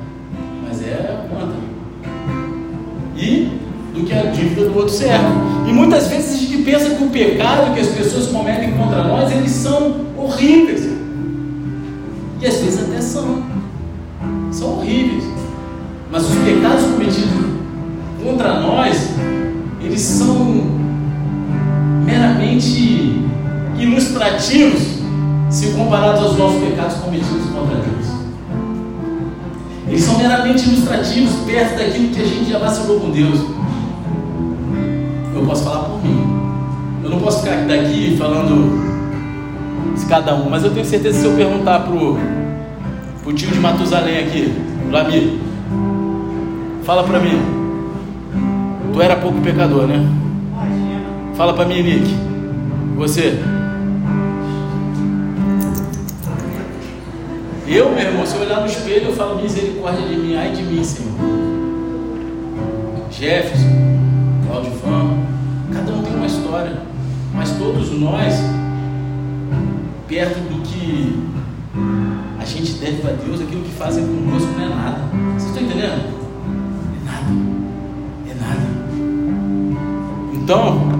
E 3.20 3.52
do 3.94 4.04
que 4.04 4.12
a 4.14 4.22
dívida 4.30 4.66
do 4.66 4.76
outro 4.76 4.94
servo. 4.94 5.68
E 5.68 5.72
muitas 5.72 6.06
vezes 6.08 6.34
a 6.34 6.36
gente 6.38 6.62
pensa 6.62 6.94
que 6.94 7.04
o 7.04 7.10
pecado 7.10 7.74
que 7.74 7.80
as 7.80 7.88
pessoas 7.88 8.28
cometem 8.28 8.72
contra 8.72 9.04
nós, 9.04 9.30
eles 9.30 9.50
são 9.50 10.06
horríveis. 10.16 10.88
E 12.40 12.46
às 12.46 12.56
vezes 12.56 12.88
até 12.88 13.00
são. 13.00 13.42
São 14.50 14.78
horríveis. 14.78 15.24
Mas 16.10 16.24
os 16.24 16.34
pecados 16.36 16.84
cometidos 16.86 17.50
contra 18.24 18.60
nós, 18.60 19.10
eles 19.82 20.00
são 20.00 20.80
meramente 22.04 23.20
ilustrativos 23.78 25.00
se 25.50 25.72
comparados 25.72 26.22
aos 26.22 26.38
nossos 26.38 26.60
pecados 26.62 26.96
cometidos 26.96 27.46
contra 27.50 27.76
Deus. 27.76 27.99
Eles 29.90 30.02
são 30.02 30.16
meramente 30.16 30.66
ilustrativos 30.66 31.34
perto 31.46 31.76
daquilo 31.76 32.08
que 32.08 32.22
a 32.22 32.24
gente 32.24 32.50
já 32.50 32.58
vacilou 32.58 33.00
com 33.00 33.10
Deus. 33.10 33.40
Eu 35.34 35.44
posso 35.44 35.64
falar 35.64 35.84
por 35.84 36.02
mim. 36.02 36.26
Eu 37.04 37.10
não 37.10 37.20
posso 37.20 37.42
ficar 37.42 37.66
daqui 37.66 38.16
falando 38.16 38.88
de 39.98 40.06
cada 40.06 40.34
um, 40.34 40.48
mas 40.48 40.64
eu 40.64 40.70
tenho 40.70 40.86
certeza 40.86 41.16
que 41.16 41.22
se 41.22 41.28
eu 41.28 41.36
perguntar 41.36 41.80
pro, 41.80 42.16
pro 43.22 43.32
tio 43.34 43.50
de 43.50 43.60
Matusalém 43.60 44.18
aqui, 44.18 44.54
o 44.88 44.90
Lamir, 44.90 45.34
fala 46.84 47.04
para 47.04 47.18
mim, 47.18 47.60
Tu 48.92 49.00
era 49.00 49.16
pouco 49.16 49.40
pecador, 49.40 49.86
né? 49.86 50.04
Fala 51.34 51.54
para 51.54 51.64
mim, 51.64 51.82
Nick. 51.82 52.14
Você. 52.96 53.38
Eu, 57.72 57.88
meu 57.88 58.00
irmão, 58.00 58.26
se 58.26 58.34
eu 58.34 58.42
olhar 58.42 58.60
no 58.62 58.66
espelho, 58.66 59.10
eu 59.10 59.14
falo 59.14 59.40
misericórdia 59.40 60.02
de 60.08 60.16
mim, 60.16 60.34
ai 60.34 60.50
de 60.50 60.60
mim, 60.60 60.82
Senhor. 60.82 61.12
Jefferson, 63.12 63.68
Claudio 64.44 64.72
Fã, 64.72 65.16
cada 65.72 65.92
um 65.92 66.02
tem 66.02 66.16
uma 66.16 66.26
história, 66.26 66.82
mas 67.32 67.52
todos 67.52 67.92
nós, 67.92 68.34
perto 70.08 70.40
do 70.40 70.62
que 70.62 71.16
a 72.40 72.44
gente 72.44 72.72
deve 72.72 73.02
para 73.02 73.12
Deus, 73.12 73.40
aquilo 73.40 73.62
que 73.62 73.70
fazem 73.70 74.04
conosco 74.04 74.48
não 74.58 74.64
é 74.64 74.68
nada. 74.68 74.98
Vocês 75.38 75.50
estão 75.50 75.62
entendendo? 75.62 76.20
Então, 80.34 80.99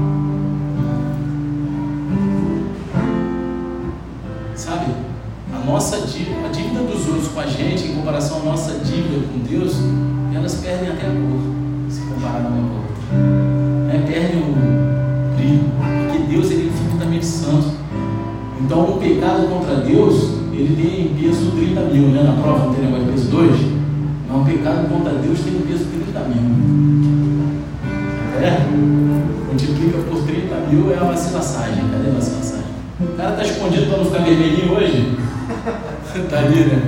a 5.60 5.64
nossa 5.64 6.06
dívida, 6.06 6.46
a 6.46 6.48
dívida 6.48 6.80
dos 6.82 7.06
outros 7.06 7.28
com 7.28 7.40
a 7.40 7.46
gente, 7.46 7.88
em 7.88 7.94
comparação 7.94 8.40
à 8.40 8.44
nossa 8.44 8.72
dívida 8.78 9.26
com 9.30 9.38
Deus, 9.40 9.74
elas 10.34 10.54
perdem 10.54 10.88
até 10.88 11.06
a 11.06 11.10
cor, 11.10 11.90
se 11.90 12.00
comparado 12.00 12.48
uma 12.48 12.68
com 12.68 12.76
a 12.76 12.80
outra. 12.80 13.94
É, 13.94 13.98
perdem 13.98 14.42
o 14.42 15.36
brilho, 15.36 15.64
porque 15.78 16.32
Deus 16.32 16.50
ele 16.50 16.62
é 16.62 16.66
infinitamente 16.66 17.26
santo. 17.26 17.72
Então, 18.60 18.96
um 18.96 18.98
pecado 18.98 19.48
contra 19.48 19.76
Deus, 19.76 20.30
ele 20.52 20.76
tem 20.76 21.14
peso 21.22 21.50
30 21.50 21.80
mil, 21.92 22.08
né? 22.08 22.22
Na 22.22 22.40
prova 22.42 22.66
não 22.66 22.74
tem 22.74 22.84
negócio 22.84 23.06
de 23.06 23.12
peso 23.12 23.28
2? 23.30 23.50
Mas 24.28 24.36
um 24.38 24.44
pecado 24.44 24.88
contra 24.88 25.12
Deus 25.14 25.40
tem 25.40 25.60
peso 25.60 25.84
30 25.84 26.20
mil. 26.28 26.60
É? 28.40 28.70
multiplica 29.50 29.98
por 30.08 30.22
30 30.22 30.54
mil 30.70 30.90
é 30.92 30.96
a 30.96 31.04
vacilassagem. 31.04 31.84
Cadê 31.90 32.08
a 32.08 32.12
vacilassagem? 32.12 32.64
O 33.00 33.16
cara 33.16 33.32
tá 33.32 33.42
escondido 33.42 33.86
para 33.86 33.98
não 33.98 34.04
ficar 34.04 34.18
vermelhinho 34.24 34.72
hoje? 34.74 35.29
tá 36.30 36.38
ali, 36.38 36.64
né? 36.64 36.82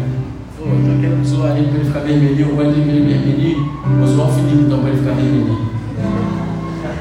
Pô, 0.59 0.65
tô 0.65 1.01
querendo 1.01 1.25
zoar 1.25 1.57
ele 1.57 1.69
para 1.69 1.77
ele 1.77 1.85
ficar 1.87 2.01
vermelhinho, 2.01 2.57
gosto 2.57 2.73
de 2.73 2.81
ver 2.81 2.91
ele 2.93 3.13
vermelhinho. 3.13 3.73
Vou 3.99 4.07
zoar 4.07 4.29
o 4.29 4.33
Felipe 4.33 4.63
então 4.63 4.79
para 4.81 4.91
ele 4.91 4.99
ficar 4.99 5.13
vermelhinho. 5.13 5.71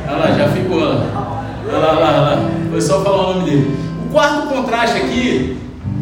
Olha 0.08 0.18
lá, 0.18 0.32
já 0.32 0.50
ficou. 0.50 0.80
Olha 0.80 1.78
lá, 1.78 1.90
olha 1.90 2.00
lá, 2.00 2.10
olha 2.10 2.22
lá. 2.22 2.52
Foi 2.70 2.82
só 2.82 3.02
falar 3.04 3.30
o 3.30 3.34
nome 3.34 3.50
dele. 3.50 3.78
O 4.06 4.12
quarto 4.12 4.48
contraste 4.48 4.98
aqui 4.98 5.58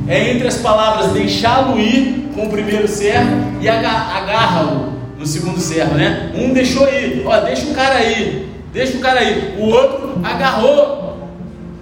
é 0.08 0.32
entre 0.32 0.48
as 0.48 0.58
palavras 0.58 1.12
deixá-lo 1.12 1.80
ir 1.80 2.32
com 2.34 2.48
o 2.48 2.50
primeiro 2.50 2.88
servo 2.88 3.36
e 3.62 3.68
agarra-o 3.70 4.90
no 5.18 5.26
segundo 5.26 5.60
servo, 5.60 5.96
né? 5.96 6.32
Um 6.34 6.54
deixou 6.54 6.88
ir, 6.88 7.24
ó, 7.26 7.40
deixa 7.42 7.70
o 7.70 7.76
cara 7.76 7.96
aí, 7.96 8.50
deixa 8.72 8.98
o 8.98 9.02
cara 9.02 9.20
aí. 9.20 9.56
O 9.60 9.66
outro 9.66 10.20
agarrou. 10.24 10.99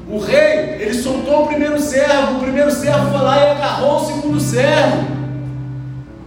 O 0.10 0.20
rei, 0.20 0.78
ele 0.80 0.94
soltou 0.94 1.44
o 1.44 1.48
primeiro 1.48 1.80
servo, 1.80 2.38
o 2.38 2.40
primeiro 2.40 2.72
servo 2.72 3.12
foi 3.12 3.22
lá 3.22 3.38
e 3.38 3.52
agarrou 3.52 3.98
o 3.98 4.06
segundo 4.06 4.40
servo. 4.40 5.06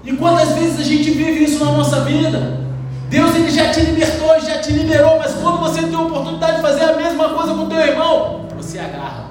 E 0.05 0.12
quantas 0.12 0.51
vezes 0.51 0.81
a 0.81 0.83
gente 0.83 1.11
vive 1.11 1.45
isso 1.45 1.64
na 1.64 1.72
nossa 1.72 2.01
vida? 2.01 2.61
Deus 3.09 3.35
ele 3.35 3.51
já 3.51 3.70
te 3.70 3.81
libertou, 3.81 4.39
já 4.41 4.61
te 4.61 4.70
liberou, 4.72 5.18
mas 5.18 5.33
quando 5.35 5.61
você 5.61 5.83
tem 5.83 5.95
a 5.95 6.01
oportunidade 6.01 6.57
de 6.57 6.62
fazer 6.62 6.85
a 6.85 6.97
mesma 6.97 7.31
coisa 7.31 7.55
com 7.55 7.64
o 7.64 7.68
teu 7.68 7.78
irmão, 7.78 8.47
você 8.57 8.78
agarra. 8.78 9.31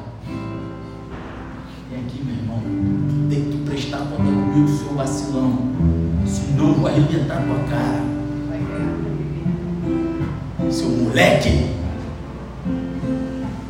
E 1.92 1.96
aqui, 1.96 2.22
meu 2.24 2.36
irmão, 2.36 2.60
tem 3.30 3.44
que 3.44 3.58
prestar 3.70 4.00
conta 4.00 4.16
comigo, 4.18 4.68
seu 4.68 4.96
vacilão. 4.96 5.60
Senão 6.26 6.70
eu 6.70 6.74
vou 6.74 6.88
arrebentar 6.88 7.38
a 7.38 7.42
tua 7.42 7.60
cara. 7.70 8.10
Seu 10.72 10.90
moleque. 10.90 11.79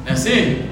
É 0.10 0.14
assim? 0.14 0.64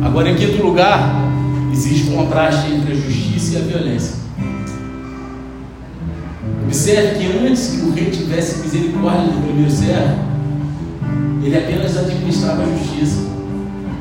Agora, 0.00 0.30
em 0.30 0.36
quinto 0.36 0.62
lugar, 0.62 1.12
existe 1.72 2.10
um 2.10 2.18
contraste 2.18 2.72
entre 2.72 2.92
a 2.92 2.94
justiça 2.94 3.54
e 3.54 3.56
a 3.56 3.64
violência. 3.64 4.14
Observe 6.64 7.18
que 7.18 7.26
antes 7.48 7.66
que 7.66 7.80
o 7.80 7.90
rei 7.90 8.10
tivesse 8.10 8.60
misericórdia 8.60 9.32
do 9.32 9.42
primeiro 9.44 9.70
servo, 9.72 10.18
ele 11.42 11.56
apenas 11.56 11.96
administrava 11.96 12.62
a 12.62 12.76
justiça. 12.76 13.18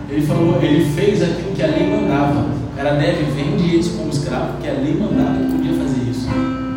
Ele 0.08 0.22
falou, 0.22 0.62
ele 0.62 0.86
fez 0.94 1.24
aquilo 1.24 1.56
que 1.56 1.64
a 1.64 1.68
lei 1.68 1.90
mandava. 1.90 2.42
O 2.42 2.76
cara 2.78 2.92
deve 2.92 3.24
vende 3.32 3.74
eles 3.74 3.88
como 3.88 4.12
escravo, 4.12 4.52
porque 4.52 4.68
a 4.68 4.74
lei 4.74 4.96
mandava 5.00 5.40
que 5.40 5.52
podia 5.52 5.74
fazer 5.74 6.12
isso. 6.12 6.28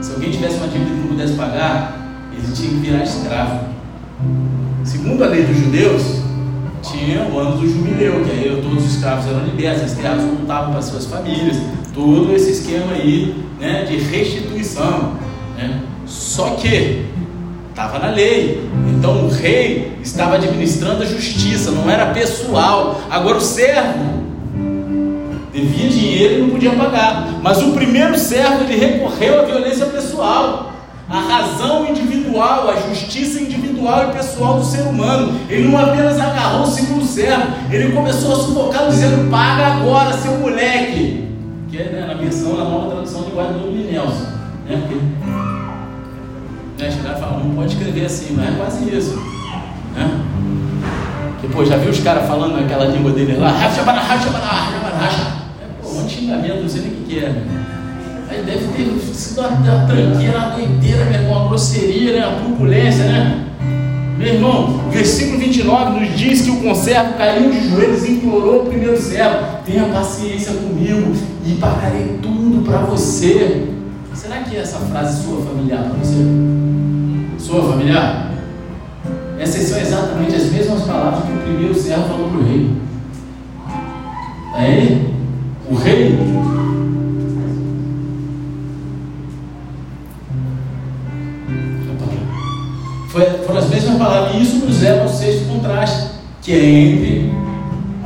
Se 0.00 0.12
alguém 0.12 0.30
tivesse 0.30 0.56
uma 0.56 0.68
dívida 0.68 0.90
que 0.92 1.00
não 1.00 1.08
pudesse 1.08 1.34
pagar, 1.34 1.99
ele 2.42 2.52
tinha 2.52 2.68
que 2.70 2.76
virar 2.76 3.02
escravo. 3.02 3.60
Segundo 4.84 5.22
a 5.22 5.26
lei 5.26 5.44
dos 5.44 5.56
judeus, 5.56 6.20
tinha 6.82 7.28
o 7.30 7.38
ano 7.38 7.58
do 7.58 7.68
jubileu, 7.68 8.24
que 8.24 8.30
aí 8.30 8.60
todos 8.62 8.84
os 8.84 8.94
escravos 8.94 9.26
eram 9.26 9.44
libertos, 9.44 9.84
as 9.84 9.92
terras 9.92 10.22
voltavam 10.22 10.72
para 10.72 10.82
suas 10.82 11.06
famílias, 11.06 11.56
todo 11.94 12.34
esse 12.34 12.52
esquema 12.52 12.92
aí 12.92 13.34
né, 13.60 13.84
de 13.84 13.98
restituição. 13.98 15.14
Né? 15.56 15.82
Só 16.06 16.50
que 16.52 17.04
estava 17.68 17.98
na 17.98 18.10
lei, 18.10 18.66
então 18.88 19.26
o 19.26 19.28
rei 19.28 19.92
estava 20.02 20.36
administrando 20.36 21.02
a 21.02 21.06
justiça, 21.06 21.70
não 21.70 21.90
era 21.90 22.06
pessoal. 22.06 23.00
Agora 23.10 23.36
o 23.36 23.40
servo 23.40 24.20
devia 25.52 25.88
dinheiro 25.88 26.34
e 26.34 26.40
não 26.42 26.50
podia 26.50 26.70
pagar, 26.72 27.38
mas 27.42 27.62
o 27.62 27.72
primeiro 27.72 28.16
servo 28.18 28.64
ele 28.64 28.76
recorreu 28.76 29.40
à 29.40 29.44
violência 29.44 29.86
pessoal 29.86 30.69
a 31.10 31.18
razão 31.18 31.88
individual, 31.88 32.70
a 32.70 32.76
justiça 32.88 33.40
individual 33.40 34.10
e 34.10 34.12
pessoal 34.12 34.60
do 34.60 34.64
ser 34.64 34.82
humano. 34.82 35.40
Ele 35.48 35.66
não 35.66 35.76
apenas 35.76 36.20
agarrou 36.20 36.62
o 36.62 36.66
segundo 36.66 37.04
servo, 37.04 37.48
ele 37.68 37.92
começou 37.92 38.32
a 38.32 38.36
sufocar 38.36 38.88
dizendo: 38.88 39.28
paga 39.28 39.66
agora, 39.66 40.12
seu 40.12 40.38
moleque. 40.38 41.28
Que 41.68 41.78
é 41.78 41.84
né, 41.84 42.06
na 42.06 42.14
versão, 42.14 42.56
na 42.56 42.64
nova 42.64 42.90
tradução 42.90 43.22
de 43.22 43.32
Guadalupe 43.32 43.88
Nelson. 43.90 44.26
Né? 44.68 44.80
Porque, 44.80 44.94
né, 46.78 46.90
chegar 46.90 47.16
e 47.16 47.20
falar, 47.20 47.38
não 47.38 47.54
pode 47.56 47.72
escrever 47.72 48.06
assim, 48.06 48.34
mas 48.36 48.48
é 48.48 48.52
quase 48.56 48.96
isso. 48.96 49.16
Né? 49.94 50.20
Pô, 51.52 51.64
já 51.64 51.76
viu 51.76 51.90
os 51.90 52.00
caras 52.00 52.28
falando 52.28 52.56
aquela 52.58 52.84
língua 52.84 53.10
dele 53.10 53.36
lá? 53.36 53.50
Racha, 53.50 53.82
racha, 53.82 54.30
racha, 54.30 54.30
racha. 54.30 55.22
É, 55.60 55.82
pô, 55.82 55.88
um 55.90 56.08
xingamento, 56.08 56.62
não 56.62 56.68
sei 56.68 56.82
nem 56.82 56.90
o 56.90 56.94
que, 56.94 57.02
que 57.04 57.18
é. 57.24 57.59
Aí 58.30 58.44
deve 58.44 58.68
ter 58.68 59.12
sido 59.12 59.40
uma 59.40 59.86
tranqueira, 59.88 60.38
uma 60.38 60.50
doideira, 60.50 61.04
meu 61.06 61.20
irmão, 61.20 61.32
uma 61.32 61.48
grosseria, 61.48 62.12
né? 62.12 62.26
uma 62.28 62.40
turbulência, 62.44 63.04
né? 63.04 63.46
Meu 64.16 64.34
irmão, 64.34 64.88
versículo 64.88 65.40
29 65.40 65.98
nos 65.98 66.16
diz 66.16 66.42
que 66.42 66.50
o 66.52 66.60
conservo 66.60 67.14
caiu 67.14 67.50
de 67.50 67.68
joelhos 67.68 68.04
e 68.04 68.12
implorou 68.12 68.62
o 68.62 68.66
primeiro 68.66 68.96
servo: 68.96 69.58
tenha 69.66 69.84
paciência 69.86 70.52
comigo 70.52 71.12
e 71.44 71.54
pagarei 71.54 72.20
tudo 72.22 72.62
para 72.64 72.78
você. 72.82 73.66
Será 74.14 74.42
que 74.42 74.56
essa 74.56 74.78
frase 74.78 75.24
sua 75.24 75.42
familiar 75.42 75.82
para 75.82 75.94
você? 75.94 76.24
Sua 77.36 77.68
familiar? 77.68 78.30
Essas 79.40 79.62
são 79.62 79.80
exatamente 79.80 80.36
as 80.36 80.52
mesmas 80.52 80.82
palavras 80.82 81.24
que 81.24 81.32
o 81.32 81.38
primeiro 81.38 81.74
servo 81.74 82.04
falou 82.04 82.28
para 82.28 82.38
o 82.38 82.44
rei. 82.44 82.70
Aí, 84.54 85.14
o 85.68 85.74
rei 85.74 86.16
Foi, 93.10 93.24
foram 93.44 93.58
as 93.58 93.68
mesmas 93.68 93.98
palavras. 93.98 94.36
E 94.36 94.42
isso 94.42 94.64
nos 94.64 94.80
leva 94.80 95.02
ao 95.02 95.08
sexto 95.08 95.48
contraste, 95.48 96.10
que 96.42 96.52
é 96.52 96.64
entre. 96.64 97.32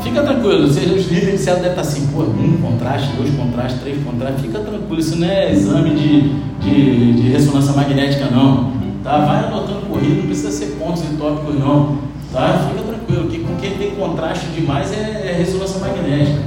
Fica 0.03 0.23
tranquilo, 0.23 0.71
seja 0.71 0.95
os 0.95 1.07
líderes 1.09 1.41
de 1.41 1.47
devem 1.47 1.71
estar 1.71 1.81
assim, 1.81 2.07
pô, 2.09 2.23
um 2.23 2.59
contraste, 2.61 3.15
dois 3.17 3.31
contrastes, 3.35 3.81
três 3.81 4.03
contrastes, 4.03 4.43
fica 4.43 4.59
tranquilo, 4.59 5.01
isso 5.01 5.17
não 5.17 5.27
é 5.27 5.51
exame 5.51 5.91
de, 5.95 6.21
de, 6.61 7.13
de 7.15 7.29
ressonância 7.31 7.73
magnética, 7.73 8.27
não. 8.27 8.73
Tá? 9.03 9.19
Vai 9.19 9.45
anotando 9.47 9.87
corrida, 9.87 10.17
não 10.17 10.27
precisa 10.27 10.51
ser 10.51 10.77
pontos 10.79 11.03
e 11.03 11.17
tópicos, 11.17 11.59
não. 11.59 11.99
Tá? 12.33 12.69
Fica 12.69 12.83
tranquilo, 12.83 13.29
que 13.29 13.39
com 13.39 13.57
quem 13.57 13.71
tem 13.77 13.91
contraste 13.93 14.47
demais 14.49 14.93
é, 14.93 15.31
é 15.31 15.37
ressonância 15.39 15.81
magnética. 15.81 16.39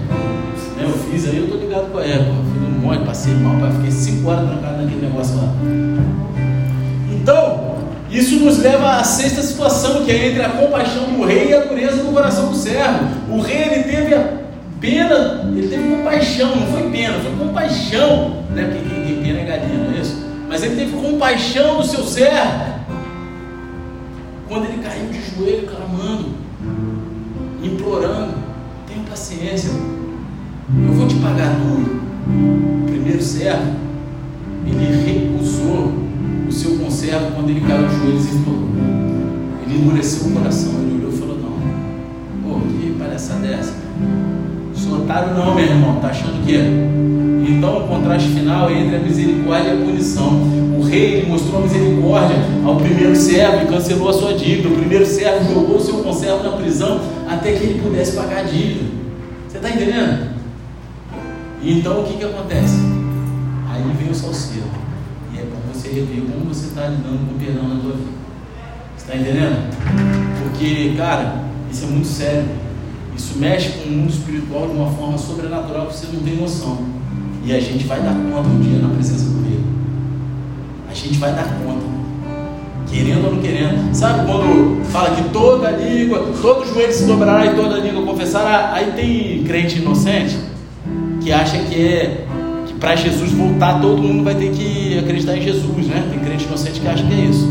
Né? 0.76 0.84
Eu 0.84 0.92
fiz 0.92 1.28
aí, 1.28 1.38
eu 1.38 1.48
tô 1.48 1.58
ligado 1.58 1.92
com 1.92 1.98
a 1.98 2.06
época. 2.06 2.36
Fiz 2.54 2.62
um 2.62 2.80
monte, 2.82 3.06
passei 3.06 3.34
mal, 3.36 3.72
fiquei 3.72 3.92
cinco 3.92 4.30
horas 4.30 4.50
trancado 4.50 4.84
naquele 4.84 5.02
negócio 5.02 5.36
lá. 5.38 5.54
Então, 7.12 7.67
isso 8.10 8.40
nos 8.40 8.60
leva 8.60 8.98
à 8.98 9.04
sexta 9.04 9.42
situação, 9.42 10.06
que 10.06 10.12
é 10.12 10.30
entre 10.30 10.42
a 10.42 10.50
compaixão 10.50 11.04
do 11.06 11.26
rei 11.26 11.50
e 11.50 11.54
a 11.54 11.62
dureza 11.62 12.04
do 12.04 12.14
coração 12.14 12.50
do 12.50 12.56
servo. 12.56 13.06
O 13.30 13.42
rei 13.42 13.64
ele 13.64 13.84
teve 13.84 14.16
a 14.16 14.38
pena, 14.80 15.44
ele 15.56 15.68
teve 15.68 15.90
compaixão, 15.90 16.56
não 16.56 16.68
foi 16.68 16.90
pena, 16.90 17.20
foi 17.20 17.48
compaixão, 17.48 18.44
né? 18.52 18.64
Porque 18.64 18.90
quem 18.90 19.04
tem 19.04 19.24
pena 19.24 19.40
é 19.40 19.46
galinha, 19.46 19.84
não 19.84 19.98
é 19.98 20.00
isso? 20.00 20.26
Mas 20.48 20.64
ele 20.64 20.76
teve 20.76 20.94
compaixão 20.94 21.78
do 21.78 21.84
seu 21.84 22.04
servo. 22.04 22.78
Quando 24.48 24.66
ele 24.66 24.82
caiu 24.82 25.08
de 25.08 25.36
joelho, 25.36 25.68
clamando, 25.68 26.30
implorando, 27.62 28.36
tenha 28.88 29.04
paciência, 29.10 29.70
eu 29.70 30.94
vou 30.94 31.08
te 31.08 31.16
pagar 31.16 31.54
tudo. 31.56 32.02
O 32.84 32.86
primeiro 32.86 33.22
servo, 33.22 33.74
ele 34.66 35.06
recusou 35.06 36.07
o 36.48 36.52
seu 36.52 36.78
conservo 36.78 37.32
quando 37.36 37.50
ele 37.50 37.62
caiu 37.62 37.88
de 37.88 37.96
joelhos 37.98 38.26
e 38.26 38.36
implorou. 38.38 38.70
Ele 39.66 39.78
endureceu 39.80 40.28
o 40.28 40.32
coração, 40.32 40.74
ele 40.82 40.98
olhou 41.00 41.14
e 41.14 41.18
falou: 41.18 41.38
Não, 41.38 42.42
pô, 42.44 42.60
que 42.62 42.96
palhaçada 42.98 43.46
é 43.46 43.54
essa? 43.54 43.76
Sou 44.74 45.00
otário, 45.00 45.34
não, 45.34 45.56
meu 45.56 45.66
irmão, 45.66 46.00
tá 46.00 46.08
achando 46.08 46.46
que 46.46 46.56
é? 46.56 46.98
Então 47.50 47.86
o 47.86 47.88
contraste 47.88 48.30
final 48.30 48.70
é 48.70 48.80
entre 48.80 48.96
a 48.96 49.00
misericórdia 49.00 49.70
e 49.70 49.82
a 49.82 49.86
punição. 49.86 50.30
O 50.78 50.84
rei 50.84 51.26
mostrou 51.26 51.62
misericórdia 51.62 52.38
ao 52.66 52.76
primeiro 52.78 53.16
servo 53.16 53.64
e 53.64 53.68
cancelou 53.68 54.10
a 54.10 54.14
sua 54.14 54.34
dívida. 54.34 54.70
O 54.70 54.78
primeiro 54.78 55.06
servo 55.06 55.54
jogou 55.54 55.78
o 55.78 55.82
seu 55.82 55.96
conservo 55.96 56.44
na 56.44 56.52
prisão 56.52 57.02
até 57.28 57.54
que 57.54 57.64
ele 57.64 57.82
pudesse 57.82 58.16
pagar 58.16 58.40
a 58.40 58.44
dívida. 58.44 58.86
Você 59.48 59.58
está 59.58 59.70
entendendo? 59.70 60.36
Então 61.64 62.02
o 62.02 62.04
que, 62.04 62.18
que 62.18 62.24
acontece? 62.26 62.78
Aí 63.70 63.82
vem 63.98 64.12
o 64.12 64.16
salseiro 64.16 64.87
você 65.78 65.90
rever 65.90 66.24
como 66.32 66.54
você 66.54 66.68
está 66.68 66.88
lidando 66.88 67.28
com 67.28 67.36
o 67.36 67.40
perdão 67.40 67.68
na 67.68 67.82
tua 67.82 67.94
vida. 67.94 68.12
Você 68.96 69.06
está 69.06 69.16
entendendo? 69.16 69.70
Porque, 70.44 70.94
cara, 70.98 71.44
isso 71.72 71.86
é 71.86 71.88
muito 71.88 72.08
sério. 72.08 72.46
Isso 73.16 73.38
mexe 73.38 73.70
com 73.70 73.90
o 73.90 73.92
mundo 73.92 74.10
espiritual 74.10 74.68
de 74.68 74.76
uma 74.76 74.92
forma 74.92 75.18
sobrenatural 75.18 75.88
que 75.88 75.96
você 75.96 76.08
não 76.14 76.22
tem 76.22 76.36
noção. 76.36 76.80
E 77.44 77.54
a 77.54 77.60
gente 77.60 77.86
vai 77.86 78.02
dar 78.02 78.14
conta 78.14 78.50
um 78.50 78.60
dia 78.60 78.80
na 78.80 78.90
presença 78.90 79.26
do 79.30 79.48
Rei. 79.48 79.60
A 80.90 80.94
gente 80.94 81.18
vai 81.18 81.34
dar 81.34 81.46
conta. 81.64 81.86
Querendo 82.88 83.26
ou 83.26 83.36
não 83.36 83.42
querendo. 83.42 83.94
Sabe 83.94 84.26
quando 84.26 84.84
fala 84.86 85.16
que 85.16 85.30
toda 85.30 85.72
língua, 85.72 86.32
todo 86.42 86.66
joelho 86.66 86.94
se 86.94 87.06
dobrará 87.06 87.46
e 87.46 87.56
toda 87.56 87.80
língua 87.80 88.04
confessará? 88.04 88.74
Aí 88.74 88.92
tem 88.92 89.44
crente 89.44 89.80
inocente 89.80 90.38
que 91.22 91.32
acha 91.32 91.58
que 91.60 91.76
é 91.76 92.27
para 92.80 92.96
Jesus 92.96 93.32
voltar, 93.32 93.80
todo 93.82 94.02
mundo 94.02 94.24
vai 94.24 94.36
ter 94.36 94.52
que 94.52 95.00
acreditar 95.00 95.36
em 95.38 95.42
Jesus, 95.42 95.88
né? 95.88 96.08
Tem 96.10 96.20
crente 96.20 96.46
inocente 96.46 96.80
que 96.80 96.88
acha 96.88 97.04
que 97.04 97.14
é 97.14 97.26
isso. 97.26 97.48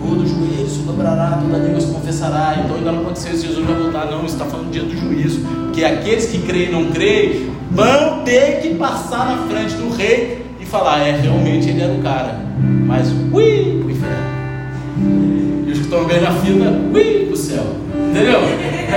todo 0.00 0.26
se 0.68 0.80
dobrará, 0.80 1.40
toda 1.42 1.58
língua 1.58 1.80
se 1.80 1.88
confessará. 1.88 2.56
Então 2.64 2.76
ainda 2.76 2.92
não 2.92 3.02
aconteceu 3.02 3.32
isso, 3.32 3.46
Jesus 3.46 3.66
vai 3.66 3.76
voltar. 3.76 4.06
Não, 4.06 4.24
está 4.24 4.44
falando 4.44 4.66
do 4.66 4.72
dia 4.72 4.82
do 4.82 4.96
juízo. 4.96 5.40
Porque 5.64 5.84
aqueles 5.84 6.26
que 6.26 6.38
creem 6.38 6.68
e 6.68 6.72
não 6.72 6.86
creem 6.86 7.50
vão 7.70 8.22
ter 8.24 8.60
que 8.60 8.74
passar 8.74 9.26
na 9.26 9.48
frente 9.48 9.74
do 9.74 9.90
rei 9.94 10.44
e 10.60 10.64
falar: 10.64 11.00
é, 11.00 11.12
realmente 11.20 11.68
ele 11.68 11.82
era 11.82 11.92
o 11.92 12.02
cara. 12.02 12.38
Mas, 12.86 13.10
ui, 13.32 13.78
pro 13.80 13.90
inferno. 13.90 14.16
E 15.66 15.70
os 15.70 15.78
que 15.78 15.84
estão 15.84 16.04
vendo 16.04 16.26
a 16.26 16.32
fila, 16.32 16.70
ui, 16.92 17.26
pro 17.26 17.36
céu. 17.36 17.64
Entendeu? 18.10 18.40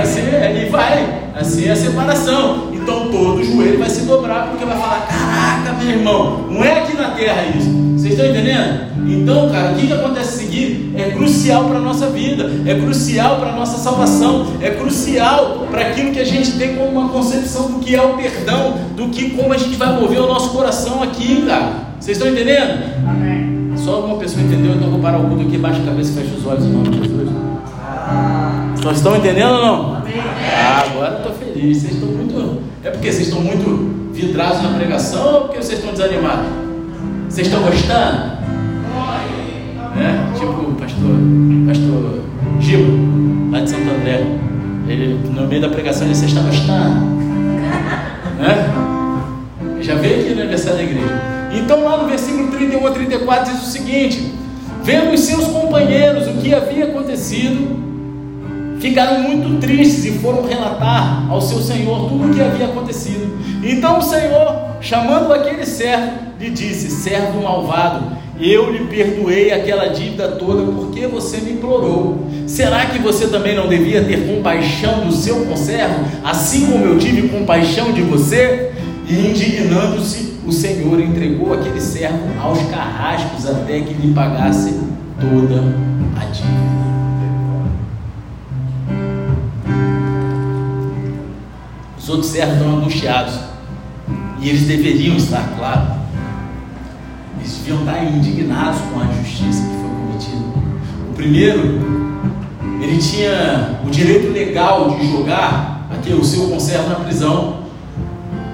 Assim, 0.00 0.20
é, 0.20 0.64
e 0.66 0.70
vai. 0.70 1.24
Assim 1.34 1.66
é 1.66 1.72
a 1.72 1.76
separação. 1.76 2.73
Então 2.84 3.08
todo 3.10 3.42
joelho 3.42 3.78
vai 3.78 3.88
se 3.88 4.02
dobrar 4.02 4.48
porque 4.48 4.62
vai 4.62 4.78
falar: 4.78 5.06
caraca, 5.06 5.82
meu 5.82 5.88
irmão, 5.90 6.44
não 6.50 6.62
é 6.62 6.80
aqui 6.80 6.94
na 6.94 7.12
terra 7.12 7.46
isso. 7.46 7.70
Vocês 7.96 8.12
estão 8.12 8.28
entendendo? 8.28 8.92
Então, 9.06 9.48
cara, 9.50 9.72
o 9.72 9.74
que, 9.76 9.86
que 9.86 9.92
acontece 9.92 10.28
a 10.28 10.38
seguir 10.42 10.92
é 10.94 11.10
crucial 11.10 11.64
para 11.64 11.78
a 11.78 11.80
nossa 11.80 12.08
vida, 12.08 12.50
é 12.66 12.74
crucial 12.74 13.38
para 13.38 13.50
a 13.50 13.56
nossa 13.56 13.78
salvação, 13.78 14.48
é 14.60 14.70
crucial 14.70 15.66
para 15.70 15.80
aquilo 15.80 16.12
que 16.12 16.20
a 16.20 16.24
gente 16.24 16.52
tem 16.52 16.76
como 16.76 16.90
uma 16.90 17.08
concepção 17.08 17.70
do 17.70 17.78
que 17.78 17.94
é 17.94 18.02
o 18.02 18.14
perdão, 18.18 18.74
do 18.94 19.08
que 19.08 19.30
como 19.30 19.52
a 19.54 19.56
gente 19.56 19.76
vai 19.76 19.98
mover 19.98 20.20
o 20.20 20.26
nosso 20.26 20.50
coração 20.50 21.02
aqui, 21.02 21.42
cara. 21.46 21.72
Vocês 21.98 22.18
estão 22.18 22.30
entendendo? 22.30 22.82
Amém. 23.08 23.72
Só 23.78 24.04
uma 24.04 24.18
pessoa 24.18 24.42
entendeu, 24.42 24.74
então 24.74 24.90
vou 24.90 25.00
parar 25.00 25.18
o 25.18 25.28
culto 25.28 25.46
aqui, 25.46 25.56
baixa 25.56 25.80
a 25.80 25.86
cabeça 25.86 26.10
e 26.10 26.22
fecha 26.22 26.36
os 26.36 26.46
olhos 26.46 26.64
em 26.64 26.70
nome 26.70 26.90
de 26.90 26.98
Jesus. 26.98 27.30
Vocês 28.76 28.96
estão 28.98 29.16
entendendo 29.16 29.52
ou 29.54 29.64
não? 29.64 29.96
Amém. 29.96 30.14
Ah, 30.20 30.84
agora 30.90 31.12
eu 31.12 31.16
estou 31.16 31.32
feliz. 31.32 31.78
Vocês 31.78 31.94
estão. 31.94 32.23
É 32.84 32.90
porque 32.90 33.10
vocês 33.10 33.28
estão 33.28 33.40
muito 33.40 34.12
vidrados 34.12 34.62
na 34.62 34.76
pregação 34.76 35.34
ou 35.34 35.40
porque 35.42 35.56
vocês 35.56 35.78
estão 35.78 35.92
desanimados? 35.92 36.46
Vocês 37.30 37.46
estão 37.46 37.62
gostando? 37.62 38.34
É, 39.96 40.38
tipo 40.38 40.50
o 40.50 40.74
pastor, 40.74 41.16
pastor 41.66 42.20
Gil, 42.60 43.50
lá 43.50 43.60
de 43.60 43.70
Santo 43.70 43.90
André. 43.90 44.22
Ele, 44.86 45.18
no 45.30 45.46
meio 45.48 45.62
da 45.62 45.70
pregação, 45.70 46.06
ele, 46.06 46.14
você 46.14 46.26
está 46.26 46.42
gostando? 46.42 47.06
Né? 48.38 49.80
Já 49.80 49.94
veio 49.94 50.20
aqui 50.20 50.34
no 50.34 50.42
aniversário 50.42 50.76
da 50.76 50.84
igreja. 50.84 51.22
Então, 51.54 51.84
lá 51.84 51.96
no 52.02 52.06
versículo 52.06 52.48
31 52.48 52.86
a 52.86 52.90
34, 52.90 53.52
diz 53.54 53.62
o 53.62 53.70
seguinte: 53.70 54.34
Vendo 54.82 55.14
os 55.14 55.20
seus 55.20 55.46
companheiros 55.46 56.26
o 56.26 56.34
que 56.34 56.52
havia 56.52 56.84
acontecido, 56.84 57.93
ficaram 58.84 59.22
muito 59.22 59.58
tristes 59.60 60.04
e 60.04 60.10
foram 60.18 60.46
relatar 60.46 61.26
ao 61.30 61.40
seu 61.40 61.58
senhor 61.58 62.06
tudo 62.06 62.30
o 62.30 62.34
que 62.34 62.42
havia 62.42 62.66
acontecido. 62.66 63.34
Então 63.62 63.98
o 63.98 64.02
senhor, 64.02 64.76
chamando 64.82 65.32
aquele 65.32 65.64
servo, 65.64 66.12
lhe 66.38 66.50
disse: 66.50 66.90
Servo 66.90 67.42
malvado, 67.42 68.14
eu 68.38 68.70
lhe 68.70 68.80
perdoei 68.80 69.52
aquela 69.52 69.86
dívida 69.86 70.32
toda 70.32 70.70
porque 70.70 71.06
você 71.06 71.38
me 71.38 71.52
implorou. 71.52 72.26
Será 72.46 72.84
que 72.84 72.98
você 72.98 73.26
também 73.28 73.56
não 73.56 73.68
devia 73.68 74.04
ter 74.04 74.28
compaixão 74.28 75.06
do 75.06 75.12
seu 75.12 75.46
conservo, 75.46 76.04
assim 76.22 76.66
como 76.66 76.84
eu 76.84 76.98
tive 76.98 77.28
compaixão 77.28 77.90
de 77.90 78.02
você? 78.02 78.70
E 79.08 79.14
indignando-se, 79.14 80.34
o 80.46 80.52
Senhor 80.52 81.00
entregou 81.00 81.54
aquele 81.54 81.80
servo 81.80 82.18
aos 82.38 82.60
carrascos 82.64 83.46
até 83.46 83.80
que 83.80 83.94
lhe 83.94 84.12
pagasse 84.12 84.78
toda 85.18 85.62
a 86.20 86.24
dívida. 86.26 86.73
Os 92.04 92.10
outros 92.10 92.32
servos 92.32 92.56
estão 92.56 92.76
angustiados. 92.76 93.34
E 94.38 94.50
eles 94.50 94.64
deveriam 94.64 95.16
estar, 95.16 95.54
claro. 95.56 95.86
Eles 97.40 97.56
deviam 97.56 97.78
estar 97.78 98.04
indignados 98.04 98.78
com 98.92 99.00
a 99.00 99.06
justiça 99.22 99.62
que 99.62 99.74
foi 99.74 99.88
cometida. 99.88 100.44
O 101.08 101.14
primeiro, 101.14 101.62
ele 102.82 102.98
tinha 102.98 103.80
o 103.86 103.90
direito 103.90 104.34
legal 104.34 104.98
de 104.98 105.10
jogar 105.10 105.88
aqui, 105.90 106.12
o 106.12 106.22
seu 106.22 106.48
conservo 106.48 106.90
na 106.90 106.96
prisão. 106.96 107.60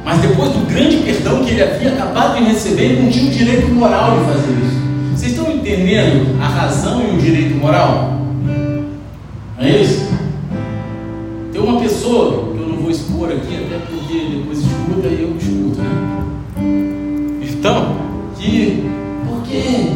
Mas 0.05 0.21
depois 0.21 0.51
do 0.51 0.65
grande 0.73 0.99
perdão 0.99 1.45
que 1.45 1.51
ele 1.51 1.63
havia 1.65 1.95
acabado 1.95 2.39
de 2.39 2.45
receber, 2.45 2.85
ele 2.85 3.03
não 3.03 3.11
tinha 3.11 3.33
o 3.33 3.35
direito 3.35 3.67
moral 3.75 4.17
de 4.17 4.27
fazer 4.27 4.53
isso. 4.65 4.81
Vocês 5.17 5.33
estão 5.33 5.51
entendendo 5.51 6.41
a 6.41 6.47
razão 6.47 7.03
e 7.03 7.17
o 7.17 7.19
direito 7.21 7.57
moral? 7.57 8.17
É 9.59 9.69
isso? 9.71 10.09
Tem 11.53 11.61
uma 11.61 11.81
pessoa 11.81 12.50
expor 13.31 13.37
aqui, 13.37 13.65
até 13.65 13.79
porque 13.87 14.37
depois 14.37 14.59
escuta 14.59 15.09
e 15.09 15.23
eu 15.23 15.37
escuto, 15.37 15.81
né? 15.81 15.91
Então, 17.43 17.97
que, 18.37 18.91
porque 19.27 19.93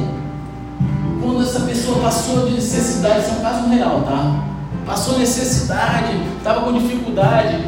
quando 1.20 1.42
essa 1.42 1.60
pessoa 1.60 1.98
passou 2.00 2.46
de 2.46 2.54
necessidade, 2.54 3.20
isso 3.20 3.30
é 3.30 3.38
um 3.38 3.42
caso 3.42 3.68
real, 3.68 4.02
tá? 4.02 4.44
Passou 4.86 5.18
necessidade, 5.18 6.16
estava 6.38 6.60
com 6.60 6.72
dificuldade. 6.74 7.58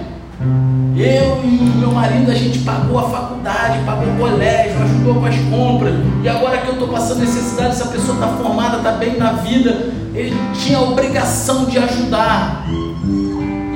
Eu 0.95 1.41
e 1.45 1.73
meu 1.79 1.93
marido, 1.93 2.31
a 2.31 2.35
gente 2.35 2.59
pagou 2.61 2.99
a 2.99 3.09
faculdade, 3.09 3.85
pagou 3.85 4.07
o 4.07 4.19
colégio, 4.19 4.83
ajudou 4.83 5.15
com 5.15 5.27
as 5.27 5.37
compras. 5.37 5.95
E 6.23 6.29
agora 6.29 6.59
que 6.59 6.69
eu 6.69 6.75
estou 6.75 6.89
passando 6.89 7.21
necessidade, 7.21 7.71
essa 7.71 7.89
pessoa 7.89 8.15
está 8.15 8.29
formada, 8.29 8.79
está 8.79 8.93
bem 8.93 9.17
na 9.17 9.33
vida, 9.33 9.93
ele 10.15 10.37
tinha 10.55 10.79
a 10.79 10.83
obrigação 10.83 11.65
de 11.67 11.79
ajudar. 11.79 12.67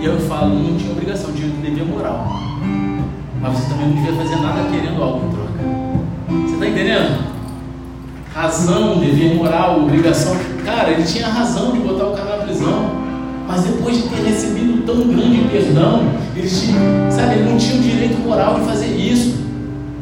E 0.00 0.04
eu 0.06 0.18
falo, 0.20 0.54
não 0.54 0.78
tinha 0.78 0.92
obrigação, 0.92 1.30
tinha 1.32 1.48
devia 1.48 1.84
moral. 1.84 2.26
Mas 3.38 3.52
você 3.52 3.68
também 3.68 3.88
não 3.88 3.96
devia 3.96 4.14
fazer 4.14 4.36
nada 4.36 4.68
querendo 4.70 5.02
algo 5.02 5.26
em 5.26 5.30
troca. 5.30 6.46
Você 6.46 6.54
está 6.54 6.66
entendendo? 6.68 7.24
Razão, 8.34 8.98
dever 8.98 9.34
moral, 9.34 9.82
obrigação. 9.82 10.34
Cara, 10.64 10.90
ele 10.90 11.02
tinha 11.02 11.28
razão 11.28 11.72
de 11.72 11.80
botar 11.80 12.06
o 12.06 12.12
cara 12.12 12.38
na 12.38 12.44
prisão. 12.44 12.92
Mas 13.46 13.64
depois 13.64 13.96
de 13.96 14.08
ter 14.08 14.22
recebido 14.22 14.86
tão 14.86 15.06
grande 15.06 15.46
perdão, 15.50 16.02
ele 16.34 16.48
tinha, 16.48 17.10
sabe, 17.10 17.34
ele 17.34 17.50
não 17.50 17.58
tinha 17.58 17.78
o 17.78 17.82
direito 17.82 18.20
moral 18.20 18.60
de 18.60 18.64
fazer 18.64 18.96
isso. 18.96 19.38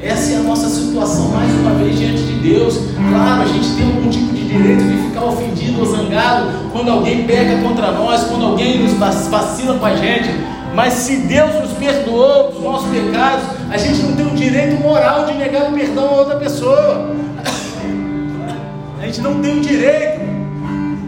Essa 0.00 0.34
é 0.34 0.36
a 0.36 0.42
nossa 0.42 0.68
situação 0.68 1.30
mais 1.30 1.50
uma 1.54 1.74
vez 1.74 1.98
diante 1.98 2.22
de 2.22 2.34
Deus. 2.34 2.78
Claro, 2.94 3.42
a 3.42 3.46
gente 3.46 3.68
tem 3.74 3.86
algum 3.86 4.08
tipo 4.08 4.32
de 4.32 4.37
direito 4.48 4.82
de 4.82 5.08
ficar 5.08 5.24
ofendido 5.24 5.80
ou 5.80 5.86
zangado 5.86 6.46
quando 6.72 6.90
alguém 6.90 7.24
pega 7.24 7.60
contra 7.62 7.92
nós, 7.92 8.24
quando 8.24 8.46
alguém 8.46 8.78
nos 8.78 8.94
vacila 8.94 9.78
com 9.78 9.86
a 9.86 9.94
gente. 9.94 10.28
Mas 10.74 10.94
se 10.94 11.16
Deus 11.18 11.54
nos 11.54 11.72
perdoou 11.72 12.52
dos 12.52 12.62
nossos 12.62 12.88
pecados, 12.90 13.44
a 13.70 13.76
gente 13.76 14.00
não 14.02 14.16
tem 14.16 14.26
o 14.26 14.30
direito 14.30 14.80
moral 14.80 15.26
de 15.26 15.34
negar 15.34 15.70
o 15.70 15.72
perdão 15.72 16.06
a 16.06 16.12
outra 16.12 16.36
pessoa. 16.36 17.14
A 19.00 19.06
gente 19.06 19.20
não 19.20 19.40
tem 19.40 19.58
o 19.58 19.60
direito 19.60 20.20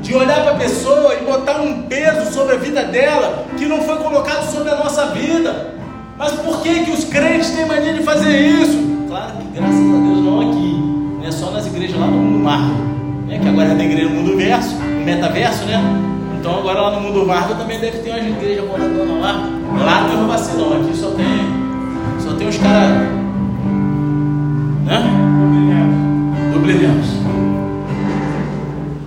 de 0.02 0.14
olhar 0.14 0.42
para 0.42 0.52
a 0.52 0.56
pessoa 0.56 1.14
e 1.14 1.24
botar 1.24 1.60
um 1.60 1.82
peso 1.82 2.32
sobre 2.32 2.54
a 2.54 2.58
vida 2.58 2.82
dela 2.84 3.44
que 3.56 3.66
não 3.66 3.80
foi 3.82 3.96
colocado 3.96 4.50
sobre 4.50 4.70
a 4.70 4.76
nossa 4.76 5.06
vida. 5.06 5.74
Mas 6.18 6.32
por 6.32 6.62
que, 6.62 6.84
que 6.84 6.90
os 6.90 7.04
crentes 7.04 7.50
têm 7.50 7.66
mania 7.66 7.94
de 7.94 8.02
fazer 8.02 8.36
isso? 8.36 8.78
Claro 9.08 9.32
que 9.38 9.58
graças 9.58 9.78
a 9.78 9.98
Deus 9.98 10.24
não 10.24 10.50
aqui, 10.50 11.18
não 11.18 11.26
é 11.26 11.30
só 11.30 11.50
nas 11.50 11.66
igrejas 11.66 11.98
lá 11.98 12.06
no 12.06 12.38
Marvel, 12.40 12.76
né? 13.30 13.38
que 13.38 13.48
agora 13.48 13.68
é 13.68 13.74
da 13.74 13.84
igreja 13.84 14.08
no 14.08 14.16
mundo 14.16 14.36
verso, 14.36 14.74
no 14.76 15.04
metaverso, 15.04 15.64
né? 15.64 15.80
Então 16.38 16.58
agora 16.58 16.80
lá 16.80 16.90
no 16.92 17.00
mundo 17.00 17.24
Marvel 17.24 17.56
também 17.56 17.78
deve 17.78 17.98
ter 17.98 18.10
umas 18.10 18.26
igrejas 18.26 18.66
moradona 18.66 19.20
lá. 19.20 19.50
Lá 19.84 20.08
tem 20.08 20.18
um 20.18 20.26
vacilão, 20.26 20.80
aqui 20.80 20.96
só 20.96 21.10
tem. 21.12 21.26
Só 22.18 22.34
tem 22.34 22.48
os 22.48 22.58
caras. 22.58 23.08
Né? 24.84 25.02
Dublinianos. 26.52 27.06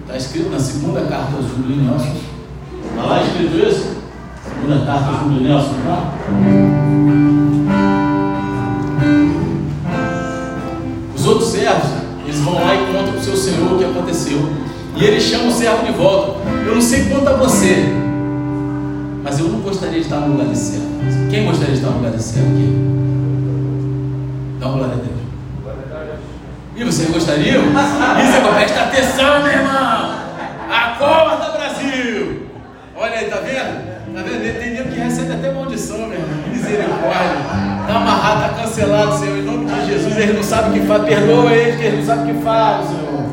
Está 0.03 0.17
escrito 0.17 0.49
na 0.51 0.59
segunda 0.59 1.01
carta 1.01 1.35
aos 1.35 1.47
Dublinianos. 1.47 2.03
Está 2.03 3.03
lá 3.03 3.23
escrito 3.23 3.67
isso? 3.67 3.97
Segunda 4.43 4.85
carta 4.85 5.09
aos 5.09 5.19
Dublinianos, 5.19 5.65
tá? 5.85 6.13
Os 11.15 11.25
outros 11.25 11.49
servos, 11.49 12.02
eles 12.33 12.43
vão 12.43 12.55
lá 12.55 12.73
e 12.73 12.79
contam 12.87 13.11
para 13.11 13.19
o 13.19 13.23
seu 13.23 13.37
senhor 13.37 13.73
o 13.73 13.77
que 13.77 13.85
aconteceu. 13.85 14.39
E 14.95 15.05
ele 15.05 15.21
chama 15.21 15.49
o 15.49 15.51
servo 15.51 15.85
de 15.85 15.91
volta. 15.91 16.39
Eu 16.65 16.73
não 16.73 16.81
sei 16.81 17.05
quanto 17.05 17.29
a 17.29 17.33
você, 17.33 17.85
mas 19.23 19.39
eu 19.39 19.49
não 19.49 19.59
gostaria 19.59 19.99
de 19.99 20.01
estar 20.01 20.17
no 20.17 20.33
lugar 20.33 20.47
desse 20.47 20.71
servo. 20.71 20.87
Quem 21.29 21.45
gostaria 21.45 21.73
de 21.73 21.79
estar 21.79 21.91
no 21.91 21.97
lugar 21.97 22.11
desse 22.11 22.33
servo 22.33 22.49
aqui? 22.49 22.75
Dá 24.59 24.67
uma 24.67 24.77
glória 24.77 24.93
a 24.93 24.97
Deus. 24.97 25.13
E 26.75 26.83
vocês 26.83 27.11
gostariam? 27.11 27.63
Isso 27.65 28.35
é 28.35 28.41
para 28.41 28.53
presta 28.53 28.81
atenção, 28.81 29.43
meu 29.43 29.51
irmão! 29.51 30.15
Acorda, 30.71 31.51
Brasil! 31.51 32.47
Olha 32.95 33.19
aí, 33.19 33.25
tá 33.25 33.37
vendo? 33.37 33.92
Tá 34.13 34.21
vendo? 34.21 34.59
Tem 34.59 34.73
nego 34.75 34.89
que 34.89 34.99
recebe 34.99 35.33
até 35.33 35.51
maldição, 35.51 35.97
meu 35.97 36.11
irmão. 36.11 36.27
Misericórdia. 36.51 37.37
Tá 37.87 37.95
amarrado, 37.95 38.41
tá 38.41 38.61
cancelado, 38.61 39.17
Senhor. 39.17 39.37
Em 39.37 39.41
nome 39.41 39.65
de 39.65 39.85
Jesus, 39.87 40.15
ele 40.15 40.33
não 40.33 40.43
sabe 40.43 40.69
o 40.69 40.73
que 40.73 40.87
faz. 40.87 41.03
Perdoa 41.03 41.51
ele, 41.51 41.77
que 41.77 41.83
ele 41.83 41.97
não 41.97 42.05
sabe 42.05 42.31
o 42.31 42.35
que 42.35 42.43
faz, 42.43 42.85
Senhor. 42.85 43.23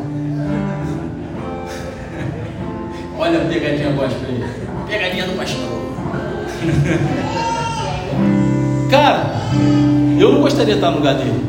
Olha 3.18 3.42
a 3.42 3.44
pegadinha 3.44 3.90
gospel 3.90 4.28
aí. 4.28 4.44
Pegadinha 4.88 5.26
do 5.26 5.36
pastor. 5.36 5.80
Cara, 8.90 9.26
eu 10.18 10.32
não 10.32 10.40
gostaria 10.40 10.74
de 10.74 10.80
estar 10.80 10.90
no 10.90 10.96
lugar 10.96 11.14
dele. 11.14 11.44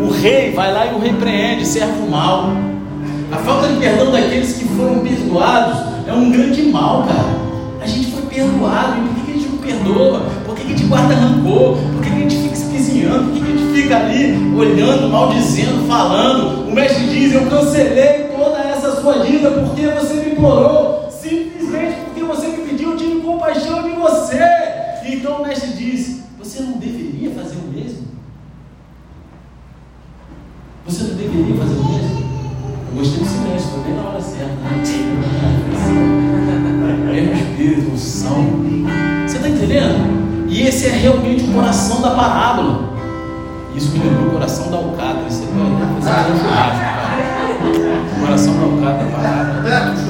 O 0.00 0.12
rei 0.12 0.52
vai 0.52 0.72
lá 0.72 0.86
e 0.86 0.94
o 0.94 1.00
repreende, 1.00 1.66
servo 1.66 2.08
mal. 2.08 2.52
A 3.32 3.36
falta 3.38 3.66
de 3.66 3.80
perdão 3.80 4.12
daqueles 4.12 4.52
que 4.56 4.64
foram 4.64 5.00
perdoados 5.00 5.78
é 6.06 6.12
um 6.12 6.30
grande 6.30 6.62
mal, 6.62 7.02
cara. 7.02 7.35
Perdoado, 8.36 8.98
e 8.98 9.14
por 9.14 9.24
que 9.24 9.30
a 9.30 9.34
gente 9.34 9.48
não 9.48 9.56
perdoa? 9.56 10.20
Por 10.44 10.54
que 10.54 10.62
a 10.62 10.66
gente 10.66 10.84
guarda 10.84 11.14
rancor? 11.14 11.78
Por 11.78 12.02
que 12.02 12.10
a 12.10 12.18
gente 12.18 12.36
fica 12.36 12.54
espizinhando? 12.54 13.32
Por 13.32 13.32
que 13.32 13.42
a 13.42 13.56
gente 13.56 13.72
fica 13.72 13.96
ali 13.96 14.54
olhando, 14.54 15.08
maldizendo, 15.08 15.86
falando? 15.88 16.68
O 16.68 16.70
mestre 16.70 17.06
diz: 17.06 17.32
Eu 17.32 17.46
cancelei 17.46 18.24
toda 18.24 18.58
essa 18.58 19.00
sua 19.00 19.20
dívida 19.20 19.52
porque 19.52 19.86
você 19.86 20.14
me 20.16 20.32
implorou, 20.32 21.08
simplesmente 21.10 21.96
porque 22.04 22.22
você 22.24 22.48
me 22.48 22.58
pediu, 22.68 22.90
eu 22.90 22.96
tive 22.98 23.20
compaixão 23.22 23.82
de 23.84 23.92
você. 23.92 24.38
Então 25.06 25.40
o 25.40 25.46
mestre 25.46 25.70
diz: 25.72 26.20
Você 26.38 26.60
não 26.60 26.72
deveria 26.72 27.30
fazer 27.30 27.56
o 27.56 27.72
mesmo? 27.72 28.06
Você 30.84 31.04
não 31.04 31.14
deveria 31.14 31.56
fazer 31.56 31.74
o 31.74 31.84
mesmo? 31.88 32.26
Eu 32.90 32.98
gostei 32.98 33.24
do 33.24 33.30
silêncio, 33.30 33.70
foi 33.70 33.82
bem 33.84 33.94
na 33.94 34.10
hora 34.10 34.20
certa. 34.20 34.75
E 40.56 40.62
esse 40.62 40.86
é 40.86 40.90
realmente 40.90 41.44
o 41.44 41.52
coração 41.52 42.00
da 42.00 42.12
parábola. 42.12 42.88
Isso 43.74 43.90
me 43.90 43.98
lembrou 43.98 44.28
o 44.28 44.30
coração 44.30 44.70
da. 44.70 44.78
Você 44.78 45.44
vai 45.44 46.00
fazer 46.00 46.32
um 46.32 46.38
churrasco, 46.38 46.78
cara. 46.78 47.12
O 48.16 48.20
coração 48.20 48.54
da 48.54 48.62
Alcatra 48.62 49.04
da 49.04 49.12
parábola 49.12 49.68
é. 49.68 50.08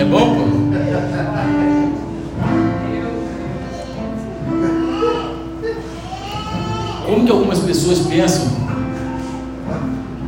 É 0.00 0.04
bom, 0.06 0.36
pô? 0.36 0.48
Como 7.04 7.26
que 7.26 7.30
algumas 7.30 7.58
pessoas 7.58 7.98
pensam 8.06 8.46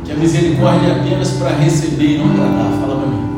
que 0.05 0.11
a 0.11 0.15
misericórdia 0.15 0.87
é 0.87 0.99
apenas 0.99 1.31
para 1.31 1.49
receber 1.55 2.15
e 2.15 2.17
não 2.19 2.29
para 2.35 2.45
dar. 2.45 2.79
Fala 2.79 2.95
para 2.99 3.07
mim. 3.07 3.31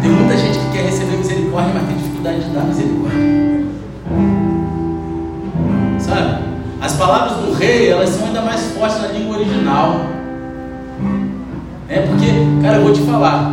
Tem 0.00 0.10
muita 0.10 0.36
gente 0.36 0.58
que 0.58 0.72
quer 0.72 0.86
receber 0.86 1.21
misericórdia, 1.52 1.72
mas 1.74 1.86
tem 1.86 1.96
dificuldade 1.96 2.40
de 2.40 2.50
dar 2.50 2.64
misericórdia. 2.64 3.66
Sabe? 5.98 6.42
As 6.80 6.92
palavras 6.94 7.32
do 7.38 7.52
rei, 7.52 7.90
elas 7.90 8.08
são 8.10 8.26
ainda 8.26 8.42
mais 8.42 8.60
fortes 8.72 9.00
na 9.00 9.08
língua 9.08 9.36
original. 9.36 10.00
É 11.88 12.00
porque, 12.00 12.26
cara, 12.62 12.78
eu 12.78 12.82
vou 12.82 12.92
te 12.92 13.02
falar. 13.02 13.52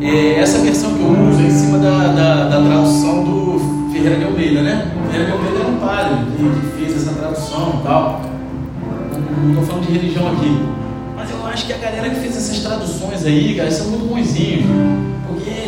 É, 0.00 0.38
essa 0.38 0.58
versão 0.58 0.94
que 0.94 1.00
eu 1.00 1.10
uso 1.10 1.42
é 1.42 1.46
em 1.46 1.50
cima 1.50 1.78
da, 1.78 2.08
da, 2.08 2.48
da 2.48 2.62
tradução 2.62 3.24
do 3.24 3.90
Ferreira 3.92 4.16
de 4.16 4.24
Almeida, 4.24 4.62
né? 4.62 4.92
Ferreira 5.10 5.26
de 5.26 5.32
Almeida 5.32 5.58
é 5.58 5.66
um 5.66 5.76
padre 5.76 6.14
que 6.36 6.78
fez 6.78 6.96
essa 6.96 7.12
tradução 7.12 7.80
e 7.80 7.86
tal 7.86 8.20
não 9.36 9.50
estou 9.50 9.64
falando 9.64 9.86
de 9.86 9.92
religião 9.92 10.28
aqui. 10.32 10.60
Mas 11.14 11.30
eu 11.30 11.46
acho 11.46 11.66
que 11.66 11.72
a 11.72 11.78
galera 11.78 12.10
que 12.10 12.16
fez 12.16 12.36
essas 12.36 12.58
traduções 12.60 13.24
aí, 13.24 13.54
cara, 13.54 13.70
são 13.70 13.88
muito 13.88 14.06
bonzinhos. 14.06 15.15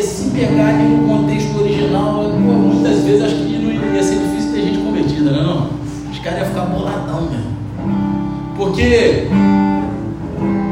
Se 0.01 0.31
pegar 0.31 0.69
ali 0.69 0.89
no 0.89 1.07
contexto 1.07 1.61
original, 1.61 2.25
muitas 2.31 3.05
vezes 3.05 3.23
acho 3.23 3.37
que 3.37 3.59
não 3.59 3.95
ia 3.95 4.03
ser 4.03 4.17
difícil 4.19 4.53
ter 4.53 4.63
gente 4.63 4.79
convertida, 4.79 5.31
né 5.31 5.43
não? 5.43 5.71
Os 6.11 6.19
caras 6.19 6.41
iam 6.41 6.49
ficar 6.49 6.63
boladão 6.63 7.23
mesmo. 7.23 7.59
Porque, 8.57 9.29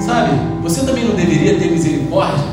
sabe, 0.01 0.31
você 0.61 0.85
também 0.85 1.05
não 1.05 1.15
deveria 1.15 1.57
ter 1.57 1.71
misericórdia? 1.71 2.45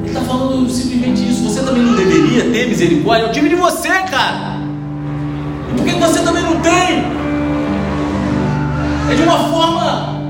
Ele 0.00 0.08
está 0.08 0.22
falando 0.22 0.68
simplesmente 0.70 1.28
isso. 1.28 1.44
Você 1.44 1.60
também 1.60 1.82
não 1.82 1.94
deveria 1.94 2.50
ter 2.50 2.68
misericórdia? 2.68 3.26
Eu 3.26 3.32
tive 3.32 3.50
de 3.50 3.56
você, 3.56 3.88
cara. 3.88 4.56
E 5.70 5.76
por 5.76 5.84
que 5.84 5.92
você 5.92 6.20
também 6.20 6.42
não 6.42 6.58
tem? 6.60 7.04
É 9.10 9.14
de 9.14 9.22
uma 9.22 9.38
forma 9.50 10.20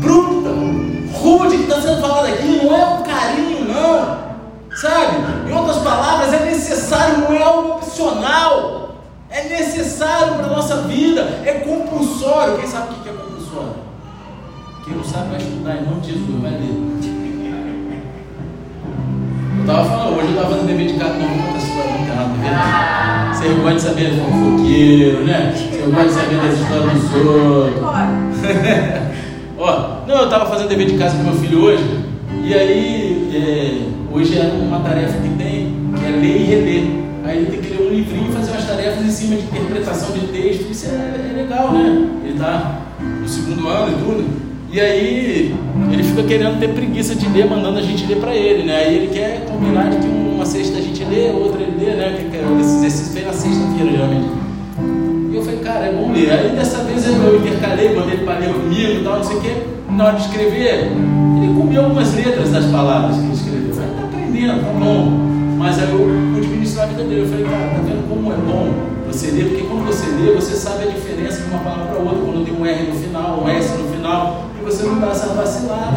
bruta, 0.00 0.50
rude 1.12 1.56
que 1.58 1.62
está 1.64 1.80
sendo 1.80 2.00
falado 2.00 2.26
aqui, 2.26 2.60
não 2.64 2.74
é 2.74 3.01
Sabe? 4.74 5.16
Em 5.48 5.52
outras 5.52 5.78
palavras, 5.78 6.32
é 6.32 6.44
necessário, 6.46 7.18
não 7.18 7.32
é 7.32 7.42
algo 7.42 7.74
opcional. 7.76 8.96
É 9.30 9.44
necessário 9.48 10.34
para 10.34 10.46
a 10.46 10.50
nossa 10.50 10.76
vida, 10.82 11.22
é 11.44 11.52
compulsório. 11.66 12.58
Quem 12.58 12.66
sabe 12.66 12.92
o 12.92 13.02
que 13.02 13.08
é 13.08 13.12
compulsório? 13.12 13.74
Quem 14.84 14.94
não 14.94 15.04
sabe 15.04 15.30
vai 15.30 15.38
estudar 15.38 15.76
em 15.76 15.84
nome 15.84 16.00
de 16.00 16.12
Jesus, 16.12 16.42
vai 16.42 16.50
ler. 16.50 16.92
Eu 19.54 19.60
estava 19.60 19.84
falando, 19.84 20.16
hoje 20.16 20.26
eu 20.26 20.30
estava 20.30 20.48
fazendo 20.50 20.66
dever 20.66 20.86
de 20.88 20.94
casa, 20.98 21.14
não 21.14 21.28
vou 21.28 21.38
contar 21.38 21.56
essa 21.56 21.66
história, 21.66 21.90
não 21.92 22.38
tem 22.38 22.50
nada. 22.50 23.34
Você 23.34 23.48
gosta 23.48 23.74
de 23.74 23.80
saber 23.80 24.10
de 24.10 24.20
fofoqueiro, 24.20 25.24
né? 25.24 25.54
Você 25.54 25.90
gosta 25.90 26.04
de 26.04 26.12
saber 26.12 26.36
das 26.36 26.54
histórias 26.58 26.92
dos 27.00 27.14
outros. 27.26 27.82
Ó, 29.58 30.06
não, 30.06 30.16
eu 30.16 30.24
estava 30.24 30.46
fazendo 30.46 30.68
dever 30.68 30.86
de 30.86 30.98
casa 30.98 31.16
com 31.16 31.22
meu 31.22 31.34
filho 31.34 31.62
hoje, 31.62 32.04
e 32.44 32.54
aí, 32.54 33.11
é, 33.36 33.88
hoje 34.12 34.38
é 34.38 34.42
uma 34.42 34.80
tarefa 34.80 35.14
que 35.20 35.28
tem, 35.36 35.74
que 35.96 36.04
é 36.04 36.10
ler 36.10 36.36
e 36.36 36.44
reler. 36.44 36.84
Aí 37.24 37.38
ele 37.38 37.46
tem 37.46 37.60
que 37.60 37.68
ler 37.68 37.86
um 37.86 37.94
livrinho 37.94 38.28
e 38.30 38.32
fazer 38.32 38.50
umas 38.50 38.66
tarefas 38.66 39.04
em 39.04 39.10
cima 39.10 39.36
de 39.36 39.42
interpretação 39.42 40.12
de 40.12 40.26
texto. 40.28 40.70
Isso 40.70 40.86
é, 40.86 41.30
é 41.30 41.42
legal, 41.42 41.72
né? 41.72 42.08
Ele 42.24 42.32
está 42.32 42.82
no 43.00 43.28
segundo 43.28 43.68
ano 43.68 43.92
e 43.92 44.02
tudo. 44.02 44.42
E 44.72 44.80
aí 44.80 45.54
ele 45.92 46.02
fica 46.02 46.22
querendo 46.22 46.58
ter 46.58 46.68
preguiça 46.68 47.14
de 47.14 47.28
ler, 47.28 47.46
mandando 47.46 47.78
a 47.78 47.82
gente 47.82 48.06
ler 48.06 48.16
para 48.16 48.34
ele, 48.34 48.64
né? 48.64 48.76
Aí 48.76 48.96
ele 48.96 49.08
quer 49.12 49.44
combinar 49.44 49.90
de 49.90 49.98
que 49.98 50.06
uma 50.06 50.46
sexta 50.46 50.78
a 50.78 50.80
gente 50.80 51.04
lê, 51.04 51.30
outra 51.30 51.60
ele 51.60 51.84
lê, 51.84 51.94
né? 51.94 52.16
Que, 52.16 52.24
que 52.30 52.60
esse 52.60 52.76
exercício 52.76 53.12
vem 53.12 53.24
na 53.24 53.32
sexta-feira, 53.32 53.92
geralmente. 53.92 54.28
E 55.30 55.36
eu 55.36 55.42
falei, 55.42 55.60
cara, 55.60 55.86
é 55.86 55.92
bom 55.92 56.12
ler. 56.12 56.32
Aí 56.32 56.56
dessa 56.56 56.84
vez 56.84 57.06
eu 57.06 57.36
intercalei, 57.36 57.94
mandei 57.94 58.14
ele 58.14 58.24
para 58.24 58.38
ler 58.38 58.52
comigo 58.52 59.00
e 59.00 59.04
tal, 59.04 59.16
não 59.16 59.24
sei 59.24 59.36
o 59.36 59.40
quê. 59.40 59.52
Na 59.96 60.06
hora 60.06 60.16
de 60.16 60.22
escrever, 60.22 60.86
ele 60.86 61.54
comeu 61.54 61.84
algumas 61.84 62.14
letras 62.14 62.50
das 62.50 62.64
palavras 62.66 63.16
que 63.16 63.22
ele 63.22 63.32
escreveu. 63.32 63.68
Eu 63.68 63.74
falei, 63.74 63.90
tá 63.90 64.04
aprendendo, 64.04 64.64
tá 64.64 64.72
bom. 64.72 65.10
Mas 65.58 65.78
aí 65.78 65.90
eu 65.90 66.32
pude 66.34 66.46
ministrar 66.48 66.86
a 66.86 66.88
vida 66.88 67.04
dele. 67.04 67.22
Eu 67.22 67.28
falei, 67.28 67.44
cara, 67.44 67.70
tá 67.70 67.82
vendo 67.84 68.08
como 68.08 68.32
é 68.32 68.36
bom 68.36 68.92
você 69.06 69.30
ler? 69.30 69.44
Porque 69.50 69.62
quando 69.64 69.86
você 69.86 70.06
lê, 70.06 70.32
você 70.32 70.56
sabe 70.56 70.84
a 70.84 70.86
diferença 70.86 71.42
de 71.42 71.50
uma 71.50 71.58
palavra 71.58 71.86
para 71.86 71.98
outra. 71.98 72.24
Quando 72.24 72.44
tem 72.44 72.54
um 72.54 72.64
R 72.64 72.82
no 72.84 72.94
final, 72.94 73.42
um 73.44 73.48
S 73.48 73.76
no 73.76 73.88
final 73.88 74.52
você 74.62 74.84
não 74.84 75.00
dá 75.00 75.08
essa 75.08 75.26
vacilada. 75.34 75.96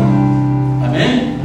Amém? 0.83 1.37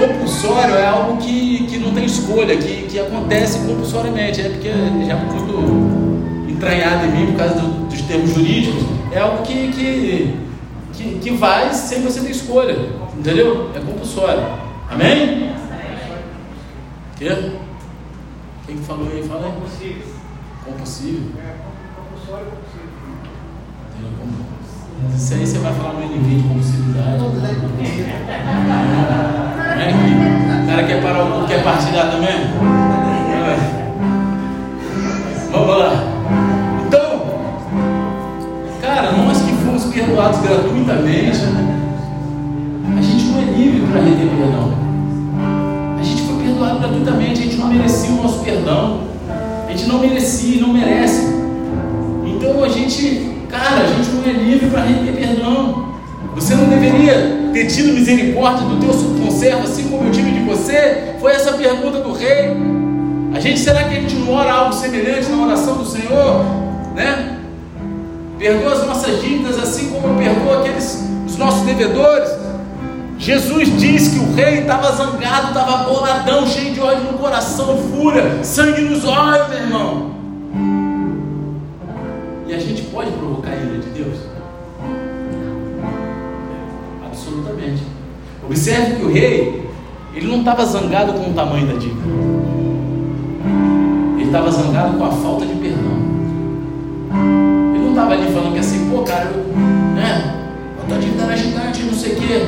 Compulsório 0.00 0.74
é 0.74 0.86
algo 0.86 1.18
que, 1.18 1.66
que 1.66 1.78
não 1.78 1.92
tem 1.92 2.04
escolha, 2.04 2.56
que, 2.56 2.86
que 2.88 2.98
acontece 2.98 3.58
compulsoriamente. 3.66 4.40
É 4.40 4.48
porque 4.48 4.68
já 4.68 5.12
é 5.12 5.24
muito 5.24 6.50
entranhado 6.50 7.06
em 7.06 7.10
mim 7.10 7.26
por 7.32 7.38
causa 7.38 7.54
do, 7.56 7.88
dos 7.88 8.00
termos 8.02 8.30
jurídicos. 8.30 8.82
É 9.12 9.18
algo 9.18 9.42
que, 9.42 9.68
que, 9.68 10.34
que, 10.96 11.18
que 11.18 11.30
vai 11.30 11.72
sem 11.72 12.02
você 12.02 12.20
ter 12.20 12.30
escolha. 12.30 12.76
Entendeu? 13.18 13.70
É 13.74 13.80
compulsório. 13.80 14.42
Amém? 14.90 15.54
Quê? 17.16 17.52
Quem 18.66 18.76
que 18.76 18.84
falou 18.84 19.08
aí? 19.12 19.22
Fala 19.22 19.46
aí. 19.46 19.52
Compulsível. 19.52 20.06
Compulsível? 20.64 21.30
É, 21.38 21.54
compulsório 21.96 22.46
compulsível. 22.46 22.88
Entendeu? 23.94 24.44
Isso 25.14 25.34
aí 25.34 25.46
você 25.46 25.58
vai 25.58 25.72
falar 25.74 25.92
no 25.94 26.02
NV 26.02 26.36
de 26.36 26.42
compulsividade. 26.48 27.24
É, 29.76 30.62
o 30.62 30.66
cara 30.66 30.84
quer 30.86 31.02
parar 31.02 31.24
o 31.24 31.46
quer 31.46 31.62
partilhar 31.62 32.10
também? 32.10 32.30
É. 32.30 33.56
Vamos 35.50 35.78
lá. 35.78 36.13
Perdoados 40.14 40.40
gratuitamente, 40.42 41.38
a 42.96 43.02
gente 43.02 43.24
não 43.24 43.38
é 43.40 43.44
livre 43.44 43.86
para 43.90 44.00
render 44.00 44.30
perdão. 44.36 44.72
A 45.98 46.02
gente 46.02 46.22
foi 46.22 46.44
perdoado 46.44 46.78
gratuitamente, 46.78 47.40
a 47.40 47.42
gente 47.42 47.56
não 47.56 47.66
merecia 47.66 48.10
o 48.10 48.22
nosso 48.22 48.38
perdão. 48.44 49.00
A 49.66 49.70
gente 49.72 49.88
não 49.88 49.98
merecia 49.98 50.56
e 50.56 50.60
não 50.60 50.72
merece. 50.72 51.34
Então 52.26 52.62
a 52.62 52.68
gente 52.68 53.34
Cara, 53.50 53.82
a 53.82 53.86
gente 53.86 54.10
não 54.10 54.24
é 54.24 54.32
livre 54.32 54.68
para 54.68 54.82
render 54.82 55.12
perdão. 55.12 55.94
Você 56.34 56.56
não 56.56 56.68
deveria 56.68 57.50
ter 57.52 57.66
tido 57.66 57.92
misericórdia 57.92 58.66
do 58.66 58.80
teu 58.80 58.92
subconservo, 58.92 59.62
assim 59.62 59.84
como 59.84 60.08
eu 60.08 60.10
tive 60.10 60.32
de 60.32 60.40
você? 60.40 61.14
Foi 61.20 61.32
essa 61.32 61.52
pergunta 61.52 62.00
do 62.00 62.12
rei. 62.12 62.50
A 63.32 63.38
gente, 63.38 63.60
será 63.60 63.84
que 63.84 63.96
a 63.96 64.00
gente 64.00 64.16
não 64.16 64.32
ora 64.32 64.52
algo 64.52 64.72
semelhante 64.72 65.28
na 65.28 65.44
oração 65.44 65.76
do 65.76 65.86
Senhor? 65.86 66.44
Né? 66.96 67.43
Perdoa 68.38 68.72
as 68.72 68.86
nossas 68.86 69.20
dívidas 69.22 69.58
assim 69.58 69.90
como 69.90 70.18
perdoa 70.18 70.60
aqueles 70.60 71.04
os 71.26 71.38
nossos 71.38 71.62
devedores. 71.62 72.30
Jesus 73.18 73.76
disse 73.78 74.18
que 74.18 74.24
o 74.24 74.34
rei 74.34 74.60
estava 74.60 74.92
zangado, 74.92 75.48
estava 75.48 75.84
boladão, 75.84 76.46
cheio 76.46 76.74
de 76.74 76.80
ódio 76.80 77.12
no 77.12 77.18
coração, 77.18 77.76
fúria, 77.90 78.42
sangue 78.42 78.82
nos 78.82 79.04
olhos, 79.04 79.48
meu 79.48 79.58
irmão. 79.58 80.14
E 82.46 82.54
a 82.54 82.58
gente 82.58 82.82
pode 82.82 83.10
provocar 83.12 83.50
a 83.50 83.56
ira 83.56 83.78
de 83.78 83.90
Deus? 83.90 84.18
Absolutamente. 87.06 87.82
Observe 88.46 88.96
que 88.96 89.04
o 89.04 89.12
rei, 89.12 89.68
ele 90.14 90.26
não 90.26 90.40
estava 90.40 90.66
zangado 90.66 91.14
com 91.14 91.30
o 91.30 91.34
tamanho 91.34 91.66
da 91.66 91.74
dívida. 91.74 92.02
Ele 94.16 94.24
estava 94.24 94.50
zangado 94.50 94.98
com 94.98 95.04
a 95.04 95.10
falta 95.10 95.46
de 95.46 95.54
perdão. 95.54 95.83
Estava 98.04 98.20
ali 98.20 98.34
falando 98.34 98.52
que 98.52 98.58
assim, 98.58 98.90
pô, 98.90 98.98
cara, 99.00 99.32
eu, 99.32 99.56
né? 99.94 100.34
a 100.78 100.86
tua 100.86 100.98
dívida 100.98 101.22
era 101.22 101.36
gigante, 101.38 101.84
não 101.84 101.94
sei 101.94 102.12
o 102.12 102.16
quê. 102.16 102.46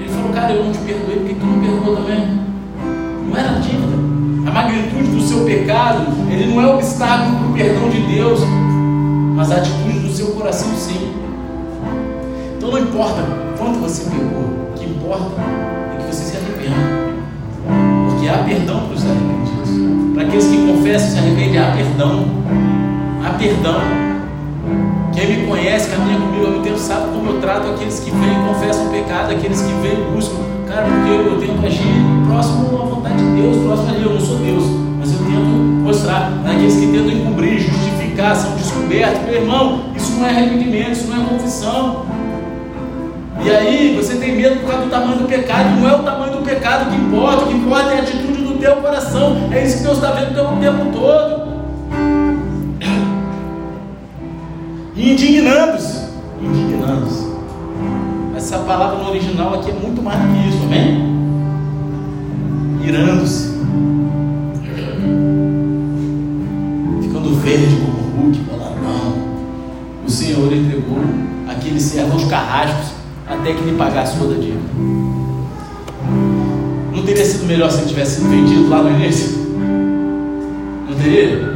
Ele 0.00 0.08
falou, 0.08 0.32
cara, 0.32 0.52
eu 0.52 0.64
não 0.64 0.72
te 0.72 0.78
perdoei, 0.78 1.18
porque 1.18 1.34
tu 1.34 1.46
não 1.46 1.60
perdoou 1.60 1.96
também? 1.98 2.40
Não 3.28 3.36
era 3.36 3.60
dívida. 3.60 3.94
A 4.48 4.50
magnitude 4.50 5.10
do 5.12 5.20
seu 5.20 5.44
pecado, 5.44 6.08
ele 6.28 6.52
não 6.52 6.60
é 6.60 6.74
obstáculo 6.74 7.38
para 7.38 7.46
o 7.46 7.52
perdão 7.52 7.88
de 7.88 8.00
Deus, 8.00 8.40
mas 9.36 9.52
a 9.52 9.58
atitude 9.58 10.00
do 10.00 10.12
seu 10.12 10.26
coração 10.32 10.74
sim. 10.74 11.12
Então 12.56 12.72
não 12.72 12.80
importa 12.80 13.22
quanto 13.56 13.78
você 13.78 14.10
pegou, 14.10 14.42
o 14.42 14.72
que 14.74 14.86
importa 14.86 15.40
é 15.94 16.02
que 16.02 16.12
você 16.12 16.32
se 16.32 16.36
arrependa. 16.36 16.74
Porque 18.10 18.28
há 18.28 18.38
perdão 18.38 18.80
para 18.86 18.96
os 18.96 19.04
arrependidos. 19.04 20.14
Para 20.14 20.22
aqueles 20.24 20.46
que 20.46 20.66
confessam 20.66 21.08
e 21.08 21.10
se 21.12 21.18
arrependem, 21.18 21.58
há 21.58 21.70
perdão. 21.76 22.24
Há 23.24 23.30
perdão. 23.38 24.05
Quem 25.16 25.28
me 25.28 25.46
conhece, 25.46 25.88
caminha 25.88 26.20
comigo 26.20 26.46
há 26.46 26.50
muito 26.50 26.62
tempo, 26.62 26.78
sabe 26.78 27.08
como 27.08 27.30
eu 27.30 27.40
trato 27.40 27.68
aqueles 27.68 28.00
que 28.00 28.10
vêm 28.10 28.36
confessam 28.46 28.86
o 28.86 28.90
pecado, 28.90 29.32
aqueles 29.32 29.62
que 29.62 29.72
vêm 29.80 29.94
e 29.94 30.10
buscam. 30.12 30.36
Cara, 30.68 30.84
porque 30.84 31.10
eu 31.10 31.40
tento 31.40 31.66
agir 31.66 31.82
próximo 32.26 32.82
à 32.82 32.84
vontade 32.84 33.16
de 33.16 33.40
Deus, 33.40 33.56
próximo 33.64 33.88
a 33.88 33.92
Deus. 33.92 34.04
Eu 34.04 34.12
não 34.12 34.20
sou 34.20 34.36
Deus, 34.36 34.64
mas 34.98 35.12
eu 35.12 35.18
tento 35.20 35.40
mostrar. 35.82 36.32
Aqueles 36.44 36.74
que 36.74 36.86
tentam 36.88 37.10
encobrir, 37.12 37.58
justificar, 37.60 38.36
são 38.36 38.56
descobertos. 38.56 39.22
Meu 39.22 39.34
irmão, 39.36 39.84
isso 39.96 40.12
não 40.18 40.26
é 40.26 40.28
arrependimento, 40.28 40.92
isso 40.92 41.06
não 41.08 41.22
é 41.22 41.28
confissão. 41.30 42.06
E 43.42 43.50
aí 43.50 43.96
você 43.96 44.16
tem 44.16 44.36
medo 44.36 44.60
por 44.60 44.68
causa 44.68 44.84
do 44.84 44.90
tamanho 44.90 45.16
do 45.16 45.24
pecado. 45.24 45.80
Não 45.80 45.88
é 45.88 45.94
o 45.94 46.02
tamanho 46.02 46.32
do 46.32 46.42
pecado 46.42 46.90
que 46.90 46.96
importa. 46.96 47.44
O 47.44 47.46
que 47.46 47.54
importa 47.54 47.90
é 47.90 48.00
a 48.00 48.02
atitude 48.02 48.42
do 48.42 48.58
teu 48.58 48.76
coração. 48.76 49.48
É 49.50 49.64
isso 49.64 49.78
que 49.78 49.84
Deus 49.84 49.96
está 49.96 50.10
vendo 50.10 50.38
o 50.42 50.60
tempo 50.60 50.92
todo. 50.92 51.35
Indignando-se. 54.96 56.06
Indignando-se. 56.40 57.26
Essa 58.34 58.58
palavra 58.60 59.04
no 59.04 59.10
original 59.10 59.54
aqui 59.54 59.70
é 59.70 59.74
muito 59.74 60.02
mais 60.02 60.18
do 60.18 60.26
que 60.28 60.48
isso, 60.48 60.62
amém? 60.64 61.16
Irando-se. 62.82 63.48
Ficando 67.02 67.34
verde 67.42 67.76
como 67.76 67.98
o 67.98 68.24
Hulk, 68.24 68.40
não. 68.82 70.06
O 70.06 70.10
Senhor 70.10 70.50
entregou 70.50 70.98
aquele 71.46 71.78
servo 71.78 72.12
aos 72.14 72.24
carrascos 72.24 72.92
até 73.28 73.52
que 73.52 73.64
lhe 73.64 73.76
pagasse 73.76 74.18
toda 74.18 74.34
a 74.34 74.38
dívida. 74.38 74.60
Não 76.94 77.02
teria 77.04 77.24
sido 77.24 77.44
melhor 77.46 77.70
se 77.70 77.80
ele 77.80 77.88
tivesse 77.88 78.16
sido 78.16 78.30
vendido 78.30 78.68
lá 78.70 78.82
no 78.82 78.90
início? 78.90 79.36
Não 80.88 80.96
teria? 80.96 81.54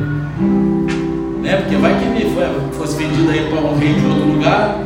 Né? 1.51 1.57
Porque 1.57 1.76
vai 1.76 1.98
que 1.98 2.05
ele 2.05 2.36
fosse 2.72 2.96
vendido 2.96 3.30
aí 3.30 3.48
para 3.51 3.61
um 3.61 3.76
rei 3.76 3.94
de 3.94 4.07
outro 4.07 4.24
lugar 4.24 4.78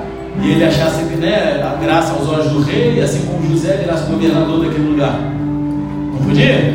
e 0.42 0.50
ele 0.50 0.64
achasse 0.64 1.04
que 1.04 1.16
né, 1.16 1.62
a 1.62 1.76
graça 1.76 2.14
aos 2.14 2.28
olhos 2.28 2.50
do 2.50 2.62
rei, 2.62 3.00
assim 3.00 3.26
como 3.26 3.46
José 3.50 3.76
virasse 3.76 4.10
governador 4.10 4.64
daquele 4.64 4.88
lugar. 4.88 5.18
Não 6.12 6.18
podia? 6.24 6.74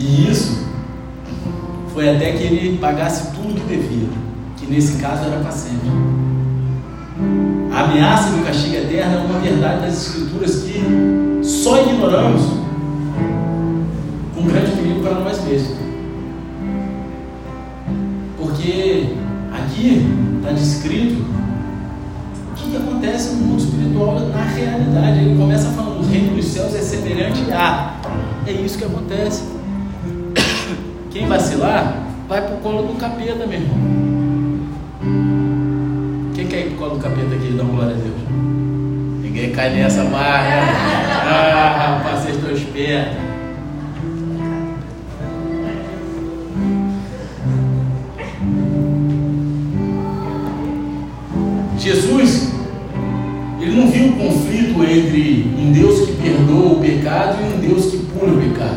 E 0.00 0.30
isso 0.30 0.66
foi 1.94 2.08
até 2.10 2.32
que 2.32 2.42
ele 2.42 2.78
pagasse 2.78 3.30
tudo 3.34 3.60
que 3.60 3.76
devia 3.76 4.28
nesse 4.68 4.98
caso 4.98 5.24
era 5.24 5.40
para 5.40 5.50
sempre. 5.50 5.88
A 7.72 7.80
ameaça 7.84 8.30
do 8.30 8.44
castigo 8.44 8.76
eterno 8.76 9.16
é 9.16 9.20
uma 9.20 9.38
verdade 9.40 9.80
das 9.82 10.06
Escrituras 10.06 10.62
que 10.62 11.40
só 11.42 11.82
ignoramos 11.82 12.42
com 14.34 14.42
grande 14.42 14.77
para 15.08 15.20
nós 15.20 15.44
mesmos. 15.44 15.76
Porque 18.36 19.06
aqui 19.52 20.06
está 20.36 20.52
descrito 20.52 21.24
o 22.52 22.54
que, 22.54 22.70
que 22.70 22.76
acontece 22.76 23.34
no 23.34 23.46
mundo 23.46 23.60
espiritual 23.60 24.20
na 24.20 24.44
realidade. 24.44 25.18
Ele 25.20 25.38
começa 25.38 25.70
falando: 25.70 26.00
o 26.00 26.08
reino 26.08 26.36
dos 26.36 26.46
céus 26.46 26.74
é 26.74 26.80
semelhante 26.80 27.50
a. 27.52 27.94
É 28.46 28.52
isso 28.52 28.78
que 28.78 28.84
acontece. 28.84 29.44
Quem 31.10 31.26
vacilar 31.26 32.02
vai 32.28 32.42
para 32.42 32.54
o 32.54 32.58
colo 32.58 32.82
do 32.82 32.94
capeta, 32.94 33.46
meu 33.46 33.60
irmão. 33.60 33.78
Quem 36.34 36.46
quer 36.46 36.66
ir 36.66 36.70
pro 36.70 36.78
colo 36.78 36.96
do 36.96 37.02
capeta 37.02 37.34
aqui? 37.34 37.54
Dá 37.56 37.62
uma 37.62 37.72
glória 37.72 37.94
a 37.94 37.98
Deus. 37.98 38.16
Ninguém 39.22 39.50
cai 39.52 39.70
nessa 39.74 40.04
marra. 40.04 41.08
Ah, 41.30 41.98
rapaz, 41.98 42.20
vocês 42.20 42.36
estão 42.36 42.50
espertos. 42.52 43.27
Jesus, 51.88 52.50
ele 53.58 53.80
não 53.80 53.88
viu 53.90 54.08
o 54.08 54.12
conflito 54.12 54.84
entre 54.84 55.50
um 55.58 55.72
Deus 55.72 56.00
que 56.00 56.12
perdoa 56.12 56.72
o 56.72 56.80
pecado 56.80 57.38
e 57.40 57.54
um 57.54 57.60
Deus 57.66 57.86
que 57.86 57.96
pune 57.96 58.36
o 58.36 58.40
pecado. 58.40 58.76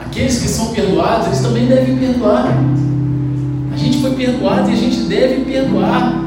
Aqueles 0.00 0.38
que 0.38 0.48
são 0.48 0.72
perdoados, 0.72 1.26
eles 1.26 1.40
também 1.40 1.66
devem 1.66 1.96
perdoar. 1.96 2.56
A 3.72 3.76
gente 3.76 4.00
foi 4.00 4.12
perdoado 4.12 4.70
e 4.70 4.74
a 4.74 4.76
gente 4.76 5.00
deve 5.08 5.44
perdoar. 5.44 6.22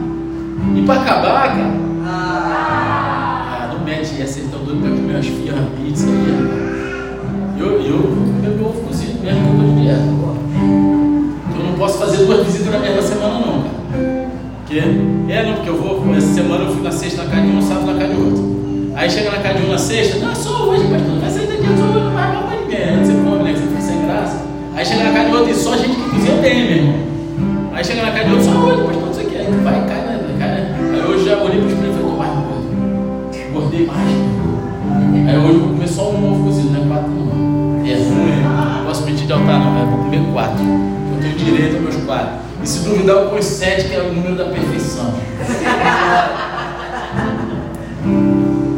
E 0.75 0.81
para 0.81 1.01
acabar, 1.01 1.55
cara. 1.55 1.73
Ah, 2.05 3.69
não 3.73 3.85
mete 3.85 4.21
essa, 4.21 4.33
vocês 4.33 4.45
estão 4.45 4.59
doidos 4.65 4.81
para 4.81 4.91
comer 4.91 5.13
umas 5.13 5.25
fias, 5.25 5.55
pizza 5.81 6.05
aí. 6.05 7.59
Eu, 7.59 7.81
eu 7.81 7.97
comer 8.03 8.57
meu 8.57 8.65
ovo 8.65 8.81
cozido 8.81 9.23
mesmo 9.23 9.57
que 9.57 9.63
eu 9.63 9.83
dieta. 9.83 10.03
Eu 11.57 11.65
não 11.65 11.73
posso 11.77 11.97
fazer 11.97 12.25
duas 12.25 12.45
visitas 12.45 12.73
na 12.73 12.79
mesma 12.79 13.01
semana, 13.01 13.39
não, 13.39 13.61
cara. 13.61 13.68
Porque, 14.69 14.83
é, 15.33 15.43
não, 15.47 15.53
porque 15.55 15.69
eu 15.69 15.81
vou, 15.81 16.15
essa 16.15 16.27
semana 16.27 16.65
eu 16.65 16.71
fui 16.71 16.83
na 16.83 16.91
sexta 16.91 17.23
na 17.23 17.31
casa 17.31 17.41
de 17.41 17.57
um, 17.57 17.59
sábado 17.59 17.87
na 17.87 17.93
casa 17.99 18.13
de 18.13 18.21
outro. 18.21 18.93
Aí 18.95 19.09
chega 19.09 19.31
na 19.31 19.39
casa 19.39 19.57
de 19.57 19.65
um 19.65 19.71
na 19.71 19.77
sexta, 19.79 20.19
não, 20.19 20.35
só 20.35 20.69
hoje, 20.69 20.83
pastor, 20.83 21.19
vai 21.19 21.29
sair 21.31 21.47
só 21.47 21.85
hoje, 21.85 22.05
não 22.05 22.13
vai 22.13 22.31
para 22.31 22.61
ninguém. 22.61 23.03
Você 23.03 23.13
come, 23.13 23.43
né? 23.45 23.53
Você 23.55 23.65
fica 23.65 23.81
sem 23.81 24.05
graça. 24.05 24.45
Aí 24.75 24.85
chega 24.85 25.03
na 25.05 25.11
casa 25.11 25.29
de 25.29 25.35
outro 25.35 25.49
e 25.49 25.55
só 25.55 25.75
gente 25.75 25.95
que 25.95 26.09
cozinha 26.11 26.37
tem, 26.43 26.67
meu 26.67 26.77
irmão. 26.77 26.95
Aí 27.73 27.83
chega 27.83 28.01
na 28.03 28.11
casa 28.11 28.25
de 28.25 28.31
outro, 28.31 28.45
só 28.45 28.59
olha, 28.59 28.83
pastor, 28.83 29.09
isso 29.09 29.19
aqui. 29.21 29.35
Aí 29.37 29.47
vai, 29.63 29.73
cai, 29.73 30.01
né? 30.05 30.35
Cai, 30.37 30.47
né? 30.49 30.91
Aí 30.93 31.01
hoje 31.01 31.25
já 31.25 31.37
olhei 31.37 31.61
para 31.61 31.65
o 31.65 31.71
espelho 31.71 31.89
e 31.89 31.95
falei, 31.95 32.17
mais 32.19 32.31
uma 32.31 33.53
Gordei 33.53 33.85
mais. 33.87 34.07
Aí 35.29 35.37
hoje 35.39 35.53
eu 35.55 35.59
vou 35.61 35.69
comer 35.69 35.87
só 35.87 36.11
um 36.11 36.31
ovo 36.31 36.43
cozido, 36.43 36.69
não 36.69 36.83
é 36.83 36.87
quatro 36.87 37.09
não. 37.09 37.87
É 37.87 37.93
ruim, 37.95 38.43
não 38.43 38.85
posso 38.85 39.01
pedir 39.01 39.25
de 39.25 39.33
altar 39.33 39.59
não, 39.59 39.79
eu 39.79 39.87
vou 39.87 39.97
comer 40.03 40.21
quatro. 40.31 40.63
Eu 40.63 41.19
tenho 41.19 41.35
direito 41.35 41.73
aos 41.73 41.83
meus 41.85 42.05
quatro. 42.05 42.38
E 42.61 42.67
se 42.67 42.79
duvidar, 42.79 43.15
eu 43.15 43.29
ponho 43.29 43.43
sete, 43.43 43.87
que 43.87 43.95
é 43.95 44.01
o 44.01 44.13
número 44.13 44.35
da 44.35 44.45
perfeição. 44.45 45.13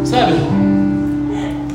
Sabe? 0.05 0.33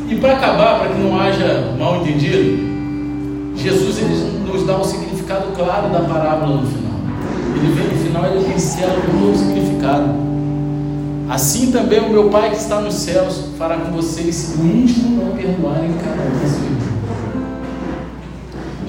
E 0.09 0.14
para 0.20 0.34
acabar, 0.34 0.78
para 0.78 0.88
que 0.90 1.00
não 1.00 1.18
haja 1.20 1.74
mal 1.78 1.96
entendido, 1.96 3.54
Jesus 3.57 3.98
ele 3.98 4.44
nos 4.46 4.64
dá 4.66 4.78
um 4.78 4.84
significado 4.84 5.46
claro 5.57 5.88
da 5.88 6.00
parábola 6.00 6.61
no 6.61 6.66
final. 6.66 6.92
Ele 7.57 7.72
vem 7.72 7.88
no 7.88 8.04
final, 8.04 8.26
ele 8.26 8.44
pincela 8.52 8.94
com 8.94 9.18
todo 9.18 9.34
o 9.34 9.38
significado. 9.38 10.26
Assim 11.28 11.72
também 11.72 11.98
o 12.00 12.11
meu 12.11 12.30
Pai 12.30 12.50
que 12.50 12.57
está 12.57 12.80
nos 12.80 12.94
céus 12.94 13.46
fará 13.59 13.76
com 13.78 13.90
vocês 13.90 14.57
no 14.57 14.64
íntimo 14.64 15.24
não 15.24 15.36
perdoarem 15.36 15.92
cada 15.94 16.22
um. 16.22 16.76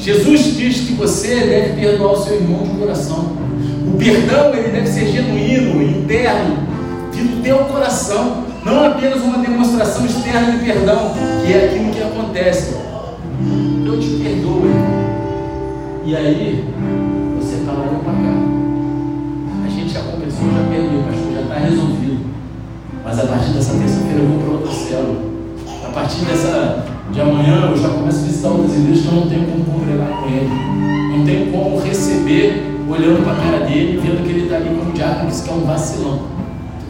Jesus 0.08 0.55
diz 0.55 0.80
que 0.88 0.93
você 0.93 1.36
deve 1.36 1.82
perdoar 1.82 2.14
o 2.14 2.24
seu 2.24 2.36
irmão 2.36 2.64
de 2.64 2.80
coração. 2.80 3.26
O 3.86 3.97
perdão 3.97 4.55
ele 4.55 4.70
deve 4.70 4.88
ser 4.88 5.05
genuíno, 5.08 5.84
interno, 5.84 6.60
vindo 7.12 7.36
do 7.36 7.43
teu 7.43 7.58
coração, 7.66 8.45
não 8.64 8.86
apenas 8.86 9.22
uma 9.22 9.39
demonstração 9.39 10.05
externa 10.05 10.53
de 10.53 10.64
perdão, 10.64 11.12
que 11.45 11.51
é 11.51 11.66
aquilo 11.66 11.91
que 11.91 12.01
acontece. 12.01 12.76
Eu 13.86 13.99
te 13.99 14.08
perdoo. 14.24 14.62
E 16.05 16.16
aí, 16.16 16.64
você 17.38 17.55
está 17.55 17.74
lá 17.74 17.99
para 18.01 18.14
cá 18.14 18.47
já 19.91 20.70
perdoou, 20.70 21.03
pastor, 21.03 21.34
já 21.34 21.41
está 21.41 21.55
resolvido. 21.55 22.26
Mas 23.03 23.20
a 23.20 23.24
partir 23.24 23.49
dessa 23.49 23.74
terça-feira 23.74 24.20
eu 24.20 24.28
vou 24.28 24.39
para 24.39 24.51
outra 24.53 24.72
célula. 24.72 25.20
A 25.86 25.89
partir 25.89 26.24
dessa, 26.24 26.86
de 27.12 27.22
amanhã 27.22 27.70
eu 27.72 27.78
já 27.78 27.89
começo 27.89 28.20
a 28.20 28.24
visitar 28.24 28.49
outras 28.49 28.76
igrejas 28.76 29.01
que 29.01 29.08
eu 29.08 29.14
não 29.14 29.28
tenho 29.28 29.45
como 29.45 29.66
congregar 29.66 30.10
com 30.10 30.28
ele. 30.28 30.49
Não 31.18 31.26
tenho 31.26 31.51
como 31.51 31.80
receber 31.80 32.76
olhando 32.89 33.24
para 33.24 33.34
a 33.34 33.36
cara 33.36 33.66
dele, 33.66 33.99
vendo 34.01 34.24
que 34.24 34.30
ele 34.30 34.43
está 34.43 34.58
ali 34.58 34.70
como 34.70 34.91
diácono, 34.93 35.32
que 35.32 35.49
é 35.49 35.53
um 35.53 35.66
vacilão. 35.66 36.22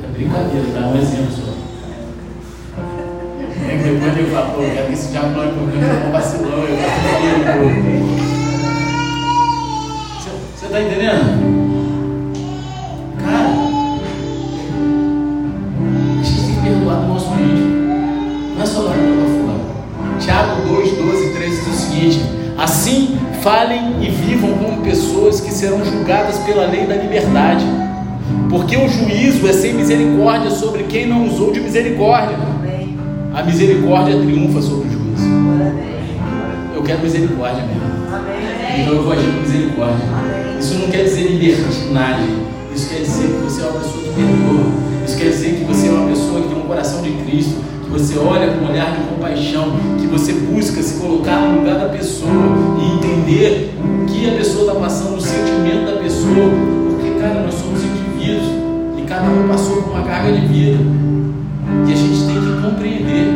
É 0.03 0.07
brincadeira, 0.07 0.67
dá 0.73 0.87
um 0.87 0.97
exemplo 0.97 1.31
só. 1.31 1.53
É 3.67 3.77
que 3.77 3.83
depois 3.83 4.17
ele 4.17 4.31
fala, 4.31 4.45
pô, 4.47 4.61
eu 4.61 4.71
quero 4.71 4.87
que 4.87 4.93
esse 4.93 5.11
diácono 5.11 5.39
olhe 5.39 5.51
para 5.51 5.61
mim, 5.63 5.73
é 5.81 6.07
um 6.07 6.11
vacilão, 6.11 6.59
eu 6.59 6.77
quero 6.77 7.67
Você 10.55 10.65
está 10.65 10.81
entendendo? 10.81 11.46
Falem 23.41 24.03
e 24.03 24.09
vivam 24.09 24.53
como 24.53 24.81
pessoas 24.81 25.41
que 25.41 25.51
serão 25.51 25.83
julgadas 25.83 26.37
pela 26.39 26.65
lei 26.65 26.85
da 26.85 26.95
liberdade. 26.95 27.65
Porque 28.49 28.75
o 28.75 28.87
juízo 28.87 29.47
é 29.47 29.53
sem 29.53 29.73
misericórdia 29.73 30.49
sobre 30.51 30.83
quem 30.83 31.07
não 31.07 31.27
usou 31.27 31.51
de 31.51 31.59
misericórdia. 31.59 32.37
A 33.33 33.43
misericórdia 33.43 34.17
triunfa 34.17 34.61
sobre 34.61 34.87
o 34.87 34.91
juízo. 34.91 35.27
Eu 36.75 36.83
quero 36.83 37.01
misericórdia 37.01 37.63
mesmo. 37.63 37.87
Então 38.79 38.93
eu 38.93 39.03
vou 39.03 39.13
agir 39.13 39.31
com 39.31 39.41
misericórdia. 39.41 40.05
Isso 40.59 40.73
não 40.75 40.87
quer 40.87 41.03
dizer 41.03 41.31
libertinagem. 41.31 42.47
Isso 42.73 42.89
quer 42.89 43.01
dizer 43.01 43.27
que 43.27 43.43
você 43.43 43.61
é 43.61 43.65
uma 43.65 43.79
pessoa 43.79 44.03
que 44.03 44.09
perdoa. 44.09 44.87
Isso 45.05 45.17
quer 45.17 45.29
dizer 45.29 45.55
que 45.55 45.63
você 45.63 45.87
é 45.87 45.91
uma 45.91 46.07
pessoa 46.09 46.41
que 46.41 46.47
tem 46.47 46.57
um 46.57 46.67
coração 46.67 47.01
de 47.01 47.11
Cristo 47.11 47.55
você 47.97 48.15
olha 48.19 48.51
com 48.51 48.65
um 48.65 48.69
olhar 48.69 48.91
de 48.91 49.07
compaixão, 49.07 49.71
que 49.99 50.05
você 50.05 50.31
busca 50.33 50.83
se 50.83 51.01
colocar 51.01 51.41
no 51.41 51.59
lugar 51.59 51.79
da 51.79 51.89
pessoa 51.89 52.31
e 52.79 52.95
entender 52.95 53.73
o 53.83 54.05
que 54.05 54.29
a 54.29 54.37
pessoa 54.37 54.67
está 54.67 54.79
passando, 54.79 55.17
o 55.17 55.21
sentimento 55.21 55.91
da 55.91 55.99
pessoa, 55.99 56.51
porque, 56.91 57.19
cara, 57.19 57.41
nós 57.41 57.55
somos 57.55 57.81
indivíduos 57.83 58.47
e 58.99 59.01
cada 59.01 59.27
um 59.27 59.47
passou 59.47 59.81
por 59.81 59.93
uma 59.93 60.03
carga 60.03 60.31
de 60.31 60.45
vida 60.45 60.77
que 61.87 61.93
a 61.93 61.95
gente 61.95 62.23
tem 62.27 62.35
que 62.35 62.61
compreender. 62.61 63.33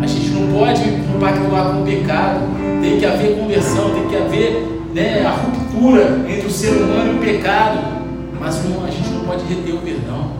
A 0.00 0.06
gente 0.06 0.30
não 0.30 0.46
pode 0.52 0.82
compactuar 1.12 1.72
com 1.72 1.82
o 1.82 1.84
pecado, 1.84 2.40
tem 2.80 3.00
que 3.00 3.04
haver 3.04 3.36
conversão, 3.36 3.90
tem 3.90 4.08
que 4.08 4.16
haver 4.16 4.80
né, 4.94 5.26
a 5.26 5.30
ruptura 5.30 6.20
entre 6.28 6.46
o 6.46 6.50
ser 6.50 6.70
humano 6.70 7.14
e 7.14 7.16
o 7.16 7.18
pecado, 7.18 7.80
mas 8.38 8.62
não, 8.64 8.84
a 8.84 8.90
gente 8.90 9.10
não 9.10 9.24
pode 9.24 9.44
reter 9.44 9.74
o 9.74 9.78
perdão. 9.78 10.35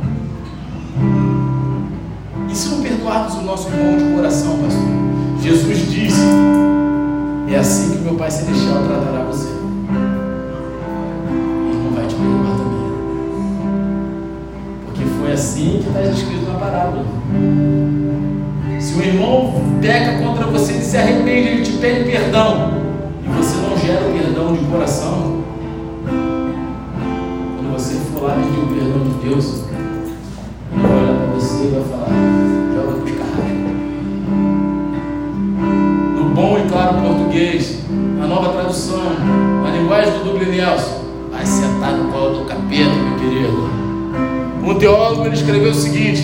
Perdoarmos 3.07 3.35
o 3.35 3.43
nosso 3.43 3.69
irmão 3.69 3.97
de 3.97 4.17
coração, 4.17 4.59
pastor? 4.59 4.83
Jesus 5.41 5.91
disse: 5.91 6.21
É 7.49 7.57
assim 7.57 7.93
que 7.93 7.99
meu 7.99 8.15
Pai 8.15 8.31
Celestial 8.31 8.83
tratará 8.83 9.25
você. 9.25 9.49
Ele 11.71 11.79
não 11.85 11.91
vai 11.95 12.07
te 12.07 12.17
perdoar 12.17 12.57
também. 12.57 12.91
Porque 14.87 15.05
foi 15.21 15.33
assim 15.33 15.81
que 15.83 15.89
está 15.89 16.03
escrito 16.03 16.51
na 16.51 16.59
parábola. 16.59 17.05
Se 18.81 18.95
o 18.95 19.03
irmão 19.03 19.55
peca 19.81 20.19
contra 20.19 20.47
você, 20.47 20.73
ele 20.73 20.83
se 20.83 20.97
arrepende, 20.97 21.49
ele 21.49 21.63
te 21.63 21.73
pede 21.75 22.11
perdão, 22.11 22.73
e 23.25 23.29
você 23.29 23.57
não 23.59 23.79
gera 23.79 24.09
o 24.09 24.13
perdão 24.13 24.53
de 24.53 24.65
coração, 24.65 25.45
quando 26.05 27.73
você 27.73 27.95
for 27.95 28.25
lá 28.25 28.35
pedir 28.35 28.59
o 28.59 28.67
perdão 28.67 29.05
de 29.05 29.29
Deus, 29.29 29.66
claro 36.87 37.03
português, 37.03 37.81
a 38.23 38.27
nova 38.27 38.51
tradução, 38.51 39.03
a 39.67 39.71
linguagem 39.71 40.13
do 40.19 40.25
Douglas 40.25 40.49
Nelson. 40.49 41.05
Vai 41.33 41.45
sentar 41.45 41.93
no 41.93 42.13
colo 42.13 42.39
do 42.39 42.45
capeta, 42.45 42.93
meu 42.95 43.19
querido. 43.19 43.71
Um 44.63 44.75
teólogo 44.79 45.27
ele 45.27 45.35
escreveu 45.35 45.71
o 45.71 45.75
seguinte: 45.75 46.23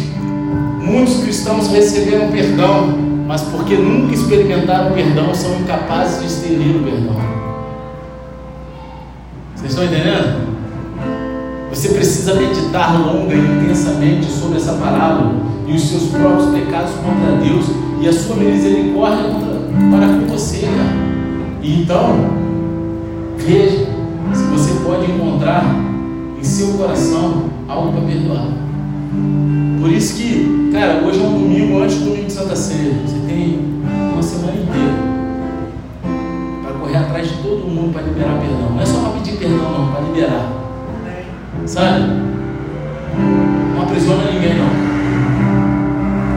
muitos 0.81 1.23
cristãos 1.23 1.69
receberam 1.69 2.31
perdão, 2.31 2.97
mas 3.27 3.43
porque 3.43 3.75
nunca 3.75 4.15
experimentaram 4.15 4.93
perdão, 4.93 5.35
são 5.35 5.55
incapazes 5.57 6.21
de 6.21 6.27
estender 6.27 6.77
o 6.77 6.85
perdão. 6.85 7.17
Vocês 9.57 9.73
estão 9.73 9.85
entendendo? 9.85 10.53
Você 11.71 11.89
precisa 11.89 12.35
meditar 12.35 13.01
longa 13.01 13.35
e 13.35 13.39
intensamente 13.39 14.27
sobre 14.27 14.59
essa 14.59 14.75
palavra 14.75 15.33
e 15.67 15.73
os 15.73 15.89
seus 15.89 16.05
próprios 16.11 16.51
pecados 16.51 16.93
contra 16.97 17.37
Deus 17.43 17.67
e 18.01 18.09
a 18.09 18.13
sua 18.13 18.37
misericórdia 18.37 19.25
contra 19.31 19.52
para 19.91 20.09
com 20.09 20.27
você, 20.27 20.61
cara. 20.61 21.13
E 21.63 21.83
então, 21.83 22.17
veja 23.39 23.87
se 24.33 24.45
você 24.45 24.73
pode 24.85 25.11
encontrar 25.11 25.65
em 26.39 26.45
seu 26.45 26.75
coração 26.75 27.45
algo 27.69 27.93
para 27.93 28.03
perdoar. 28.03 28.49
Por 29.81 29.91
isso 29.91 30.17
que, 30.17 30.71
cara, 30.73 31.03
hoje 31.05 31.21
é 31.21 31.27
um 31.27 31.33
domingo 31.33 31.81
antes 31.81 31.99
do 31.99 32.07
domingo 32.07 32.27
de 32.27 32.33
Santa 32.33 32.57
Ceia. 32.57 32.95
Você 33.05 33.19
tem 33.27 33.59
uma 34.13 34.23
semana 34.23 34.53
inteira 34.53 34.95
para 36.63 36.73
correr 36.75 36.97
atrás 36.97 37.29
de 37.29 37.35
todo 37.37 37.69
mundo 37.69 37.93
para 37.93 38.03
liberar 38.03 38.39
perdão. 38.39 38.71
Não 38.71 38.81
é 38.81 38.87
só 38.87 39.01
para 39.01 39.11
pedir 39.21 39.37
perdão, 39.39 39.73
não, 39.73 39.93
para 39.93 40.01
liberar. 40.03 40.53
Sabe? 41.67 42.01
Não 43.75 43.83
aprisiona 43.83 44.25
ninguém, 44.33 44.55
não. 44.55 44.93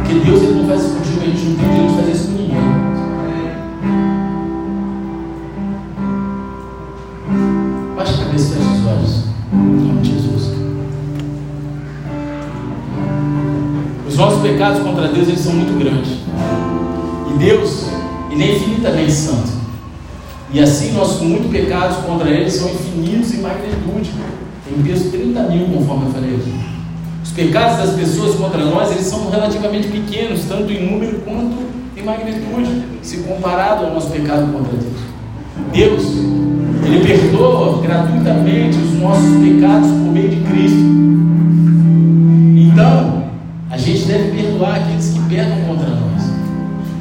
Porque 0.01 0.19
Deus 0.19 0.43
ele 0.43 0.61
não 0.61 0.67
faz 0.67 0.83
isso 0.83 0.95
contigo, 0.95 1.21
a 1.21 1.25
gente 1.25 1.45
não 1.45 1.55
tem 1.55 1.69
direito 1.69 1.89
de 1.89 1.95
fazer 1.95 2.11
isso 2.11 2.24
pecados 14.55 14.84
contra 14.84 15.07
Deus 15.07 15.28
eles 15.28 15.41
são 15.41 15.53
muito 15.53 15.78
grandes. 15.78 16.11
E 17.30 17.38
Deus, 17.38 17.86
Ele 18.32 18.43
é 18.43 18.55
infinitamente 18.55 19.11
santo. 19.11 19.51
E 20.53 20.59
assim 20.59 20.91
nossos 20.93 21.21
muitos 21.21 21.51
pecados 21.51 21.97
contra 21.97 22.30
Ele 22.30 22.49
são 22.49 22.69
infinitos 22.69 23.34
em 23.34 23.41
magnitude. 23.41 24.11
Tem 24.67 24.84
peso 24.84 25.09
30 25.11 25.41
mil, 25.43 25.67
conforme 25.67 26.05
eu 26.05 26.11
falei 26.11 26.36
aqui. 26.36 26.53
Os 27.23 27.32
pecados 27.32 27.78
das 27.78 27.95
pessoas 27.95 28.36
contra 28.36 28.63
nós, 28.63 28.91
eles 28.91 29.05
são 29.05 29.30
relativamente 29.30 29.88
pequenos, 29.88 30.45
tanto 30.45 30.71
em 30.71 30.91
número 30.91 31.19
quanto 31.19 31.57
em 31.97 32.03
magnitude, 32.03 32.84
se 33.01 33.17
comparado 33.17 33.86
ao 33.86 33.93
nosso 33.93 34.09
pecado 34.09 34.51
contra 34.53 34.73
Deus. 34.78 35.05
Deus, 35.73 36.03
Ele 36.86 37.05
perdoa 37.05 37.81
gratuitamente 37.81 38.77
os 38.77 38.99
nossos 38.99 39.38
pecados 39.43 39.89
por 39.89 40.11
meio 40.11 40.29
de 40.29 40.38
Cristo. 40.38 40.77
Então, 42.55 43.23
a 43.69 43.77
gente 43.77 44.05
deve 44.05 44.41
perdoar 44.41 44.75
aqueles 44.75 45.09
que 45.09 45.19
pecam 45.27 45.57
contra 45.67 45.89
nós. 45.89 46.05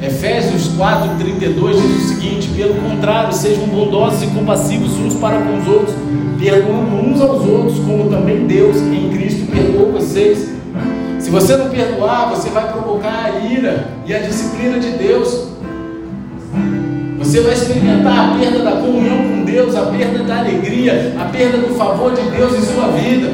Efésios 0.01 0.69
4,32 0.77 1.71
diz 1.73 2.03
o 2.03 2.07
seguinte: 2.07 2.47
pelo 2.49 2.75
contrário, 2.75 3.33
sejam 3.33 3.67
bondosos 3.67 4.23
e 4.23 4.27
compassivos 4.27 4.97
uns 4.99 5.15
para 5.15 5.39
com 5.39 5.57
os 5.57 5.67
outros, 5.67 5.95
perdoando 6.39 6.95
uns 6.95 7.21
aos 7.21 7.45
outros, 7.47 7.79
como 7.79 8.09
também 8.09 8.45
Deus 8.45 8.77
em 8.77 9.09
Cristo 9.09 9.45
perdoou 9.51 9.91
vocês. 9.91 10.49
Se 11.19 11.29
você 11.31 11.55
não 11.57 11.69
perdoar, 11.69 12.29
você 12.29 12.49
vai 12.49 12.71
provocar 12.71 13.25
a 13.25 13.39
ira 13.45 13.87
e 14.05 14.13
a 14.13 14.19
disciplina 14.19 14.79
de 14.79 14.91
Deus. 14.91 15.54
Você 17.35 17.41
vai 17.41 17.53
experimentar 17.53 18.29
a 18.29 18.37
perda 18.39 18.59
da 18.59 18.71
comunhão 18.77 19.17
com 19.17 19.43
Deus, 19.43 19.75
a 19.75 19.87
perda 19.87 20.23
da 20.23 20.39
alegria, 20.39 21.13
a 21.19 21.25
perda 21.25 21.57
do 21.57 21.75
favor 21.75 22.13
de 22.15 22.21
Deus 22.29 22.53
em 22.53 22.61
sua 22.61 22.87
vida. 22.91 23.29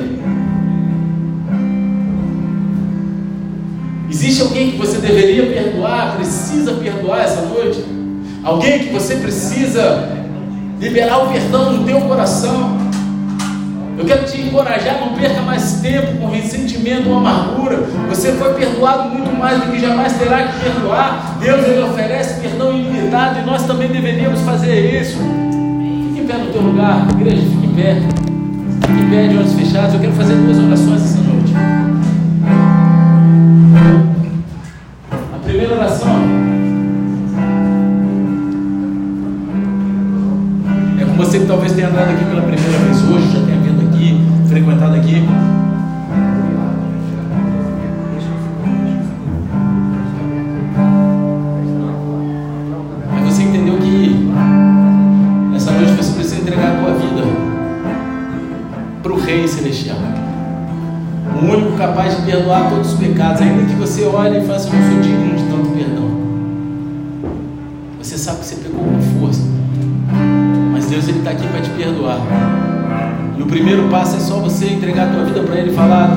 Existe 4.09 4.41
alguém 4.41 4.71
que 4.71 4.77
você 4.77 4.97
deveria 4.97 5.45
perdoar, 5.53 6.15
precisa 6.15 6.71
perdoar 6.71 7.25
essa 7.25 7.43
noite? 7.43 7.85
Alguém 8.43 8.79
que 8.79 8.89
você 8.91 9.17
precisa 9.17 10.09
liberar 10.79 11.19
o 11.19 11.31
perdão 11.31 11.73
no 11.73 11.85
teu 11.85 12.01
coração? 12.01 12.80
Eu 14.01 14.07
quero 14.07 14.25
te 14.25 14.41
encorajar, 14.41 14.99
não 14.99 15.13
perca 15.13 15.43
mais 15.43 15.73
tempo 15.73 16.17
com 16.17 16.31
ressentimento 16.31 17.07
ou 17.07 17.17
amargura. 17.17 17.83
Você 18.09 18.31
foi 18.31 18.51
perdoado 18.55 19.09
muito 19.09 19.31
mais 19.37 19.61
do 19.61 19.71
que 19.71 19.79
jamais 19.79 20.17
terá 20.17 20.47
que 20.47 20.59
perdoar. 20.59 21.37
Deus 21.39 21.63
ele 21.67 21.83
oferece 21.83 22.41
perdão 22.41 22.75
ilimitado 22.75 23.41
e 23.41 23.43
nós 23.43 23.63
também 23.67 23.89
deveríamos 23.89 24.41
fazer 24.41 24.99
isso. 24.99 25.19
Fique 25.19 26.19
em 26.19 26.25
pé 26.25 26.33
no 26.33 26.51
teu 26.51 26.63
lugar, 26.63 27.05
igreja, 27.11 27.43
fique 27.43 27.67
em 27.67 27.75
pé. 27.75 28.01
Fique 28.87 29.03
em 29.03 29.09
pé 29.11 29.27
de 29.27 29.37
olhos 29.37 29.53
fechados. 29.53 29.93
Eu 29.93 29.99
quero 29.99 30.13
fazer 30.13 30.33
duas 30.33 30.57
orações 30.57 31.03
essa 31.03 31.21
noite. 31.21 31.53
Pecados, 63.11 63.41
ainda 63.41 63.65
que 63.65 63.75
você 63.75 64.03
olhe 64.05 64.39
e 64.39 64.41
faça, 64.45 64.69
não 64.69 64.91
sou 64.91 65.01
digno 65.01 65.35
de 65.35 65.43
tanto 65.43 65.69
perdão. 65.71 66.09
Você 67.99 68.17
sabe 68.17 68.39
que 68.39 68.45
você 68.45 68.55
pegou 68.55 68.83
com 68.83 69.19
força, 69.19 69.41
mas 70.71 70.85
Deus 70.87 71.07
ele 71.07 71.19
está 71.19 71.31
aqui 71.31 71.45
para 71.47 71.61
te 71.61 71.69
perdoar. 71.71 72.19
E 73.37 73.41
o 73.41 73.45
primeiro 73.45 73.89
passo 73.89 74.15
é 74.15 74.19
só 74.19 74.35
você 74.35 74.67
entregar 74.67 75.09
a 75.09 75.13
tua 75.13 75.23
vida 75.25 75.41
para 75.41 75.55
Ele 75.55 75.73
falar 75.73 76.09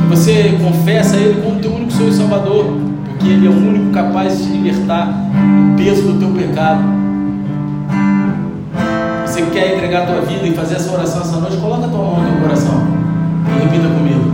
que 0.00 0.06
você 0.08 0.58
confessa 0.62 1.16
Ele 1.16 1.40
como 1.42 1.60
teu 1.60 1.72
único 1.72 1.92
Senhor 1.92 2.08
e 2.08 2.12
Salvador, 2.12 2.66
porque 3.06 3.28
Ele 3.28 3.46
é 3.46 3.50
o 3.50 3.52
único 3.52 3.90
capaz 3.92 4.38
de 4.38 4.44
te 4.44 4.50
libertar 4.50 5.06
do 5.06 5.76
peso 5.76 6.02
do 6.02 6.18
teu 6.18 6.30
pecado. 6.30 6.82
Você 9.26 9.42
quer 9.42 9.76
entregar 9.76 10.02
a 10.02 10.06
tua 10.06 10.20
vida 10.22 10.46
e 10.46 10.52
fazer 10.52 10.76
essa 10.76 10.92
oração 10.92 11.22
essa 11.22 11.36
noite, 11.38 11.56
coloca 11.58 11.86
a 11.86 11.88
tua 11.88 11.98
mão 11.98 12.20
no 12.20 12.30
teu 12.30 12.40
coração 12.40 12.86
e 13.46 13.62
repita 13.62 13.88
comigo. 13.88 14.29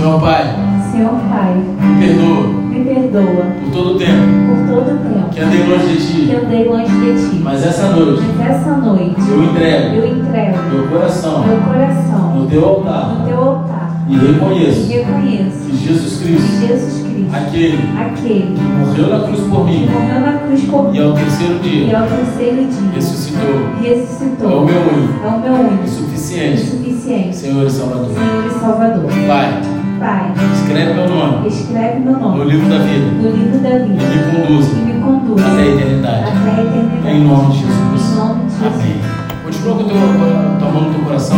Senhor 0.00 0.18
Pai, 0.18 0.44
Senhor 0.90 1.12
Pai, 1.28 1.54
me 1.54 2.06
perdoa 2.06 2.46
me 2.70 2.84
perdoa 2.86 3.44
por 3.60 3.70
todo 3.70 3.96
o 3.96 3.98
tempo 3.98 4.22
por 4.48 4.74
todo 4.74 4.94
o 4.94 4.98
tempo 4.98 5.28
que 5.30 5.40
andei 5.40 5.66
longe 5.66 5.86
de 5.88 5.96
que 5.98 6.26
Ti, 6.26 6.32
eu 6.32 6.46
dei 6.46 6.68
longe 6.68 6.86
de 6.90 7.30
Ti. 7.30 7.40
mas 7.44 7.66
essa 7.66 7.88
noite 7.90 8.22
Mas 8.38 8.50
essa 8.50 8.76
noite 8.76 9.16
eu 9.28 9.44
entrego 9.44 9.94
eu 9.96 10.06
entrego 10.16 10.58
meu 10.72 10.88
coração 10.88 11.44
meu 11.46 11.58
coração 11.58 12.34
no 12.34 12.46
Teu 12.46 12.64
altar. 12.64 13.08
no 13.18 13.26
Teu 13.26 13.38
altar. 13.38 13.90
E 14.08 14.14
e 14.14 14.18
reconheço 14.18 14.88
reconheço 14.90 15.58
que 15.68 15.76
Jesus 15.76 16.18
que 16.18 16.28
Cristo, 16.28 16.66
Jesus 16.66 17.02
Cristo, 17.02 17.36
aquele 17.36 17.78
aquele 17.98 18.54
que 18.56 18.62
morreu 18.62 19.06
na 19.06 19.26
cruz 19.26 19.40
por 19.40 19.66
que 19.66 19.70
mim 19.72 19.86
morreu 19.86 20.20
na 20.20 20.32
cruz 20.38 20.64
por 20.64 20.88
e 20.88 20.92
mim 20.92 21.04
ao 21.04 21.12
terceiro 21.12 21.54
e 21.56 21.68
dia 21.68 22.00
ao 22.00 22.06
terceiro 22.06 22.56
dia 22.56 22.90
ressuscitou, 22.94 23.60
é 23.84 23.86
ressuscitou, 23.86 24.62
o 24.62 24.64
meu 24.64 24.80
único. 24.80 25.24
É 25.24 25.28
o 25.28 25.40
meu 25.40 25.52
e 25.52 25.68
único. 25.68 25.84
E 25.84 25.88
suficiente. 25.88 26.60
Suficiente. 26.62 27.36
Senhor 27.36 27.66
e 27.66 27.70
Salvador. 27.70 28.08
Senhor 28.14 28.46
e 28.46 28.60
Salvador. 28.60 29.10
Pai, 29.28 29.60
Pai, 30.00 30.32
escreve 30.54 30.94
meu 30.94 31.10
nome 31.10 31.46
escreve 31.46 32.00
meu 32.00 32.14
no 32.14 32.20
nome 32.20 32.44
livro 32.50 32.70
da 32.70 32.78
vida 32.78 33.04
no 33.20 33.36
livro 33.36 33.58
da 33.58 33.68
e 33.68 33.82
vida 33.82 34.02
me 34.02 34.46
conduza 34.46 34.70
e 34.72 34.80
me 34.80 35.02
conduz 35.02 35.44
até 35.44 35.60
a 35.60 35.66
eternidade. 35.66 36.24
até 36.24 36.50
a 36.50 36.64
eternidade. 36.64 37.16
Em 37.16 37.24
nome 37.24 37.52
de 37.52 37.58
Jesus. 37.58 37.76
Em 37.76 38.16
nome 38.16 38.44
de 38.46 38.50
Jesus. 38.50 38.80
Amém. 38.80 39.00
Continua 39.44 39.74
com 39.74 39.82
a 39.82 39.84
tua, 39.84 40.56
tua 40.58 40.68
mão 40.70 40.82
no 40.84 40.94
teu 40.94 41.04
coração. 41.04 41.36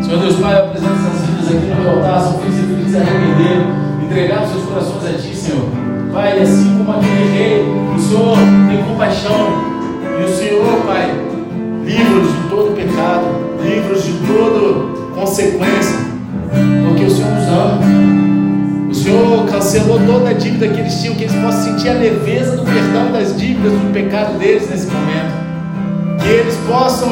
Senhor 0.00 0.20
Deus 0.20 0.36
Pai, 0.36 0.54
eu 0.54 0.64
apresento 0.64 0.92
essas 0.92 1.26
vidas 1.26 1.48
aqui 1.48 1.66
no 1.66 1.82
teu 1.82 1.90
altar. 1.90 2.20
São 2.20 2.38
filhos 2.38 2.56
e 2.56 2.62
filhas 2.62 2.90
se 2.92 2.96
arrependeram, 2.98 3.66
entregaram 4.04 4.46
seus 4.46 4.62
corações 4.62 5.04
a 5.06 5.18
ti, 5.18 5.34
Senhor. 5.34 5.66
Pai, 6.12 6.38
assim 6.38 6.78
como 6.78 6.92
aquele 6.92 7.36
rei, 7.36 7.66
o 7.96 7.98
Senhor 7.98 8.38
tem 8.68 8.84
compaixão. 8.84 9.74
E 10.20 10.24
o 10.24 10.28
Senhor, 10.28 10.86
Pai, 10.86 11.10
livra-nos 11.84 12.30
de 12.30 12.48
todo 12.48 12.76
pecado, 12.76 13.26
livra-nos 13.60 14.04
de 14.04 14.12
toda 14.24 14.94
consequência, 15.18 15.98
porque 16.86 17.04
o 17.04 17.10
Senhor 17.10 17.30
nos 17.30 17.48
ama. 17.48 17.80
O 18.90 18.94
Senhor 18.94 19.46
cancelou 19.46 20.00
toda 20.06 20.30
a 20.30 20.32
dívida 20.32 20.68
que 20.68 20.80
eles 20.80 21.00
tinham, 21.00 21.14
que 21.14 21.24
eles 21.24 21.34
possam 21.36 21.62
sentir 21.62 21.88
a 21.88 21.94
leveza 21.94 22.56
do 22.56 22.62
perdão 22.62 23.12
das 23.12 23.36
dívidas, 23.36 23.72
do 23.72 23.92
pecado 23.92 24.38
deles 24.38 24.68
nesse 24.70 24.86
momento. 24.86 25.34
Que 26.22 26.28
eles 26.28 26.56
possam, 26.68 27.08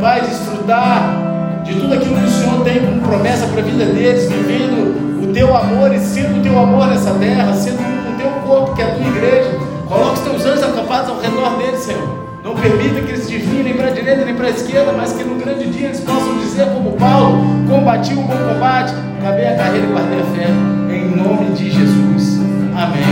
Pai, 0.00 0.22
desfrutar 0.22 1.62
de 1.64 1.74
tudo 1.74 1.94
aquilo 1.94 2.16
que 2.16 2.24
o 2.24 2.30
Senhor 2.30 2.64
tem 2.64 2.80
como 2.80 3.00
promessa 3.00 3.46
para 3.46 3.60
a 3.60 3.64
vida 3.64 3.84
deles, 3.86 4.30
vivendo 4.30 5.22
o 5.22 5.32
teu 5.32 5.54
amor 5.56 5.94
e 5.94 5.98
sendo 5.98 6.40
o 6.40 6.42
teu 6.42 6.58
amor 6.58 6.86
nessa 6.88 7.12
terra, 7.14 7.52
sendo 7.54 7.78
o 7.78 8.16
teu 8.16 8.30
corpo, 8.46 8.74
que 8.74 8.82
é 8.82 8.84
a 8.84 8.94
tua 8.94 9.06
igreja. 9.06 9.58
Coloca 9.86 10.12
os 10.12 10.20
teus 10.20 10.44
anjos 10.44 10.62
acampados 10.64 11.10
ao 11.10 11.20
redor 11.20 11.56
deles, 11.58 11.80
Senhor. 11.80 12.25
Não 12.46 12.54
permita 12.54 13.00
que 13.00 13.10
eles 13.10 13.26
desviem 13.26 13.64
nem 13.64 13.74
para 13.74 13.88
a 13.88 13.90
direita 13.90 14.24
nem 14.24 14.32
para 14.32 14.46
a 14.46 14.50
esquerda, 14.50 14.92
mas 14.92 15.10
que 15.10 15.24
no 15.24 15.34
grande 15.34 15.68
dia 15.68 15.88
eles 15.88 15.98
possam 15.98 16.38
dizer, 16.38 16.66
como 16.66 16.92
Paulo: 16.92 17.44
combati 17.68 18.12
o 18.14 18.22
bom 18.22 18.36
combate, 18.36 18.94
acabei 19.18 19.48
a 19.48 19.56
carreira 19.56 19.84
e 19.84 19.90
guardei 19.90 20.20
a 20.20 20.24
fé. 20.26 20.46
Em 20.94 21.16
nome 21.16 21.50
de 21.56 21.68
Jesus. 21.68 22.38
Amém. 22.72 23.02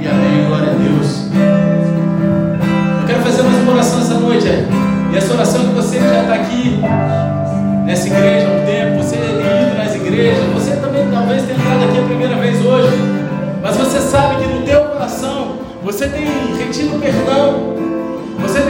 E 0.00 0.08
amém. 0.08 0.46
Glória 0.48 0.70
a 0.70 0.74
Deus. 0.76 1.26
Eu 3.02 3.06
quero 3.06 3.20
fazer 3.20 3.42
mais 3.42 3.62
uma 3.64 3.72
oração 3.74 4.00
essa 4.00 4.14
noite. 4.14 4.48
é. 4.48 4.66
E 5.12 5.16
essa 5.18 5.34
oração 5.34 5.60
é 5.60 5.64
que 5.68 5.74
você 5.74 6.00
já 6.00 6.22
está 6.22 6.34
aqui 6.34 6.80
nessa 7.84 8.06
igreja 8.06 8.48
há 8.48 8.50
um 8.50 8.64
tempo, 8.64 9.02
você 9.02 9.16
tem 9.16 9.68
ido 9.68 9.76
nas 9.76 9.94
igrejas, 9.94 10.44
você 10.54 10.76
também 10.76 11.06
talvez 11.12 11.42
tenha 11.42 11.58
entrado 11.58 11.84
aqui 11.84 11.98
a 11.98 12.02
primeira 12.02 12.36
vez 12.36 12.64
hoje, 12.64 12.96
mas 13.62 13.76
você 13.76 14.00
sabe 14.00 14.42
que 14.42 14.48
no 14.50 14.62
teu 14.62 14.80
coração 14.86 15.56
você 15.82 16.08
tem 16.08 16.24
retido 16.56 16.98
perdão, 16.98 17.83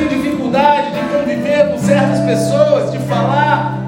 tem 0.08 0.20
dificuldade 0.20 0.92
de 0.92 1.00
conviver 1.00 1.70
com 1.70 1.78
certas 1.78 2.20
pessoas, 2.20 2.92
de 2.92 2.98
falar, 2.98 3.78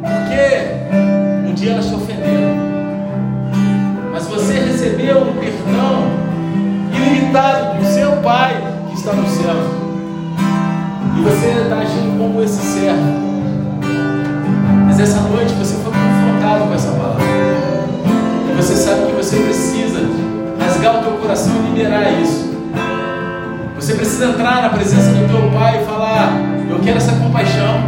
porque 0.00 1.48
um 1.48 1.54
dia 1.54 1.72
elas 1.72 1.86
te 1.86 1.94
ofenderam, 1.94 2.54
mas 4.12 4.26
você 4.26 4.54
recebeu 4.54 5.22
um 5.22 5.32
perdão 5.34 6.10
ilimitado 6.92 7.78
do 7.78 7.84
seu 7.86 8.12
Pai 8.22 8.54
que 8.88 8.94
está 8.94 9.12
no 9.12 9.28
céu. 9.28 9.56
E 11.16 11.20
você 11.22 11.62
está 11.62 11.78
agindo 11.78 12.18
como 12.18 12.42
esse 12.42 12.60
servo. 12.60 13.24
Mas 14.86 15.00
essa 15.00 15.20
noite 15.20 15.52
você 15.54 15.74
foi 15.76 15.92
confrontado 15.92 16.68
com 16.68 16.74
essa 16.74 16.90
palavra. 16.92 17.24
E 18.50 18.56
você 18.56 18.74
sabe 18.76 19.06
que 19.06 19.12
você 19.12 19.36
precisa 19.36 20.00
rasgar 20.58 21.00
o 21.00 21.02
teu 21.02 21.12
coração 21.12 21.52
e 21.66 21.70
liberar 21.70 22.10
isso. 22.20 22.53
Você 23.84 23.96
precisa 23.96 24.24
entrar 24.28 24.62
na 24.62 24.70
presença 24.70 25.10
do 25.10 25.28
teu 25.28 25.50
Pai 25.50 25.82
e 25.82 25.84
falar: 25.84 26.40
Eu 26.70 26.80
quero 26.80 26.96
essa 26.96 27.12
compaixão. 27.16 27.82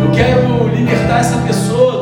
Eu 0.00 0.10
quero 0.12 0.68
libertar 0.68 1.20
essa 1.20 1.36
pessoa 1.46 1.99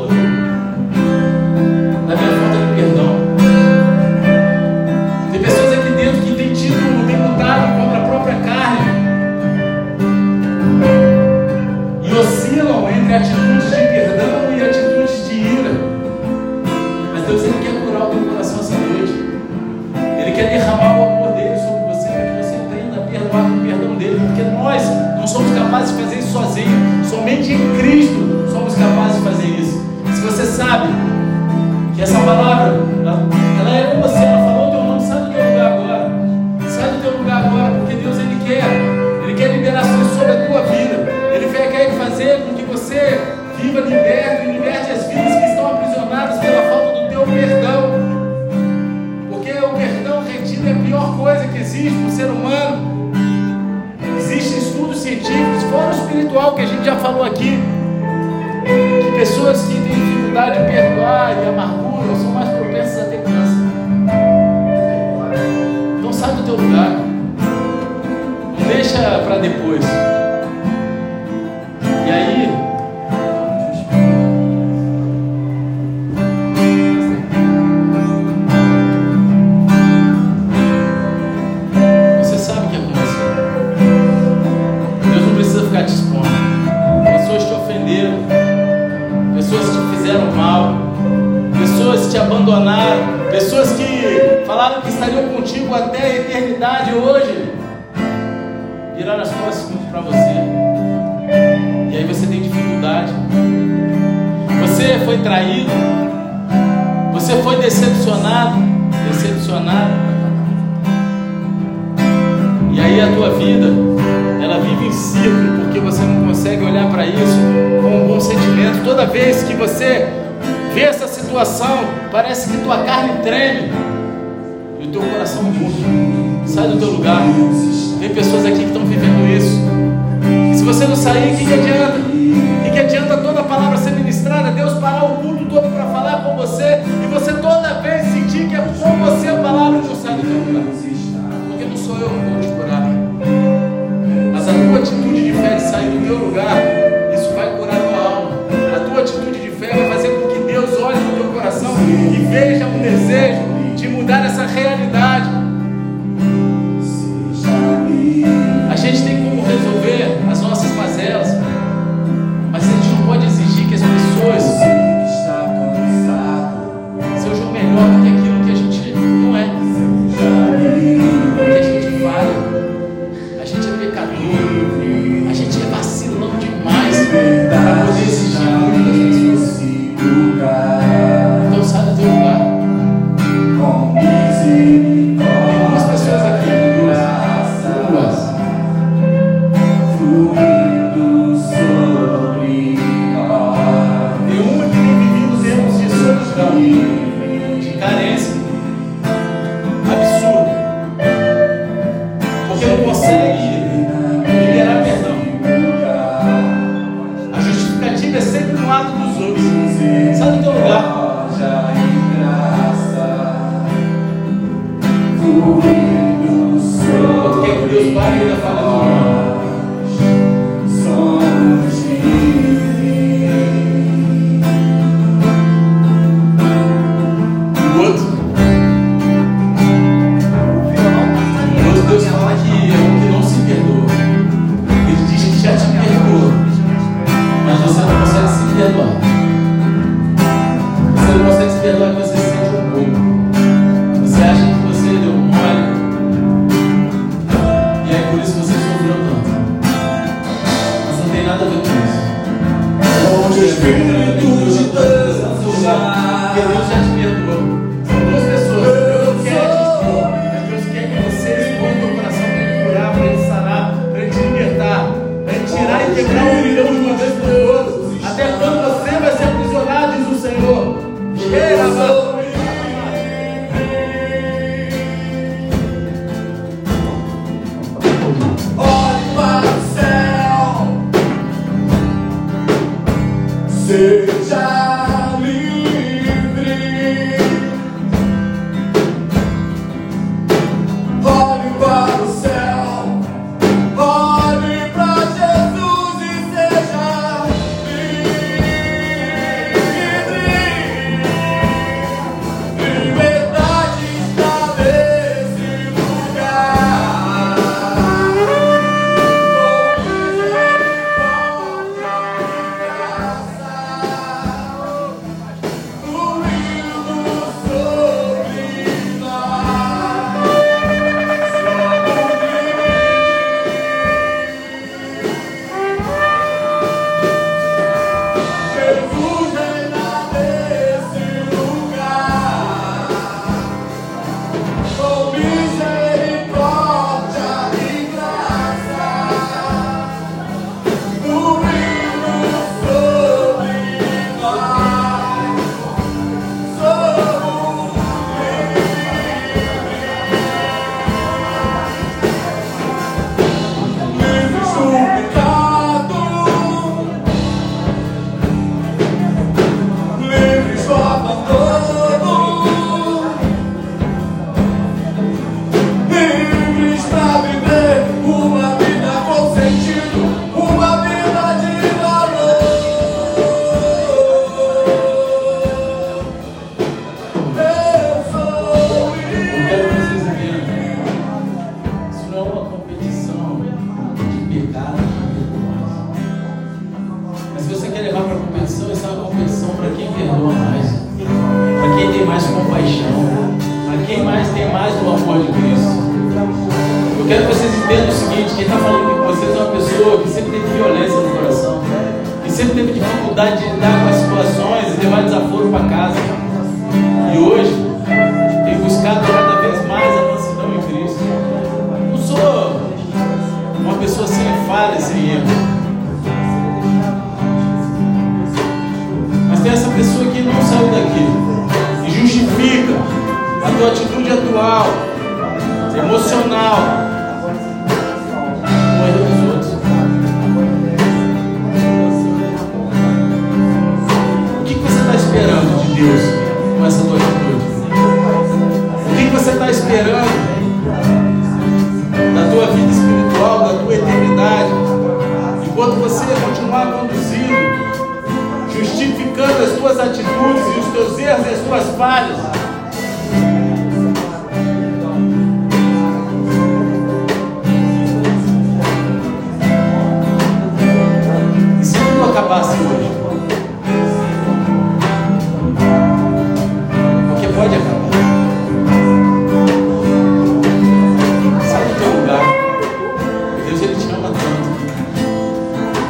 Deus 473.48 473.62
ele 473.62 473.74
te 473.76 473.94
ama 473.94 474.10
tanto. 474.10 474.98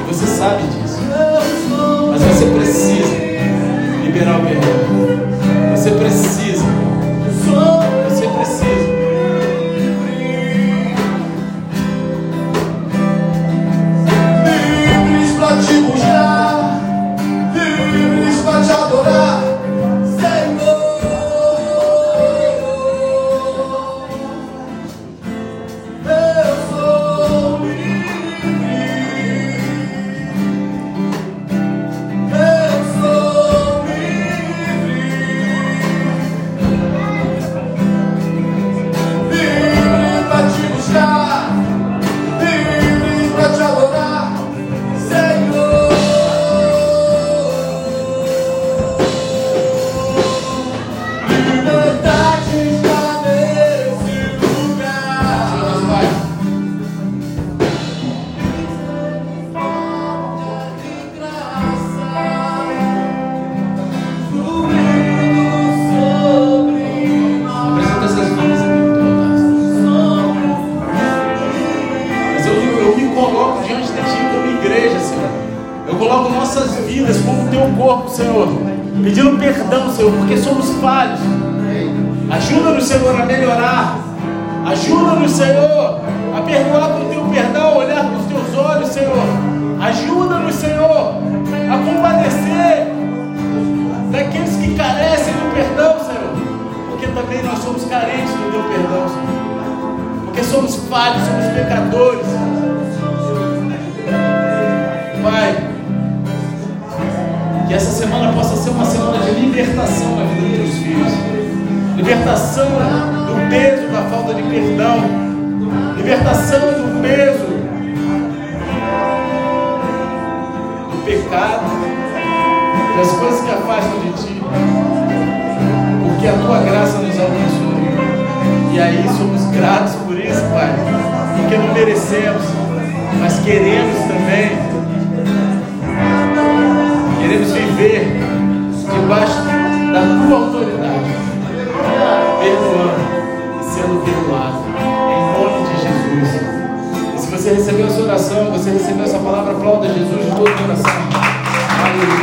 E 0.01 0.15
você 0.15 0.27
sabe 0.27 0.63
disso. 0.63 0.99
Mas 2.09 2.23
você 2.23 2.47
precisa. 2.47 2.88